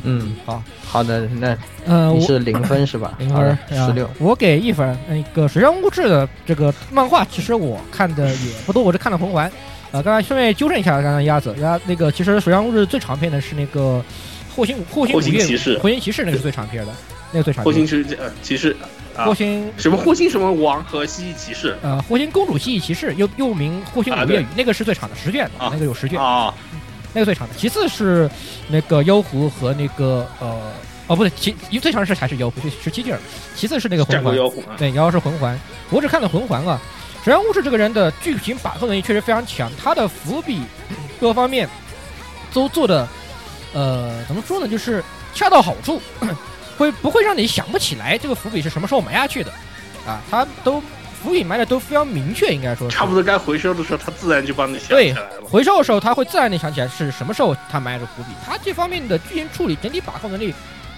[0.02, 1.54] 嗯，好好的，那
[1.84, 3.12] 呃，你是零分是吧？
[3.18, 4.08] 零分，十六。
[4.18, 4.96] 我给一分。
[5.06, 9.46] 那个《水上物质》的这个漫画，其实我看的也不多，我是看了《魂环》。
[9.94, 14.04] 呃，刚才顺便纠正一下，刚刚鸭子鸭那个，其实《水上物质》最长篇的是那个
[14.56, 16.92] 《火星火星骑士》，火星骑士那个是最长篇的，
[17.30, 17.64] 那个最长。
[17.64, 18.76] 火星骑士，骑士。
[19.14, 21.76] 霍星什么霍星什么王和蜥蜴骑士？
[21.80, 26.52] 呃，霍星公主蜥蜴骑士又又名霍星五月雨，那个是最长的十卷的，那个有十卷啊，
[27.12, 27.54] 那个最长的。
[27.56, 28.28] 其次是
[28.66, 30.72] 那个妖狐和那个呃
[31.06, 33.16] 哦不对，其最长是还是妖狐，是十七卷。
[33.54, 34.34] 其次是那个魂环，
[34.76, 35.56] 对，然后是魂环。
[35.90, 36.80] 我只看了魂环啊。
[37.24, 40.62] 水上物质这个人的剧情把控能力确实非常强，他的伏笔
[41.18, 41.66] 各方面
[42.52, 43.08] 都做的
[43.72, 45.02] 呃怎么说呢，就是
[45.32, 46.00] 恰到好处。
[46.76, 49.52] 会不会让你想不起来这个伏笔是什么时候埋下去的？
[50.04, 50.82] 啊，他都
[51.22, 55.40] 伏笔埋的都非常明确，应该说差不多该回收的时候，他自然就帮你想起来了。
[55.48, 58.30] 回收的时候，他会自然的想起来是什么时候他埋的伏笔。
[58.44, 60.52] 他这方面的剧情处理整体把控能力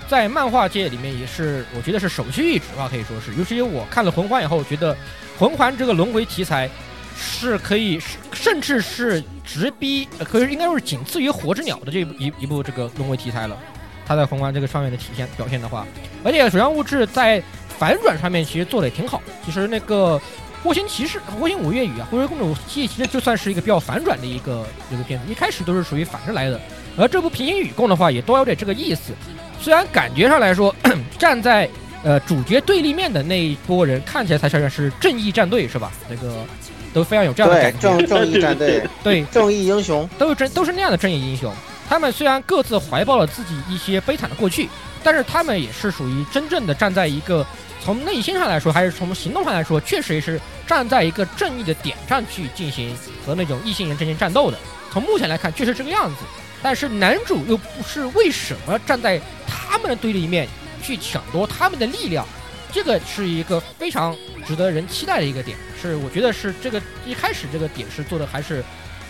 [0.08, 3.34] 在漫画界里面也是，我觉得是首屈一指吧，可以说是。
[3.34, 4.96] 尤其我看了魂环以后，觉得
[5.38, 6.70] 魂环这个轮回题材
[7.16, 8.00] 是可以，
[8.32, 13.58] 甚至是直逼，可是应该说是仅次于火之鸟的这一一一部这个轮回题材了。
[14.06, 15.84] 它在魂环这个上面的体现表现的话，
[16.22, 17.42] 而且水上物质在
[17.76, 19.20] 反转上面其实做的也挺好。
[19.44, 20.20] 其实那个
[20.62, 26.60] 火星骑士、火星五月雨啊，火星公主其实就算是一个比较反转的一个一个片子，一开始都是属于反着来的。
[26.96, 29.12] 而这部平行宇宙的话，也都有点这个意思。
[29.60, 30.74] 虽然感觉上来说，
[31.18, 31.68] 站在
[32.04, 35.92] 呃主角对立面的那一波人，看起来才像是正义战队，是吧？
[36.08, 36.44] 那个
[36.92, 37.78] 都非常有这样的感觉。
[37.78, 41.52] 正正义战队， 对，正义英雄，都是正都是那样的正义英雄。
[41.88, 44.68] 他们虽然各自怀抱了自己一些悲惨的过去，
[45.02, 47.46] 但是他们也是属于真正的站在一个
[47.84, 52.92] 从内心上来说，还是从行动上来说，确实也是站在一个正义的点上去进行
[53.24, 54.58] 和那种异性人之间战斗的。
[54.92, 56.24] 从目前来看，确实这个样子。
[56.66, 60.48] 但是男主又不是为什么站在他们的对立面
[60.82, 62.26] 去抢夺他们的力量，
[62.72, 65.56] 这个是一个非常值得人期待的一个点。
[65.80, 68.64] 是我觉得是这个一开始这个点是做的还是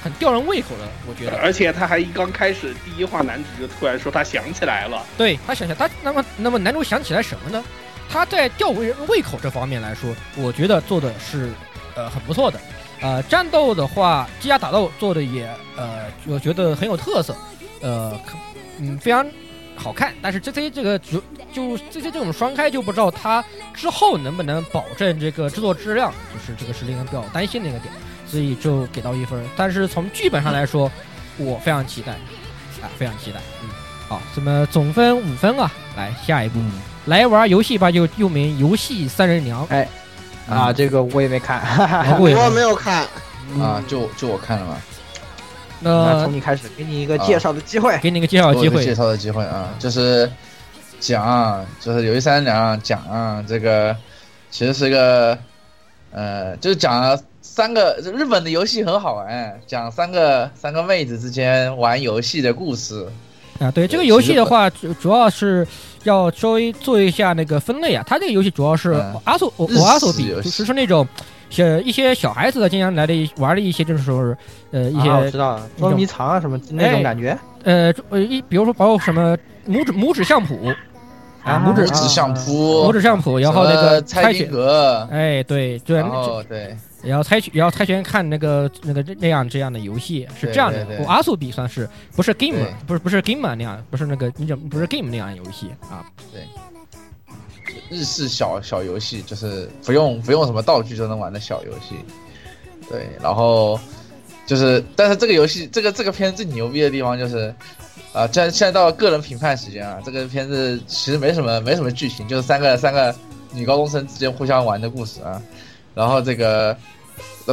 [0.04, 1.38] 很吊人胃口的，我觉得。
[1.38, 7.64] 而且他还一刚开始第一话，男主就突然说他想起来了，对他想想他那么那么男主想起来什么呢？
[8.06, 11.48] 他在吊人胃口这方面来说，我觉得做的是
[11.94, 12.60] 呃很不错的。
[13.00, 17.36] 呃，战斗的话，机甲打斗做的也呃，我觉得很有特色，
[17.80, 18.36] 呃，可
[18.78, 19.26] 嗯非常
[19.76, 20.12] 好看。
[20.22, 23.44] 但是这些这个就就这些这种双开就不知道它
[23.74, 27.92] 之后能不能保证这个制作质量，就是这个是令人比较担心的一个点，
[28.26, 29.44] 所以就给到一分。
[29.56, 30.90] 但是从剧本上来说，
[31.36, 32.12] 我非常期待，
[32.82, 33.40] 啊，非常期待。
[33.62, 33.68] 嗯，
[34.08, 36.58] 好，那么总分五分啊，来下一步。
[37.06, 39.64] 来玩游戏吧，就又名游戏三人娘。
[39.70, 39.86] 哎，
[40.48, 42.16] 啊，这个我也没看，哈哈哈。
[42.20, 43.02] 我没有看，
[43.60, 44.76] 啊，就就我看了嘛。
[45.80, 50.30] 那从你开始，给你一个介绍的机会，给你一个介绍的机会，介绍的机会啊，就是
[51.00, 53.94] 讲，就是有一三两讲啊，这个
[54.50, 55.36] 其实是一个，
[56.12, 63.06] 呃，就是讲了三个日本的游戏很好玩，讲三个三个妹子之间玩游戏的故事。
[63.60, 65.66] 啊，对这个游戏的话，主主要是
[66.04, 68.04] 要稍微做一下那个分类啊。
[68.06, 68.92] 它这个游戏主要是
[69.24, 71.06] 阿索我阿索比，就是是那种
[71.50, 74.36] 小一些小孩子的经常来的玩的一些，就是说
[74.70, 77.36] 呃一些我知道捉迷藏啊什么那种感觉。
[77.64, 79.36] 呃呃一比如说包括什么
[79.68, 80.56] 拇指拇指相扑
[81.42, 86.76] 啊，拇指指相扑，拇指相扑，然后那个猜拳格，哎对对，哦对。
[87.06, 96.04] 然后猜拳，然后猜拳看那个那个那样这样的游戏是这样的，我阿苏比算是不是 game，不是不是 game 那样，不是那个你怎不是 game 那样的游戏啊？
[96.32, 96.42] 对，
[97.88, 101.94] 日式小小游戏，就是不用不用什么道具就能玩的小游戏。
[102.88, 103.78] 对，然后
[104.46, 107.54] 就是，但是这个游戏这个这个片子最牛逼的地方就是，
[108.12, 113.14] 啊，现在现在到了个人评判时间啊，这个片子其实没什么没什么剧情，就是三个三个
[113.52, 115.42] 女高中生之间互相玩的故事啊。
[115.94, 116.76] 然后这个，呃，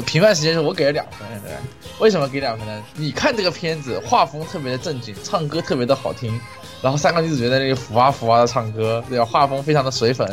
[0.06, 1.52] 评判时间是我给了两分，对
[2.00, 2.84] 为什么给两分呢？
[2.96, 6.40] 你看这个片子，画风特别的正经，唱歌特别的好听，
[6.82, 9.26] 然后三个女主角在那里浮啊浮啊的唱歌，对吧？
[9.26, 10.28] 画风非常的水粉，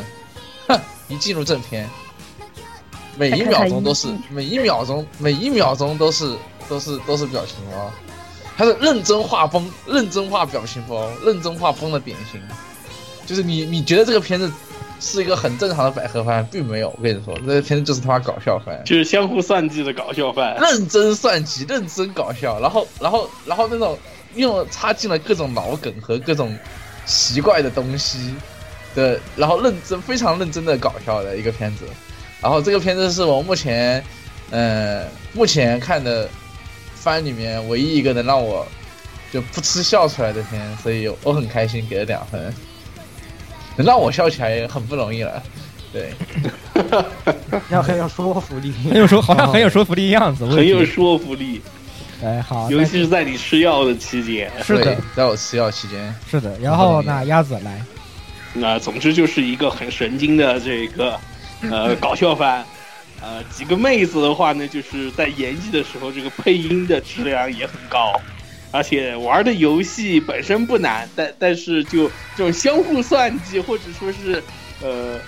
[0.67, 1.89] 哼，一进入正片，
[3.17, 6.35] 每一秒钟都是，每一秒钟，每一秒钟都是
[6.67, 7.93] 都是都是表情包，
[8.57, 12.41] 他是认真画风，认真画表情包，认真画风的典型，
[13.27, 14.51] 就是你你觉得这个片子。
[15.01, 16.91] 是一个很正常的百合番，并没有。
[16.91, 22.61] 我跟你说，这个片子就是他妈搞笑番，就是相互算计的搞笑番，认真算计，认真搞笑。
[22.61, 23.99] 然后，然后，然后那种
[24.35, 26.55] 用插进了各种脑梗和各种
[27.07, 28.35] 奇怪的东西
[28.95, 31.85] 的，然后认真非常认真的搞笑的一个片子。
[32.41, 34.05] 然后这个片子是我目前，
[34.51, 36.29] 呃，目前看的
[36.95, 38.67] 番里面唯一一个能让我
[39.33, 42.53] 就不吃笑出来的片，所以我很开心，给了两分。
[43.81, 45.43] 能让我笑起来也很不容易了，
[45.93, 46.13] 对，
[47.71, 51.61] 要很有说服力，很有说好像很有说服力的样子， 很有说服力。
[52.23, 56.55] 哎，好，尤其是在你吃药的期间，是的，在我吃药期间，是的。
[56.61, 57.83] 然后那鸭子来，
[58.53, 61.19] 那总之就是一个很神经的这个
[61.63, 62.63] 呃 搞笑番，
[63.23, 68.13] 呃几个妹子的话呢，就是在演绎的时候，这个配音的质量也很高。
[68.73, 74.43] 而且玩的游戏本身不难，但但是就这种相互算计，或者说是，
[74.81, 75.19] 呃，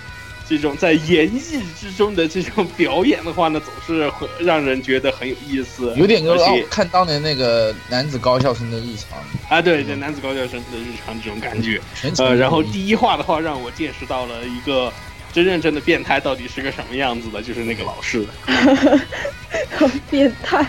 [0.47, 5.93] 这种在演绎之中的这种表演的话呢，总是会让人觉得很有意思。
[5.97, 6.37] 有点让
[6.69, 11.81] 看当年那个男子高校生的日常啊，对对，男子高校生的日常这种感觉。
[12.19, 14.91] 呃，然后第一话的话，让我见识到了一个
[15.33, 18.25] 真认真的变态到底是个什么样子的，就是那个老师。
[20.09, 20.65] 变态。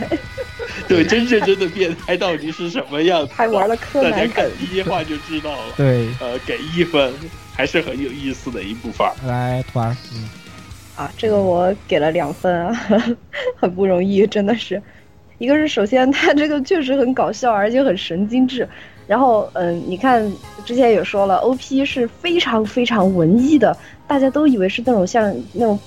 [0.88, 3.32] 对，真正真的变态到底是什么样子？
[3.34, 4.34] 还玩了柯大家南梗。
[4.34, 5.62] 看第一话就知道了。
[5.76, 7.12] 对，呃，给一分
[7.52, 9.06] 还是很有意思的一部分。
[9.26, 10.28] 来图儿，嗯，
[10.96, 12.74] 啊，这个我给了两分啊，
[13.60, 14.82] 很不容易，真的是。
[15.38, 18.68] 一个是首先它这个确实很搞笑，而且很神经质。
[19.06, 20.32] 然后，嗯，你看
[20.64, 23.76] 之前也说了，OP 是非常非常文艺的，
[24.06, 25.78] 大家都以为是那种像那种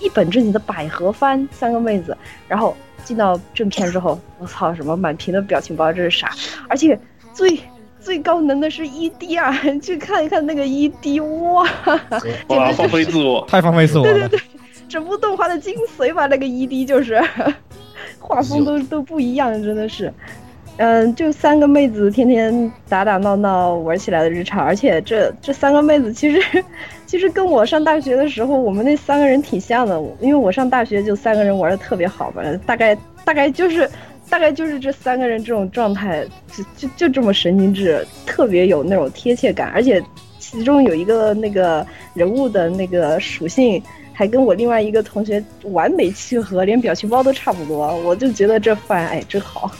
[0.00, 2.14] 一本正经的百合番，三个妹子。
[2.46, 6.30] 然后进到正片之后，我操，什么满屏的表情包，这是啥？
[6.68, 6.98] 而且
[7.32, 7.58] 最
[8.00, 11.62] 最高能的是 ED 啊， 去看一看那个 ED，哇，
[12.48, 14.12] 哇，放飞自我，太放飞自我了。
[14.12, 14.40] 对对对
[14.88, 17.22] 整部动画的精髓吧，那个 ED 就是
[18.18, 20.12] 画风都都不一样，真的是。
[20.78, 26.64] 嗯，就三个妹子天天打打闹闹玩起来的日常，而且这这三个妹子其实
[27.06, 33.88] 其实跟我上大学的时候，我们那三个人挺像的，因为我上大学就三个人玩的特别好吧，大概大概就是
[34.28, 40.02] 大概就是这三个人这种状态，就就就这么神经质，特别有那种贴切感，而且
[40.38, 43.82] 其中有一个那个人物的那个属性。
[44.18, 49.70] 还跟我另外一个同学完美契合，连表情包都差不多，我就觉得这番哎真好，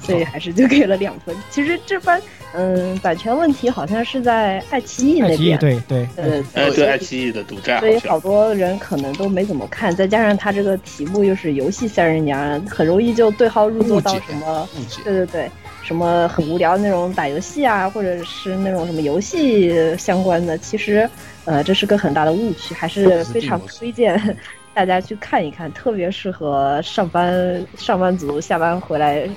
[0.00, 1.36] 所以还是就给了两分。
[1.50, 2.18] 其实这番
[2.54, 7.80] 嗯版权问题好像是在爱奇艺那边，对对，呃哎，对，爱奇艺的独占。
[7.80, 15.00] 所以好多人可能都没怎么看，再加上它这个题目又是游戏三人娘，很容易就对号入座到什么误解。
[15.04, 15.50] 对对对，
[15.82, 21.08] 什么很无聊的那种打游戏啊，或者是那种什么游戏相关的，其实，
[21.44, 24.36] 呃，这是个很大的误区，还是非常推荐
[24.74, 29.28] 大家去看一看，特别适合上班上班族下班回来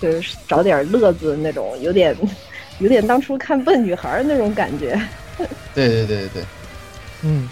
[0.00, 2.16] 就是找点乐子那种，有点
[2.80, 5.00] 有点当初看笨女孩那种感觉。
[5.74, 6.42] 对对对对对，
[7.22, 7.48] 嗯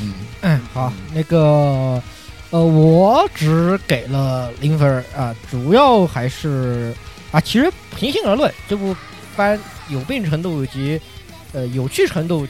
[0.00, 2.02] 嗯，嗯，好，那个
[2.50, 6.94] 呃，我只给了零分啊，主要还是
[7.30, 8.94] 啊，其实平心而论，这部
[9.34, 9.58] 番
[9.88, 11.00] 有病程度以及
[11.52, 12.46] 呃有趣程度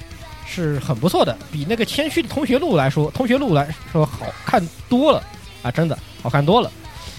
[0.46, 5.22] 是很不错的，比那个谦虚的同学录来说，同学录来说好看多了
[5.62, 6.70] 啊，真的好看多了。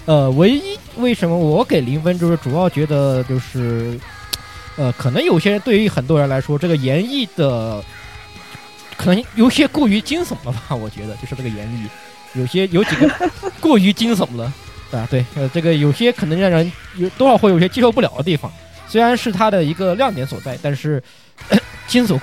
[0.04, 3.98] 呃，唯一为什么我给零分，就是主要觉得就是，
[4.76, 7.82] 呃，可能有些人对于很多人来说，这个演绎的
[8.96, 10.74] 可能有些过于惊悚了吧？
[10.76, 13.10] 我觉得就是这个演绎，有些有几个
[13.60, 14.52] 过于惊悚了
[14.92, 15.06] 啊。
[15.10, 18.52] 对，呃，这个有些可能让人有多少会有些接受不了的地方，
[18.86, 21.02] 虽然是它的一个亮点所在，但是、
[21.48, 22.18] 呃惊悚，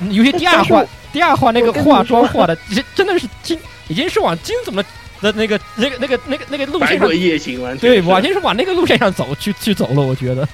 [0.00, 3.58] 嗯有些第二话 第二话那个化妆化的，真真的是惊，
[3.88, 4.82] 已经是往惊悚的
[5.20, 10.48] 的那个那个那个那个那个路线上夜行完全对，是完全是往那个路线上走去去走了，我觉得。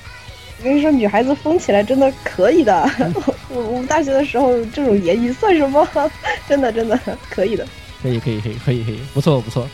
[0.58, 2.88] 我跟你说，女孩子疯起来真的可以的。
[3.50, 5.86] 我我们大学的时候这种言语算什么？
[6.48, 7.66] 真的真的可以的。
[8.02, 9.68] 可以可以可以可以可以，不错不错。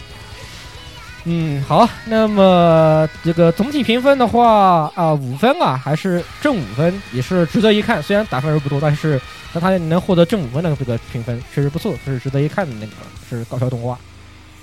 [1.25, 8.03] 嗯，好，那么这个总体评分的话啊，五分啊，还是正五分，也是值得一看。
[8.03, 9.21] 虽然打分人不多，但是
[9.53, 12.93] 那它能获得正五分的这个评分确实不错，是值得一看的那个
[13.31, 13.97] 是搞笑动画。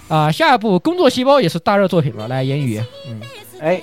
[0.09, 3.21] 啊，下一部《工作细胞》也是大热作品了，来言语，嗯，
[3.61, 3.81] 哎，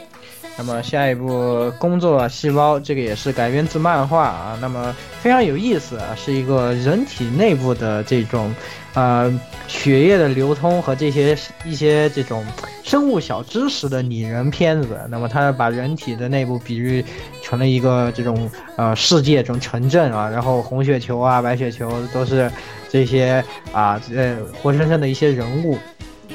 [0.59, 1.31] 那么下一部
[1.79, 8.55] 《工作细胞》这个也是改编自漫画啊，那么非常有意思啊，是一个人体内部的这种
[8.95, 9.31] 呃
[9.69, 12.43] 血液的流通和这些一些这种
[12.83, 14.99] 生物小知识的拟人片子。
[15.11, 17.05] 那么它把人体的内部比喻
[17.43, 22.51] 成了一个这种呃世界这种城镇啊，然后红血球啊、白血球都是
[22.89, 25.77] 这些啊呃活生生的一些人物。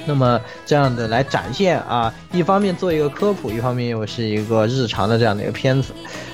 [0.05, 5.93] 那么这样的来展现啊，一方面做一个科普，一方面又是一个日常的这样的一个片子。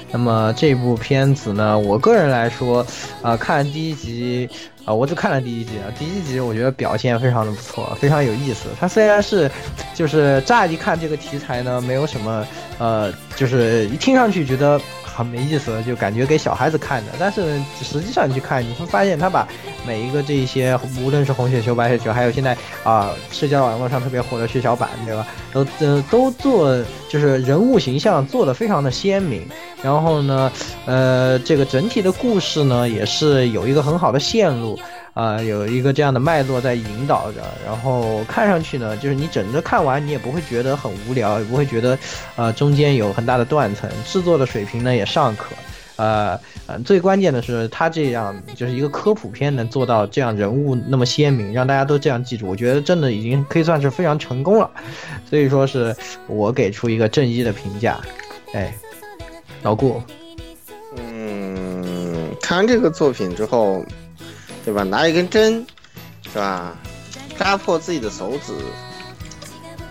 [0.09, 2.85] 那么这部片子呢，我个人来说，
[3.21, 4.49] 啊、看第一集，
[4.85, 8.69] 啊、我只看了第一集啊，第一集我觉得表现非常的不错，非常有意思。
[8.79, 9.51] 它虽然是，
[9.93, 14.79] 就是乍一看这个题材呢，没有什么，呃，就是一听上去觉得
[15.17, 17.11] 很没意思，就感觉给小孩子看的。
[17.19, 19.47] 但是实际上你去看，你会发现他把
[19.85, 25.25] 每一个这些，无论是红血球、白血球，还有现在啊、社交网络上特别火的血小板，对吧？
[25.51, 26.77] 都呃都做
[27.09, 29.41] 就是人物形象做的非常的鲜明。
[29.81, 30.51] 然后呢，
[30.85, 34.79] 呃，这个整体的故事呢，也是有一个很好的线路。
[35.17, 41.97] 啊、有一个这样的脉络在引导着，然后看上去呢，就是你整个看完，你也不会觉得很无聊，也不会觉得，
[42.35, 45.55] 呃，中间有很大的断层，制作的水平呢也尚可，
[45.95, 54.69] 呃，呃， 最关键的是它这样就是一个科普片能做到这样人物那么鲜明，让大家都这样记住，我觉得真的已经可以算是非常成功了，
[55.27, 55.95] 所以说是
[56.27, 57.99] 我给出一个正一的评价，
[58.53, 58.71] 哎，
[59.63, 59.99] 老顾，
[60.95, 63.83] 嗯，看完这个作品之后，
[64.67, 64.83] 对吧？
[64.83, 65.65] 拿一根针，
[66.29, 66.75] 是吧？
[67.39, 68.53] 扎破自己的手指，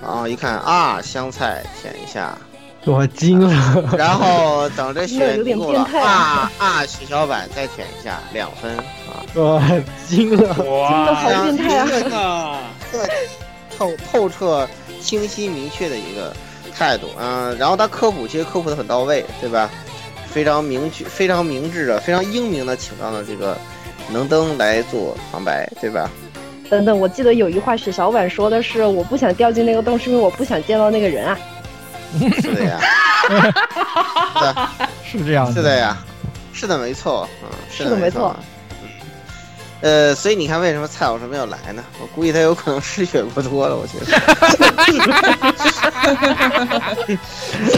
[0.03, 2.36] 然后一看啊，香菜舔一下，
[2.85, 9.62] 我惊了，然后等着 血够了啊啊，血小板再舔一下，两分啊，我
[10.07, 11.78] 惊了，哇， 好变态
[12.15, 12.61] 啊！
[13.78, 14.69] 透透彻、
[15.01, 16.36] 清晰、明确的一个
[16.77, 19.70] 态度，嗯、然后他科普其实科普的很到位，对吧？
[20.28, 23.57] 非常明确、非常明智的、非常英明的请到了这个
[24.11, 26.11] 能登来做旁白，对吧？
[26.69, 31.39] 等等，我记得有一话血小板说的是我不想掉进那个洞，是因为我不想见到那个人啊。
[32.41, 32.81] 是的呀，
[35.05, 35.97] 是这样是的呀，
[36.53, 38.35] 是的，没错，嗯，是的没错。
[38.39, 38.45] 嗯
[39.86, 41.84] 呃，所以你看，为什么蔡老师没有来呢？
[42.00, 44.06] 我估计他有可能失血过多了，我觉得。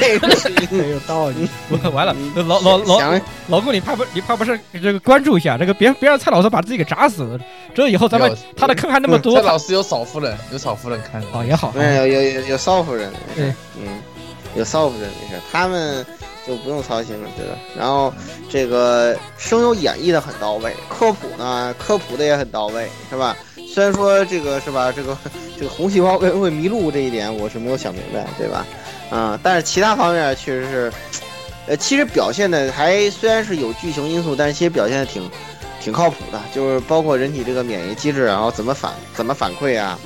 [0.00, 0.26] 这个
[0.68, 1.46] 很有道理。
[1.92, 7.38] 完了，老老老老顾，你怕不你怕不是这个关注一下这个别别让蔡老师把自己给砸死了，
[7.74, 11.26] 这以后咱们他的坑还那么多蔡，老师有少夫人，有少夫人看着。
[11.32, 14.00] 哦也好，对，有有有有少夫人，没对，嗯，
[14.54, 16.06] 有少夫人没事，他们
[16.48, 17.52] 就不用操心了，对吧？
[17.76, 18.12] 然后
[18.48, 23.36] 这个声优演绎的很到位，科普呢科普的也很到位，是吧？
[23.72, 25.16] 虽然说这个是吧，这个
[25.58, 28.66] 这个红细胞为会迷路这一点我是没有想明白，对吧？
[29.10, 30.92] 啊、但是其他方面确实是，
[31.66, 35.30] 呃，其实表现的还虽然是有剧情因素，但是其实表现的挺
[35.80, 39.98] 挺靠谱的，就是包括人体这个免疫机制，然后怎么反怎么反馈啊，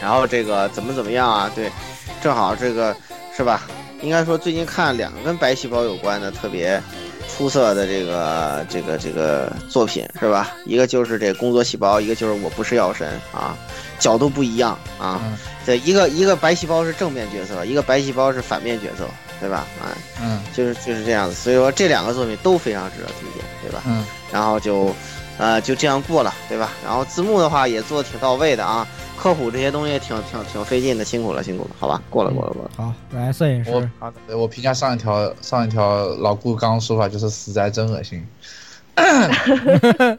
[0.00, 1.50] 然后这个怎么怎么样啊？
[1.54, 1.70] 对，
[2.22, 2.94] 正好这个
[3.36, 3.62] 是吧？
[4.02, 6.82] 应该说最近看两个跟白细胞有关的特别
[7.28, 10.52] 出色的这个这个这个作品是吧？
[10.66, 13.56] 一个就是这工作细胞，一个就是我不是药神啊，
[13.98, 15.20] 角度不一样啊。
[15.24, 19.06] 嗯对，一个一个白细胞是正面角色，一个白细胞是反面角色，
[19.38, 19.64] 对吧？
[19.80, 21.34] 啊，嗯就是就是这样子。
[21.36, 23.80] 所以说这两个作品都非常值得推荐，对吧？
[23.86, 24.92] 嗯，然后就，
[25.38, 26.72] 呃，就这样过了，对吧？
[26.84, 28.84] 然后字幕的话也做的挺到位的啊，
[29.22, 32.02] 科普这些东西挺挺挺费劲的，辛苦了辛苦了，好吧？
[32.10, 32.70] 过了过了过了。
[32.76, 33.70] 好，来摄影师，
[34.00, 38.26] 好的我评价上一条上一条老顾刚刚说法就是死宅真恶心。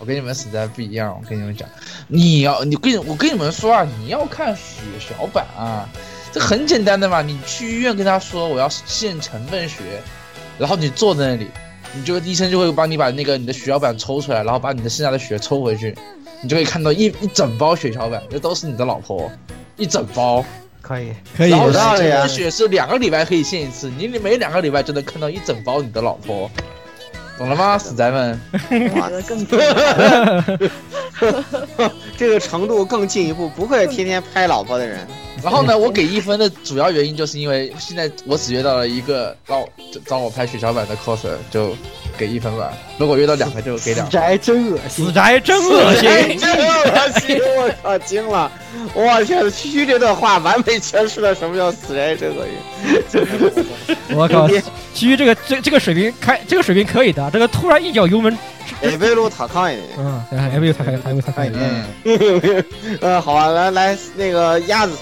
[0.00, 1.68] 我跟你们死宅不一样，我跟你们讲，
[2.08, 5.88] 你要你跟我跟你们说啊，你要看血小板啊，
[6.32, 9.76] 这很简单的嘛，你去医院跟他说我要限成分血，
[10.58, 11.46] 然后你坐在那里，
[11.94, 15.96] 你就医生就会帮你把那个你的血小板抽出来，然后把你的剩下的血抽回去，
[16.44, 19.32] 你就可以看到一一整包血小板，这都是你的老婆，
[19.78, 20.44] 一整包。
[20.82, 26.50] 可以，可以然后有道理啊这个血是两个礼拜可以献一次，你每两个礼拜就能看到一整包你的老婆，
[27.38, 28.38] 懂了吗，死宅们？
[28.52, 29.46] 我觉得更。
[32.18, 35.06] 这个程度更进一步，不愧是天天拍老婆的人。
[35.44, 39.68] 然后呢，我给一分的主要原因就是因为现在我只约到了一个让我
[40.06, 41.76] 找我拍血小板的 coser，就
[42.16, 42.72] 给一分吧。
[42.98, 44.10] 如果约到两个就给两分。
[44.10, 47.38] 宅真恶心死，宅真恶心，真恶心！
[47.56, 48.50] 我靠，惊了！
[48.94, 52.46] 我天，区区这段话完美诠释了什么叫死宅真恶
[53.10, 53.66] 心。
[54.16, 54.48] 我靠，
[54.94, 58.36] 其余这个这这个水平开这个水平可以的，这个突然一脚油门，
[58.82, 59.88] 也被路塔康一点。
[59.98, 61.84] 嗯，还没有他还还没有他开嗯，
[63.02, 64.96] 呃，好啊，来来，那个鸭子，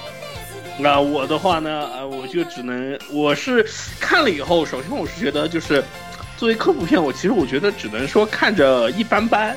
[0.78, 3.65] 那我的话呢，呃，我就只能，我是
[4.01, 5.85] 看了以后，首先我是觉得，就是
[6.36, 9.57] 作为科普片，我其实我觉得只能说看着一般般，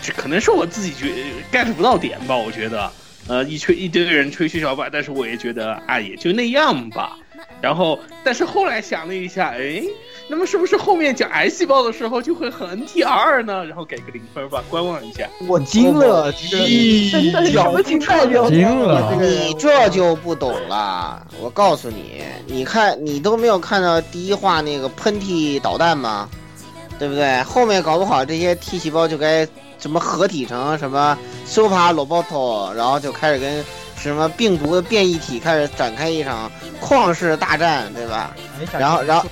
[0.00, 1.12] 这可能是我自己觉
[1.52, 2.90] get 不到点吧，我觉得，
[3.28, 7.18] 呃，一吹一堆人吹嘘小板，但是我也觉得啊，也就那样吧。
[7.60, 9.82] 然后，但是后来想了一下，哎，
[10.28, 13.64] 那么是不是后面讲癌细胞的时候就会很 NTR 呢？
[13.66, 15.28] 然后给个零分吧，观望一下。
[15.46, 16.66] 我惊了，这个
[17.10, 18.48] 真的什么情代表？
[18.48, 21.26] 惊了，你这就不懂了。
[21.40, 26.28] 我告诉你，你看你都没有看到第一话那个喷嚏导弹吗？
[26.98, 27.42] 对不对？
[27.42, 29.46] 后面搞不好这些 T 细胞就该
[29.78, 33.64] 什么合体成什么 Super Roboto，然后就开始跟
[33.96, 36.50] 什么病毒的变异体开始展开一场
[36.80, 38.34] 旷世大战，对吧？
[38.78, 39.26] 然后，然后，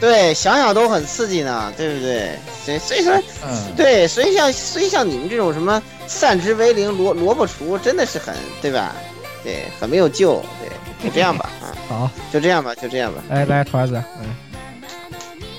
[0.00, 2.30] 对，想想都很刺激呢，对不对？
[2.64, 3.14] 所以所以说，
[3.44, 8.96] 嗯，对，所以像所以像你们这种什么散之为零萝萝卜厨，真的是很对吧？
[9.44, 13.22] 对，很没有救，对，就这样吧， 啊，好，就这样吧，就这样吧。
[13.28, 14.26] 来来，团子，嗯，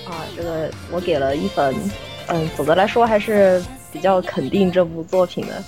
[0.05, 1.75] 啊，这个我给了一分。
[2.27, 3.61] 嗯，总的来说还是
[3.91, 5.63] 比较肯定这部作品的。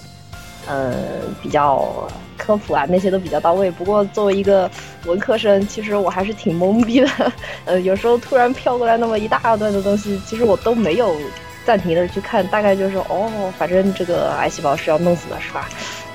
[0.68, 0.94] 嗯，
[1.42, 2.08] 比较
[2.38, 3.70] 科普啊那些都比较到位。
[3.72, 4.70] 不过作为一个
[5.06, 7.08] 文科生，其实我还是挺懵逼的。
[7.66, 11.16] 呃，有时候突然飘过来那么一大段的东西，其实我都没有
[11.66, 15.70] 暂停的去看，大概就是哦，反正这个癌细胞是要弄死的，是吧？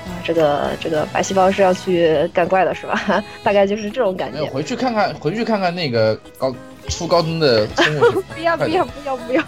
[0.07, 3.23] 啊，这个这个白细胞是要去干怪的，是吧？
[3.43, 4.43] 大概就是这种感觉。
[4.45, 6.53] 回去看看，回去看看那个高
[6.87, 9.43] 初高中的生物学，不要不要不要不要！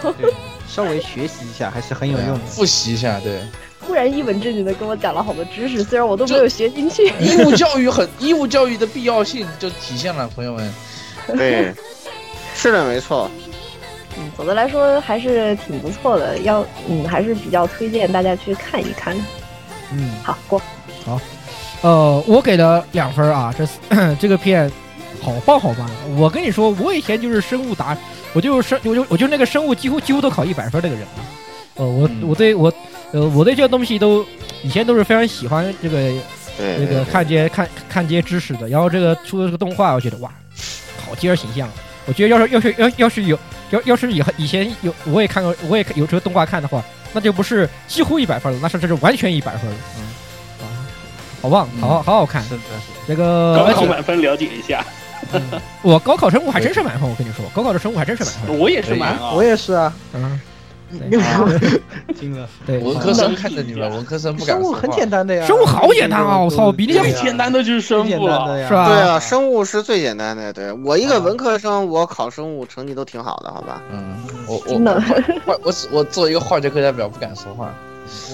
[0.67, 2.45] 稍微学习一下还是很有用的。
[2.45, 3.39] 复习一下，对，
[3.85, 7.11] 突然一本正经的跟我讲了好多知识，虽然我都没有学进去。
[7.19, 10.73] 义务教育很 义务教育的必要性就体现了，朋友们。
[11.37, 11.73] 对，
[12.55, 13.29] 是的，没错。
[14.17, 19.15] 嗯，总的来说还是挺不错的，要嗯还是比较推荐大家去看一看。
[19.93, 20.61] 嗯，好过。
[21.05, 21.19] 好，
[21.81, 23.65] 呃，我给了两分啊，这
[24.19, 24.69] 这个片
[25.21, 25.89] 好棒好棒！
[26.17, 27.97] 我跟你说，我以前就是生物答，
[28.33, 31.19] 我就是生，我就我就那个生物几乎几乎都考一百分那个人啊。
[31.75, 32.71] 呃，我我对我
[33.13, 34.25] 呃我对这个东西都
[34.63, 36.11] 以前都是非常喜欢这个
[36.57, 40.31] 这个看这些看看这些知识的，然后这个出的这个动画，我觉得哇，
[41.05, 41.67] 好接着形象。
[42.07, 43.37] 我觉得要是要是要要是有
[43.69, 46.83] 要要是以以前有我也看过我也有这个动画看的话，
[47.13, 49.75] 那就不是几乎一百分了，那是这是完全一百分了。
[49.97, 50.65] 嗯啊，
[51.41, 52.43] 好棒，好好好好看。
[52.43, 52.61] 是的，
[53.07, 54.83] 这个高考满分了解一下。
[55.83, 58.57] 我高考生物还真是满分，我跟你说，高考的生物还真是满分。
[58.57, 59.93] 我也是满啊，我也是啊。
[60.13, 60.41] 嗯。
[62.15, 66.37] 惊了，对，文科生看着你们，文科生不敢生物很简单的呀，生物好简单啊！
[66.39, 68.87] 我操，比那最简单的就是生物了，是吧？
[68.87, 70.51] 对啊，生物是最简单的。
[70.51, 73.81] 对我一个文科生，我考生物成绩都挺好的，好吧？
[73.91, 74.15] 嗯，
[74.47, 74.73] 我我
[75.45, 77.73] 我我我做一个化学课代表不敢说话。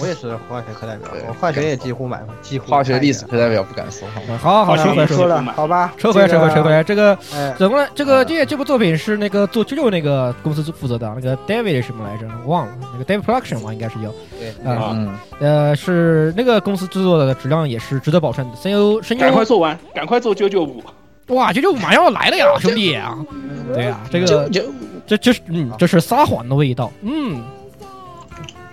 [0.00, 2.70] 我也是化学课代表，我化学也几乎满分，几乎。
[2.70, 4.20] 化学历史课代表不敢说好。
[4.38, 6.84] 好好，好，说了，好吧，撤回来，撤回来，撤回。
[6.84, 7.18] 这个，
[7.56, 12.26] 怎么了这个这这部作品是那个做啾啾那个公司负责的，那个 David 什么来着？
[12.46, 14.12] 忘了，那个 David Production 嘛，应该是叫。
[14.38, 14.96] 对啊，
[15.40, 18.56] 呃，是那个公司制作的，质量也是值得保证的。
[18.56, 20.82] 声优，声优，赶快做完，赶快做九九五。
[21.28, 23.18] 哇，九九五马上要来了呀，兄弟啊！
[23.74, 24.48] 对呀，这个
[25.06, 27.42] 这这是嗯，这是撒谎的味道，嗯。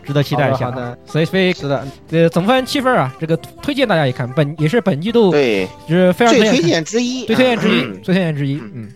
[0.05, 0.71] 值得期待一下，
[1.05, 8.71] 所以非是的，呃，总分七分啊，这个推荐大家一看，本也是本季度对，就是非常推荐之一，最推荐之一，最推荐之一，嗯。
[8.75, 8.89] 嗯，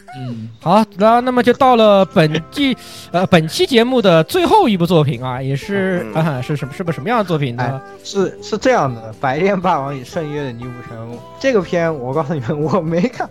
[0.61, 2.75] 好，然后那么就到了本季
[3.11, 7.81] 呃本期节目的最后一部作品啊，也是啊是什么是个什么样的作品呢？
[8.03, 10.97] 是是这样的，《百炼霸王与圣约的女武神》
[11.39, 13.29] 这个片，我告诉你们，我没看，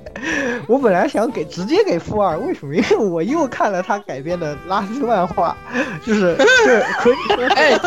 [0.66, 2.74] 我本来想给直接给负二，为什么？
[2.74, 5.56] 因为我又看了他改编的拉丝漫画，
[6.04, 7.14] 就是是可以。
[7.56, 7.78] 哎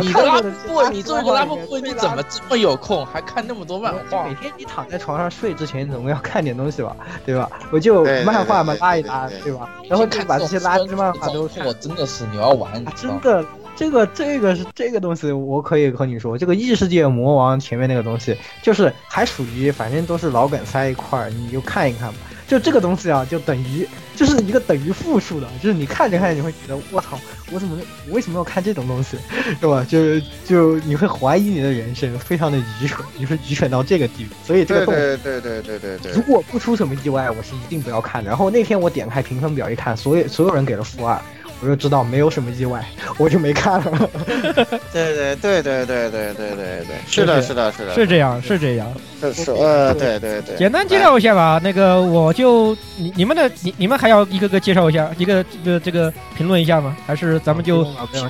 [0.00, 4.24] 你拉布，你作为一个拉布布，你怎么这么有空还看那么多漫画？
[4.24, 6.94] 每天你躺在床上睡之前，总要看点东西吧，
[7.26, 7.50] 对吧？
[7.70, 9.68] 我就漫画嘛拉一拉，对吧？
[9.88, 11.48] 然后就把这些垃圾漫画都……
[11.64, 13.44] 我真的是你要玩，真的，
[13.76, 22.18] 这个这个是这个东西，我可以和你说，这个异世界魔王前面那个东西，就是还属于反正都是老梗塞一块儿，你就看一看吧。
[22.48, 27.20] 就这个东西啊，就等于就是一个等于负数的，就是你看着看着你会觉得我操，
[27.52, 29.18] 我怎么我为什么要看这种东西，
[29.60, 29.86] 是吧？
[29.86, 34.34] 就就你会怀疑你的人生，非常的愚蠢，你会愚蠢到这个地步。
[34.44, 38.30] 所以这个动对对对对对对，如果不出什么意外，我是一定不要看的。
[38.30, 41.20] 然后那天我点开评分表一看，所有所有人给了负二。
[41.60, 42.84] 我就知道没有什么意外，
[43.18, 44.10] 我就没看了。
[44.92, 50.56] 对对对对对对对对对，是的，是的，是的，是这样，是这样，是是呃，对对对。
[50.56, 56.96] 简单介绍一下吧，那个我就你你们的你你们还要一个个介绍一下，一个这个这个评论一下吗？
[57.06, 57.84] 还是咱们就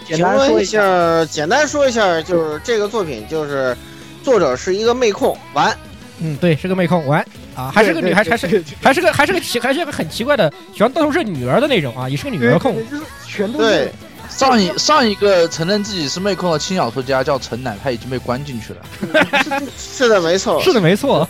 [0.06, 1.24] 评论一下？
[1.26, 3.76] 简单说一下，就是这个作品就是
[4.22, 5.76] 作者是一个妹控，完。
[6.20, 7.24] 嗯，对，是个妹控，完
[7.58, 12.76] 啊，还是个女，孩还是还是个还是个奇，还是个很奇怪的，喜欢到处是女儿的那种啊，也是个女儿控，
[13.26, 13.90] 全都对。
[14.28, 19.62] 上一上一个承认自己是妹控的轻小说家叫陈乃，他已经被关进去了。
[19.76, 21.26] 是的，没错，是的，没错。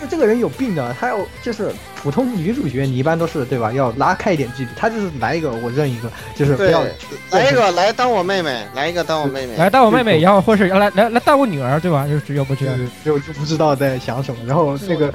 [0.00, 1.72] 就这个人有病的，他要就是
[2.02, 3.72] 普通女主角，你一般都是对吧？
[3.72, 6.84] 要拉开一点距离，他就是来一个我认一个，就是不要
[7.30, 12.06] 来一个来当我妹妹，来一个当我妹妹，来当我妹妹，然后或是要来来来当我女儿，对吧？
[12.06, 12.66] 就是要不就
[13.04, 15.12] 就就不知道在想什么，然后那个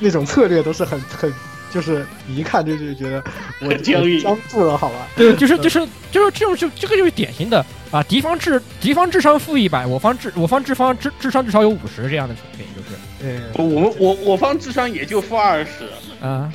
[0.00, 1.32] 那种策略都是很很。
[1.72, 3.22] 就是你一看就就觉得
[3.60, 5.06] 我僵僵住了，好吧？
[5.14, 5.78] 对， 就是就是
[6.10, 12.98] 就是这种就这个就是典型的啊，敌方智敌方智商负一百，我方智我方智方智智商至少有五十这样的水平，就是。
[13.20, 15.88] 对，我们我我方智商也就负二十
[16.20, 16.52] 啊，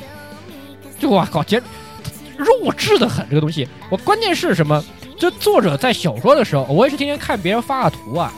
[0.99, 1.63] 就哇靠，简
[2.35, 3.65] 弱智的很这个东西。
[3.89, 4.83] 我关键是什么？
[5.17, 8.33] 就作者在小说的时候，我也是天天看别人发的图啊，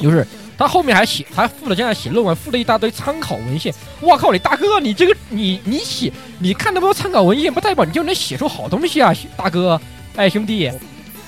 [0.00, 0.24] 就是。
[0.58, 3.72] 他后面还写，还附了这样写论文，附了一大堆参考文献。
[4.00, 9.80] 我靠，你大哥，你这个你你写，你看那么多参考文献，不代表你就能写出好东西啊，大哥，
[10.16, 10.70] 哎兄弟，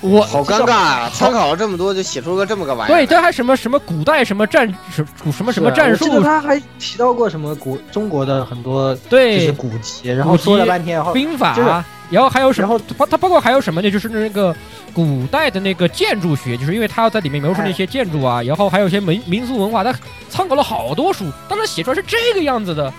[0.01, 1.11] 我好尴尬啊！
[1.13, 2.95] 参考了这么多，就写出个这么个玩意儿。
[2.95, 6.21] 对，这还什么什么古代什么战什什么什么战术？
[6.21, 11.85] 他还提到过什么古中国的很多对，就是古籍，然后说了半天，兵法。
[12.11, 12.77] 然后还有什么？
[12.97, 13.89] 包它包括还有什么呢？
[13.89, 14.55] 就是那个
[14.93, 19.91] 古代的那个建筑学，就是因为他要在里面描述那些建筑啊，然后还有一些民民俗文化，他
[20.29, 22.93] 参考了好多书，但是写出来是这个样子的。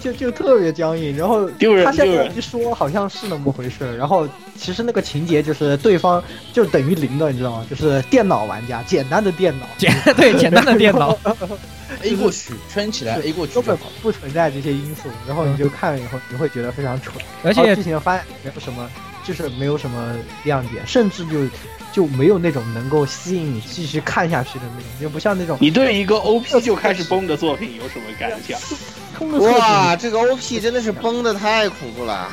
[0.00, 1.14] 就就特别僵硬。
[1.14, 4.26] 然后丢人他现在一说好像是那么回事，然后
[4.56, 6.22] 其实那个情节就是对方
[6.54, 7.66] 就等于零的，你知道吗？
[7.68, 11.14] 就是电脑玩家，简单的电脑，简 对简单的电脑，
[12.02, 13.78] A 过去圈起来 A 过去根本。
[14.02, 18.90] 不存在这些因素，然后你就看了以后，你会觉得非常蠢，而且剧情发现没有什么，
[19.24, 20.14] 就是没有什么
[20.44, 21.46] 亮点，甚至就
[21.92, 28.58] 就没有那种能够吸引你继续看下去的那种，就不像那种你对一个 OP 就开始崩的作品有什么感想？
[29.38, 32.28] 哇，这个 OP 真的是崩的太恐怖了。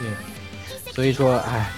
[0.00, 1.70] 对所以说，哎，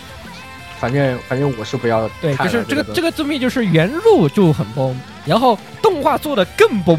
[0.80, 4.96] 反正反正我是不要对，就是这个这个作品就是原路就很崩，
[5.26, 6.98] 然后动画做的更崩。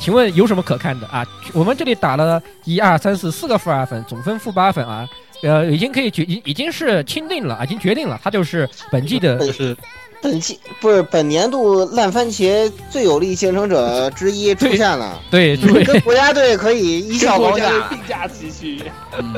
[0.00, 1.26] 请问有什么可看的啊？
[1.52, 5.08] 我们这里打了一二三四四个负二分，总分负八分啊，
[5.42, 9.76] 呃，已经可以决已已经是钦定了，啊已经决定了，它就是本季的就是
[10.20, 18.82] 本季不是本年度烂番茄最有力竞争者之一出现了，对跟对国家队可以一较高下，并驾齐驱。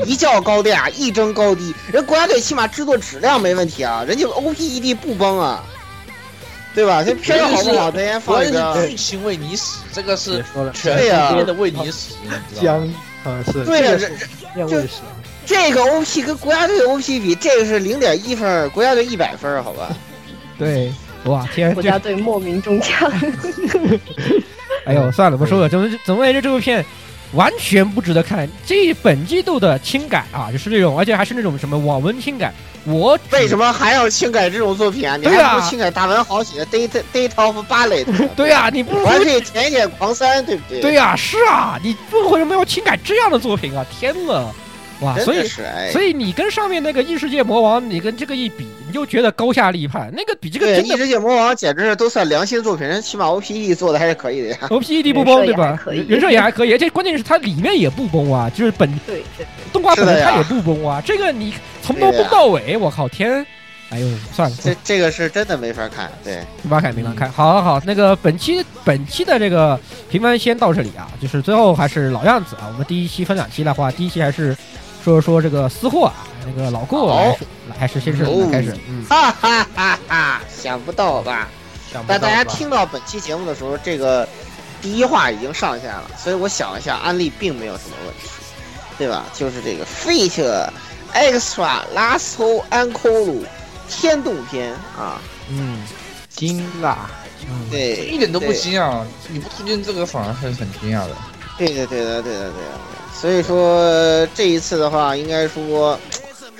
[0.05, 1.73] 一较高下，一争高低。
[1.91, 5.63] 人国家队起码制作质量没问题啊，人家 OPED 不崩啊，
[6.73, 7.03] 对吧？
[7.03, 8.87] 这片儿好不好，咱先放一个。
[8.87, 10.43] 剧情为你死，这个是，
[10.73, 12.29] 全对呀世界的为你死，你
[12.59, 12.79] 知道吗？
[12.79, 14.89] 僵硬啊是，对呀这个是面卫士，
[15.45, 19.89] 这个 OP 跟国家队 OP 比，这个是零点一分，国家队一百分，好吧？
[20.65, 20.93] 对，
[21.25, 23.11] 哇 天，国家队莫名中枪。
[24.85, 25.69] 哎呦，算了，不说了。
[25.69, 26.83] 总之总而言之，这部片
[27.33, 28.49] 完全不值得看。
[28.65, 32.53] 这本季度的轻改啊，就是这种，而且还是那种什么网文轻改。
[32.83, 35.15] 我为什么还要轻改这种作品啊？
[35.15, 38.03] 你对啊还不如轻改大文豪写的《Date Date of Ballet》。
[38.35, 40.81] 对啊、你不如我还可以填一点狂三，对不对？
[40.81, 43.85] 对啊、是啊，你为什么要轻改这样的作品啊？
[43.91, 44.47] 天呐，
[45.01, 45.19] 哇！
[45.19, 45.47] 所以。
[45.91, 50.11] 所以你跟上面那个异世界魔王，你跟这个一比，你就觉得高下立判。
[50.15, 54.57] 那个比这个对，真的异世界魔王简直是都算良心作品，人起码 OPE 做的还是可以的呀。
[54.69, 61.01] OPED 不崩对吧人设也还可以，而且关键是它里面也不崩啊，就是本对 对动画本身它也不崩啊。
[61.05, 63.45] 这个你从头崩到尾，我靠天！
[63.89, 67.29] 哎呦，算了，这这个是真的没法看，对，没法看，没法看。
[67.29, 69.77] 好好好，那个本期本期的这个
[70.09, 74.55] 评分先到这里啊，就是最后还是老样子啊，我们第一期分两期的话，第一期还是
[75.03, 76.13] 说说这个私货啊，
[76.45, 77.37] 那个老顾好来
[77.77, 80.41] 还是先是哦开始，嗯，哈哈哈哈！
[80.55, 81.47] 想不到吧？
[81.91, 84.27] 想不但大家听到本期节目的时候，这个
[84.81, 88.29] 第一话已经上线了，所以我想了一下，安利并没有什么问题，
[88.97, 89.25] 对吧？
[89.33, 90.69] 就是这个 Fate
[91.13, 93.43] Extra Lasso Ankle
[93.89, 95.19] 天动篇啊，
[95.49, 95.83] 嗯，
[96.29, 97.09] 惊啦，
[97.49, 101.15] 嗯，对，一点都不惊讶，你不推荐这个反而是很惊讶的。
[101.57, 103.00] 对的，对的，对的，对的。
[103.13, 105.97] 所以说这一次的话，应该说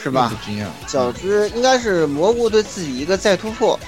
[0.02, 0.38] 是吧并？
[0.38, 3.80] 不惊讶，较之应该是蘑菇对自己一个再突破，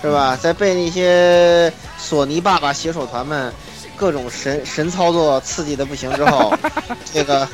[0.00, 0.38] 是吧？
[0.40, 3.52] 在被那些索尼爸爸携手团们
[3.96, 6.54] 各种神神操作刺激的不行之后，
[7.12, 7.48] 这个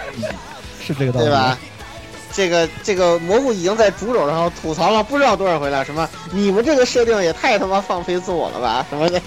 [0.80, 1.59] 是这个道理，对吧？
[2.32, 9.20] 这个这个蘑菇已经在主手上吐槽了不知道多少回了，什么你们这个设定也太他妈放飞自我了吧，什么的，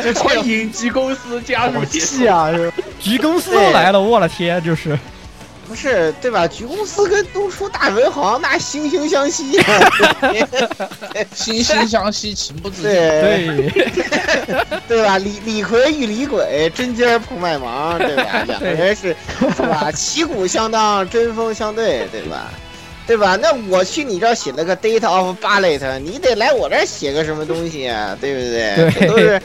[0.00, 2.52] 就 欢迎 G 公司加入好协气啊！
[2.52, 4.98] 是吧局公司都来了，我的天，就是
[5.66, 6.48] 不是对吧？
[6.48, 9.64] 局公司跟东出大文豪那惺惺相惜、啊，
[11.34, 12.90] 惺惺相惜，情不自禁。
[12.90, 13.70] 对
[14.88, 15.16] 对，吧？
[15.18, 18.42] 李李逵遇李鬼，针尖碰麦芒，对吧？
[18.48, 19.14] 两个人是
[19.56, 19.92] 是吧？
[19.92, 22.50] 旗鼓相当，针锋相对，对吧？
[23.06, 23.36] 对吧？
[23.40, 28.16] 那我去你这儿写了个 date of ballet，你得来我这儿写个什么东西啊？
[28.20, 28.90] 对不对？
[28.92, 29.40] 对都是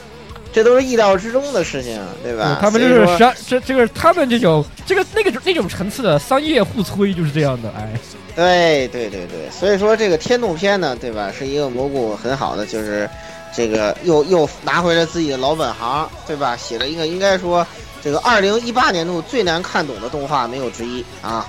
[0.56, 2.58] 这都是意料之中的事情，对吧？
[2.62, 7.92] 他们就是商这这个他们这种这个那个那种层次的商业互吹就是这样的，哎，
[8.34, 11.30] 对对对对，所以说这个天动篇呢，对吧？
[11.38, 13.10] 是一个蘑菇很好的，就是
[13.54, 16.56] 这个又又拿回了自己的老本行，对吧？
[16.56, 17.68] 写了一个应该说
[18.02, 21.46] 这个二零一八年度最难看懂的动画没有之一啊。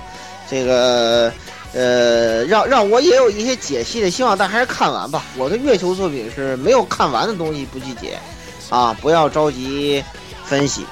[0.49, 1.31] 这个
[1.73, 5.23] 呃，让让我也有一些解析的希望，但还是看完吧。
[5.37, 8.17] 我的月球作品是没有看完的东西不去解
[8.69, 10.03] 啊，不要着急
[10.43, 10.85] 分析，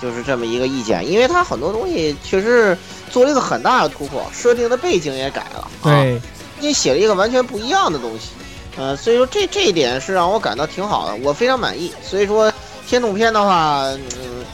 [0.00, 2.76] 就是这么一个意见，因为它很多东西确实
[3.10, 6.20] 做了一个很大的突破，设定的背景也改了，啊，对，
[6.60, 8.28] 你写了一个完全不一样的东西，
[8.76, 11.92] 呃，所以说这这一点是让我感到挺好的，我非常满意。
[12.02, 12.52] 所以说
[12.86, 14.44] 天动篇的话，嗯，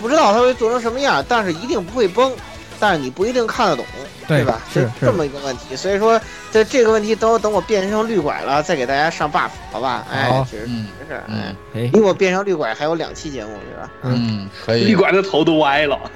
[0.00, 2.32] 不知道它会做成什么样，但是一定不会崩，
[2.80, 3.84] 但是你不一定看得懂，
[4.26, 4.60] 对吧？
[4.72, 6.20] 是是这么一个问题，所以说
[6.50, 10.06] 这这个问题等我等我变成绿拐了，再给大家上 buff，好吧？
[10.10, 13.90] 哎好，这是嗯这事儿，嗯哎，哎，离我变成绿拐还有两期节目是吧？
[14.02, 14.84] 嗯，可以。
[14.84, 15.98] 绿拐的头都歪了。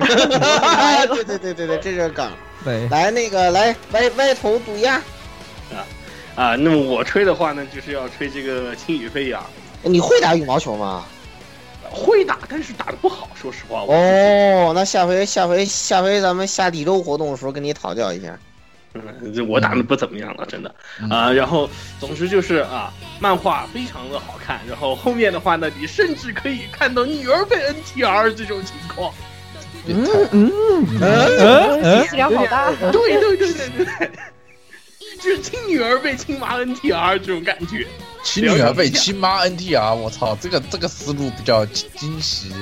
[0.00, 2.30] 对对对对对，这是个梗。
[2.64, 5.00] 对，来，那个来歪歪头堵鸭，
[6.36, 9.42] 啊，那么我吹的话呢，就是要吹这个轻羽飞扬。
[9.82, 11.04] 你会打羽毛球吗？
[11.90, 13.80] 会打，但是打的不好，说实话。
[13.82, 18.38] 哦，那下回下回下回咱们下地州活动的时候跟你讨教一下。
[18.94, 21.32] 嗯，这我打的不怎么样了，真的嗯啊。
[21.32, 21.68] 然后，
[22.00, 24.60] 总之就是啊，漫画非常的好看。
[24.68, 29.12] 然后后面的话呢，你甚至可以看到女儿被 NTR 这种情况。
[29.86, 30.52] 嗯嗯
[31.00, 32.70] 嗯嗯质量好大。
[32.90, 34.10] 对对对对对对，
[35.22, 37.86] 就是亲女儿被亲妈 NTR 这种感觉。
[38.22, 42.52] 亲女儿被亲妈 NTR，我操，这个这个思路比较惊喜。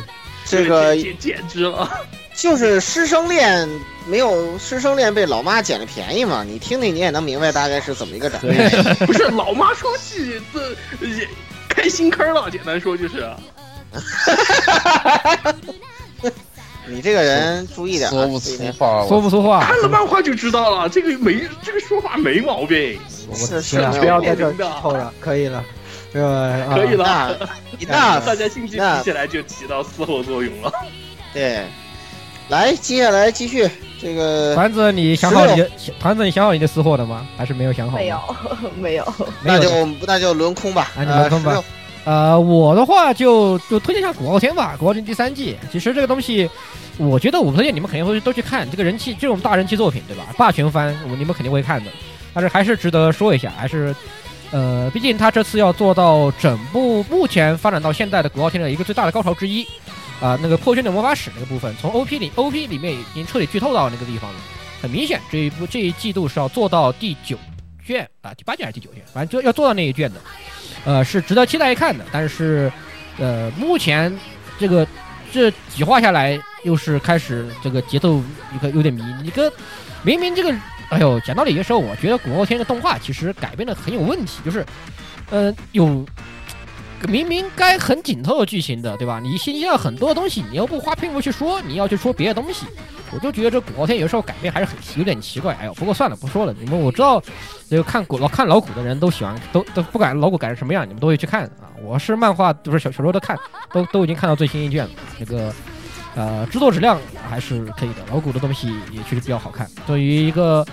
[0.47, 1.91] 这个简简直了，
[2.35, 3.69] 就是师生恋
[4.07, 6.43] 没有师生恋被老妈捡了便宜嘛？
[6.43, 8.69] 你听听你也能明白大概是怎么一个展开。
[9.05, 11.29] 不是老妈说起这也
[11.69, 13.31] 开新坑了，简单说就是。
[16.87, 19.63] 你这个人注意点、啊，说不出话，说不出话。
[19.63, 22.99] 看了漫画就知道了，这个没这个说法没毛病。
[23.35, 25.65] 是行了，是不要在这儿剧透了，可以了，
[26.13, 26.21] 这
[26.75, 27.37] 可以了。
[27.87, 30.73] 那大家兴趣提起来就起到嘶吼作用了。
[31.33, 31.65] 对，
[32.49, 33.69] 来，接下来继续
[34.01, 34.55] 这个。
[34.55, 37.27] 团子，你想好你的团子，你想好你的私货了吗？
[37.37, 37.97] 还是没有想好？
[37.99, 38.21] 没有，
[38.81, 39.15] 没有。
[39.43, 41.65] 那就那就轮空吧，那就轮空吧。
[42.05, 45.59] 呃，我的话就就推荐一下《古傲天》吧，《古傲天》第三季。
[45.71, 46.49] 其实这个东西，
[46.97, 50.25] 我觉得我不推荐你们肯定会都去看，这个人气这种大人气作品，对吧？
[50.39, 51.91] 霸权番，我你们肯定会看的。
[52.41, 53.93] 但是还是值得说一下，还是，
[54.53, 59.65] 呃，毕竟他这次要做到整部目前发展到现在的《古傲天》的一个最大的高潮之一，
[60.21, 64.37] 啊、那个破圈的魔法使那个部分，从 OP 里 OP 里面已经彻底剧透到那个地方了。
[64.81, 67.37] 很明显，这一部这一季度是要做到第九
[67.85, 70.21] 卷啊，第八卷还是第九卷，反正就要做到那一卷的。
[70.85, 72.71] 呃，是值得期待一看的，但是，
[73.19, 74.17] 呃，目前
[74.61, 74.87] 这个
[75.33, 78.23] 这几话下来，又是开始这个节奏
[78.55, 79.03] 一个有点迷。
[79.25, 79.53] 你个
[80.05, 80.55] 明明这个，
[80.91, 84.65] 哎呦，讲道理的时候，我觉得《古傲天》的动画其实改编的很有问题，就是，
[85.31, 86.05] 呃，有
[87.07, 89.21] 明明该很紧凑的剧情的，对吧？
[89.23, 92.67] 你信息量很多东西，你又不花篇幅去说，你要去说别的东西，
[93.13, 95.55] 我就觉得这《古傲天》有时候改编还是很有点奇怪。
[95.61, 96.55] 哎呦，不过算了，不说了。
[96.59, 97.23] 你们我知道，
[97.69, 101.69] 这个看古老看老古的人都喜欢，都都不管老古改成什么样，你们都会去看啊。
[101.83, 103.39] 我是漫画就是小小说都看，
[103.73, 104.91] 都都已经看到最新一卷了。
[105.19, 105.55] 这个
[106.19, 107.01] 呃制作质量
[107.31, 109.71] 还是可以的，老古的东西也确实比较好看。
[109.87, 110.67] 对于一个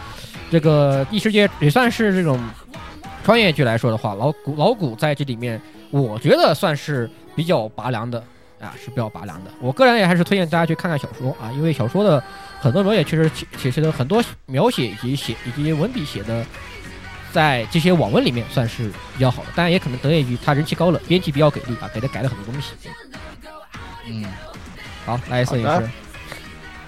[0.50, 2.40] 这个异世界也算是这种
[3.24, 5.62] 穿越剧来说的话，老古老古在这里面，
[5.92, 8.22] 我觉得算是比较拔凉的。
[8.58, 9.52] 啊，是比较拔凉的。
[9.60, 12.24] 我个人也还是推荐大家去看看小说啊，因为小说的
[12.58, 16.44] 很多描写确实写写的很多描写以及写以及文笔写的，
[17.34, 19.50] 在这些网文里面算是比较好的。
[19.54, 22.72] 当然也可能得益于他人气高了，编辑比较给力啊，给他改了很多东西。
[24.08, 24.24] 嗯，
[25.06, 25.90] 好，来摄影师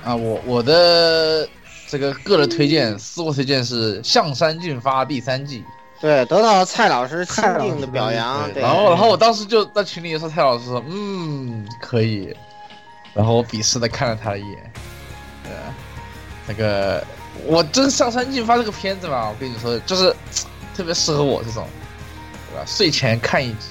[0.03, 1.48] 啊，我我的
[1.88, 5.64] 这个个人推荐，私我推荐是《向山进发》第三季。
[5.99, 8.52] 对，得到蔡老师肯定的表扬。
[8.53, 12.35] 对，然后，然后我当时就在群里说，蔡老师说，嗯，可以。
[13.14, 14.72] 然后我鄙视的看了他一眼。
[15.44, 15.52] 对，
[16.48, 17.03] 那个
[17.45, 20.15] 我这个上山进发这个片子吧，我跟你说，就是
[20.76, 21.68] 特别适合我这种，
[22.52, 22.64] 对吧？
[22.65, 23.69] 睡前看一集，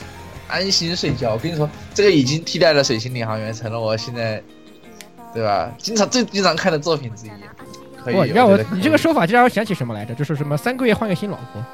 [0.48, 1.32] 安心睡觉。
[1.32, 4.42] 我跟你说，这个已经替代了《水星领航员》，成了我现在，
[5.34, 5.70] 对吧？
[5.78, 7.30] 经常最经常看的作品之一。
[8.04, 10.14] 可以，哇，让我你这个说法就让我想起什么来着？
[10.14, 11.64] 就是什么三个月换个新老婆。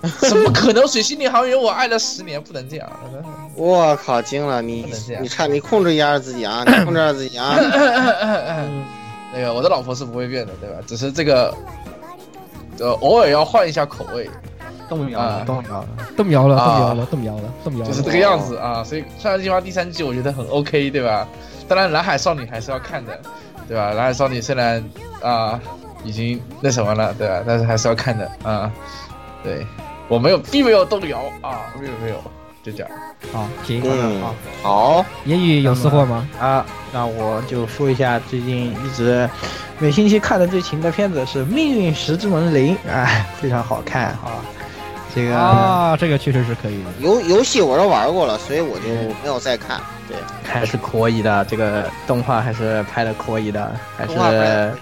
[0.20, 0.86] 怎么可能？
[0.86, 2.88] 水星领航员我爱了十年，不能这样。
[3.56, 4.62] 我靠，惊了！
[4.62, 4.86] 你
[5.20, 6.62] 你看你控制一下自己啊！
[6.64, 7.56] 你控制一下自己啊！
[9.34, 10.76] 那个我的老婆是不会变的，对吧？
[10.86, 11.52] 只是这个，
[12.78, 14.30] 呃，偶尔要换一下口味。
[14.88, 18.82] 动摇了，动摇了，动摇了，动摇啊了，动摇了，动摇了，就是这个样子啊。
[18.82, 21.26] 所以《上山计划》第三季我觉得很 OK，对吧？
[21.68, 23.20] 当然，《蓝海少女》还是要看的，
[23.68, 23.90] 对吧？
[23.94, 24.82] 《蓝海少女》虽然
[25.22, 25.60] 啊
[26.02, 27.42] 已经那什么了，对吧？
[27.46, 28.72] 但是还是要看的啊。
[29.44, 29.66] 对，
[30.08, 32.16] 我没有，并没有动摇啊，没有没有，
[32.62, 32.90] 就这样。
[33.32, 35.06] 好，行，嗯好，好。
[35.26, 36.26] 言语有私货吗？
[36.40, 39.28] 啊，那我就说一下最近一直
[39.78, 44.42] 每星期看的最勤的片子是《命运石之门零》，哎，非常好看啊。
[45.14, 46.90] 这个啊，这个确实是可以的。
[47.00, 48.88] 游游戏我都玩过了，所以我就
[49.22, 49.80] 没有再看。
[50.06, 54.72] 对，还是可以的，这个动画还是拍的可以的，还是，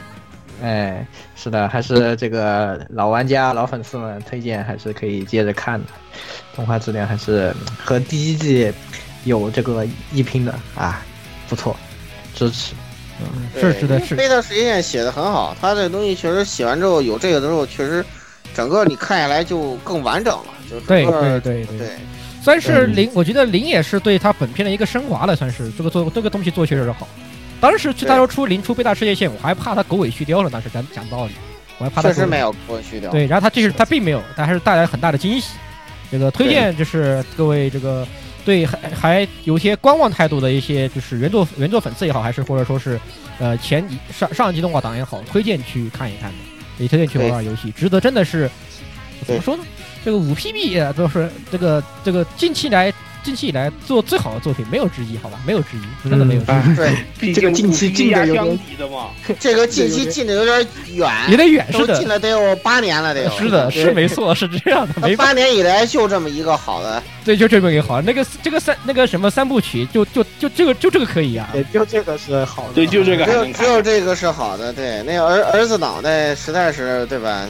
[0.63, 5.87] 哎，是的，还是这个老玩家、老粉丝们推荐，还是可以接着看的。
[6.55, 7.55] 动画质量还是
[7.85, 8.73] 和第一季
[9.25, 11.03] 有这个一拼的啊，
[11.49, 11.77] 不错，
[12.35, 12.75] 支持。
[13.21, 18.05] 嗯，是是的是因为贝塔实验写的很好，他这东西确实写完之后有这个之后，确实
[18.57, 20.47] 整个你看下来就更完整了。
[20.71, 21.89] 就整对对对对对，
[22.43, 27.07] 算是零，我觉得零也是对他本片的一个升华了，算是这个做这个东西做确实是好。
[27.61, 31.33] 当时去他说出零出贝大世界线，我还怕他狗尾续貂了，当时讲讲道理，
[31.79, 33.11] 我还怕他确实没有狗尾续貂。
[33.11, 35.55] 对，然后他这是他并没有，但还是带来很大的惊喜。
[36.11, 38.07] 这个推荐就是各位这个
[38.45, 42.99] 对还还有些观望态度的一些，就是原作原作粉丝也好，还是或者说是
[43.39, 46.37] 呃前一上上一季动画党也好，推荐去看一看的，
[46.79, 48.51] 你推荐去玩玩游戏，值得真的是
[49.27, 49.65] 怎么说呢？
[50.05, 52.93] 这个五 PB 啊，就是这个这个近期来
[53.27, 58.59] 近期以来做最好的作品，没有之一，好吧，没有之一，真的没有之一，对， 这个近期进的有点。
[59.41, 63.31] 这个近期进的有点远，有点远，是都的，进了得有八年了，得有。
[63.37, 72.75] 是的，是没错，是这样的，没八年以来就这么一个好的，对，就这么一个好，那个这个三那个什么三部曲，就就就这个就这个可以啊，对就这个是好的。
[72.75, 73.65] 对，就这个只有只。
[73.65, 74.73] 有这个是好的。
[74.73, 77.45] 对，那个儿儿子脑袋实在是对吧？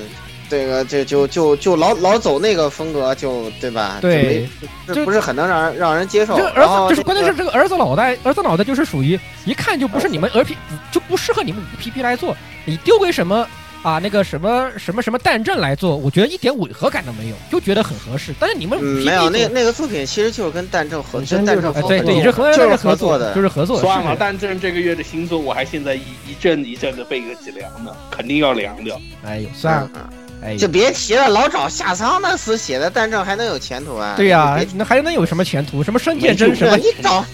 [0.48, 3.98] 这个就就就就老老走那个风格，就对吧？
[4.01, 4.48] 对，
[4.93, 6.36] 就不是很能让人让人接受。
[6.36, 10.56] 这个儿子就是关键是这个儿子脑袋，儿子脑袋就是属于一看就不是你们儿 P
[10.93, 13.47] 就不适合你们五 PP 来做，你丢给什么
[13.82, 18.35] 啊那个什么什么什么蛋阵来做，我觉得一点违和感都没有，就觉得很合适。
[18.39, 23.81] 但是你们没有那那个作品其实就是跟蛋正合，本身跟蛋正合就是哎对对，也是合就是是合作的，就是合作。
[23.81, 29.01] 算了，是的但这这个月的新作，我还现在一一阵一阵的背个脊梁呢，肯定要凉掉。
[29.24, 30.10] 哎呦，算了，
[30.43, 34.15] 哎就别提了，老找夏桑那厮写的蛋正还能有前途啊？
[34.17, 35.83] 对呀别，那还能有什么前途？
[35.83, 36.83] 什么深没就见真什么是？
[36.83, 37.25] 你找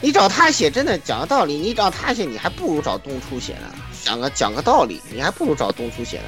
[0.00, 3.72] 你找他写，真的讲个道理，你找他写，你还不如找东初写呢。
[4.04, 6.24] 讲个讲个道理，你还不如找东初写呢。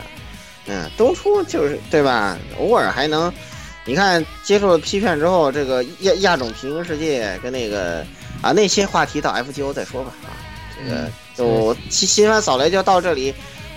[0.66, 2.38] 嗯，东初就是对吧？
[2.58, 3.32] 偶尔还能，
[3.84, 8.04] 你看接受了批判之后，这个亚亚种平行世界跟那个
[8.40, 10.30] 啊那些话题到 FGO 再说吧啊，
[10.78, 13.34] 这个就新新番扫雷就到这里，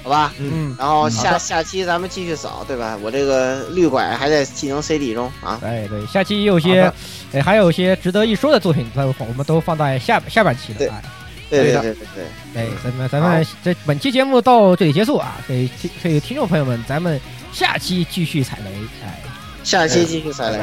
[0.08, 0.34] 好吧？
[0.40, 2.98] 嗯，然后下下期咱们继续扫，对吧？
[3.02, 5.60] 我这个绿拐还在技能 CD 中啊。
[5.62, 6.92] 哎对，下期也有些
[7.34, 10.94] 哎还有一些值得一说的作品，我们都放在下下半期对了。
[10.94, 11.04] 哎
[11.50, 12.08] 对对对的对对
[12.54, 12.62] 对。
[12.62, 15.38] 哎，咱们咱们这本期节目到这里结束啊！
[15.48, 17.20] 所以听所以听众朋友们，咱们
[17.54, 18.72] 下期继续踩雷，
[19.06, 19.22] 哎，
[19.64, 20.58] 下期继续踩雷。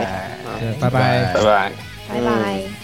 [0.79, 1.33] 拜拜。
[1.33, 1.73] 拜拜。
[2.07, 2.84] 拜拜。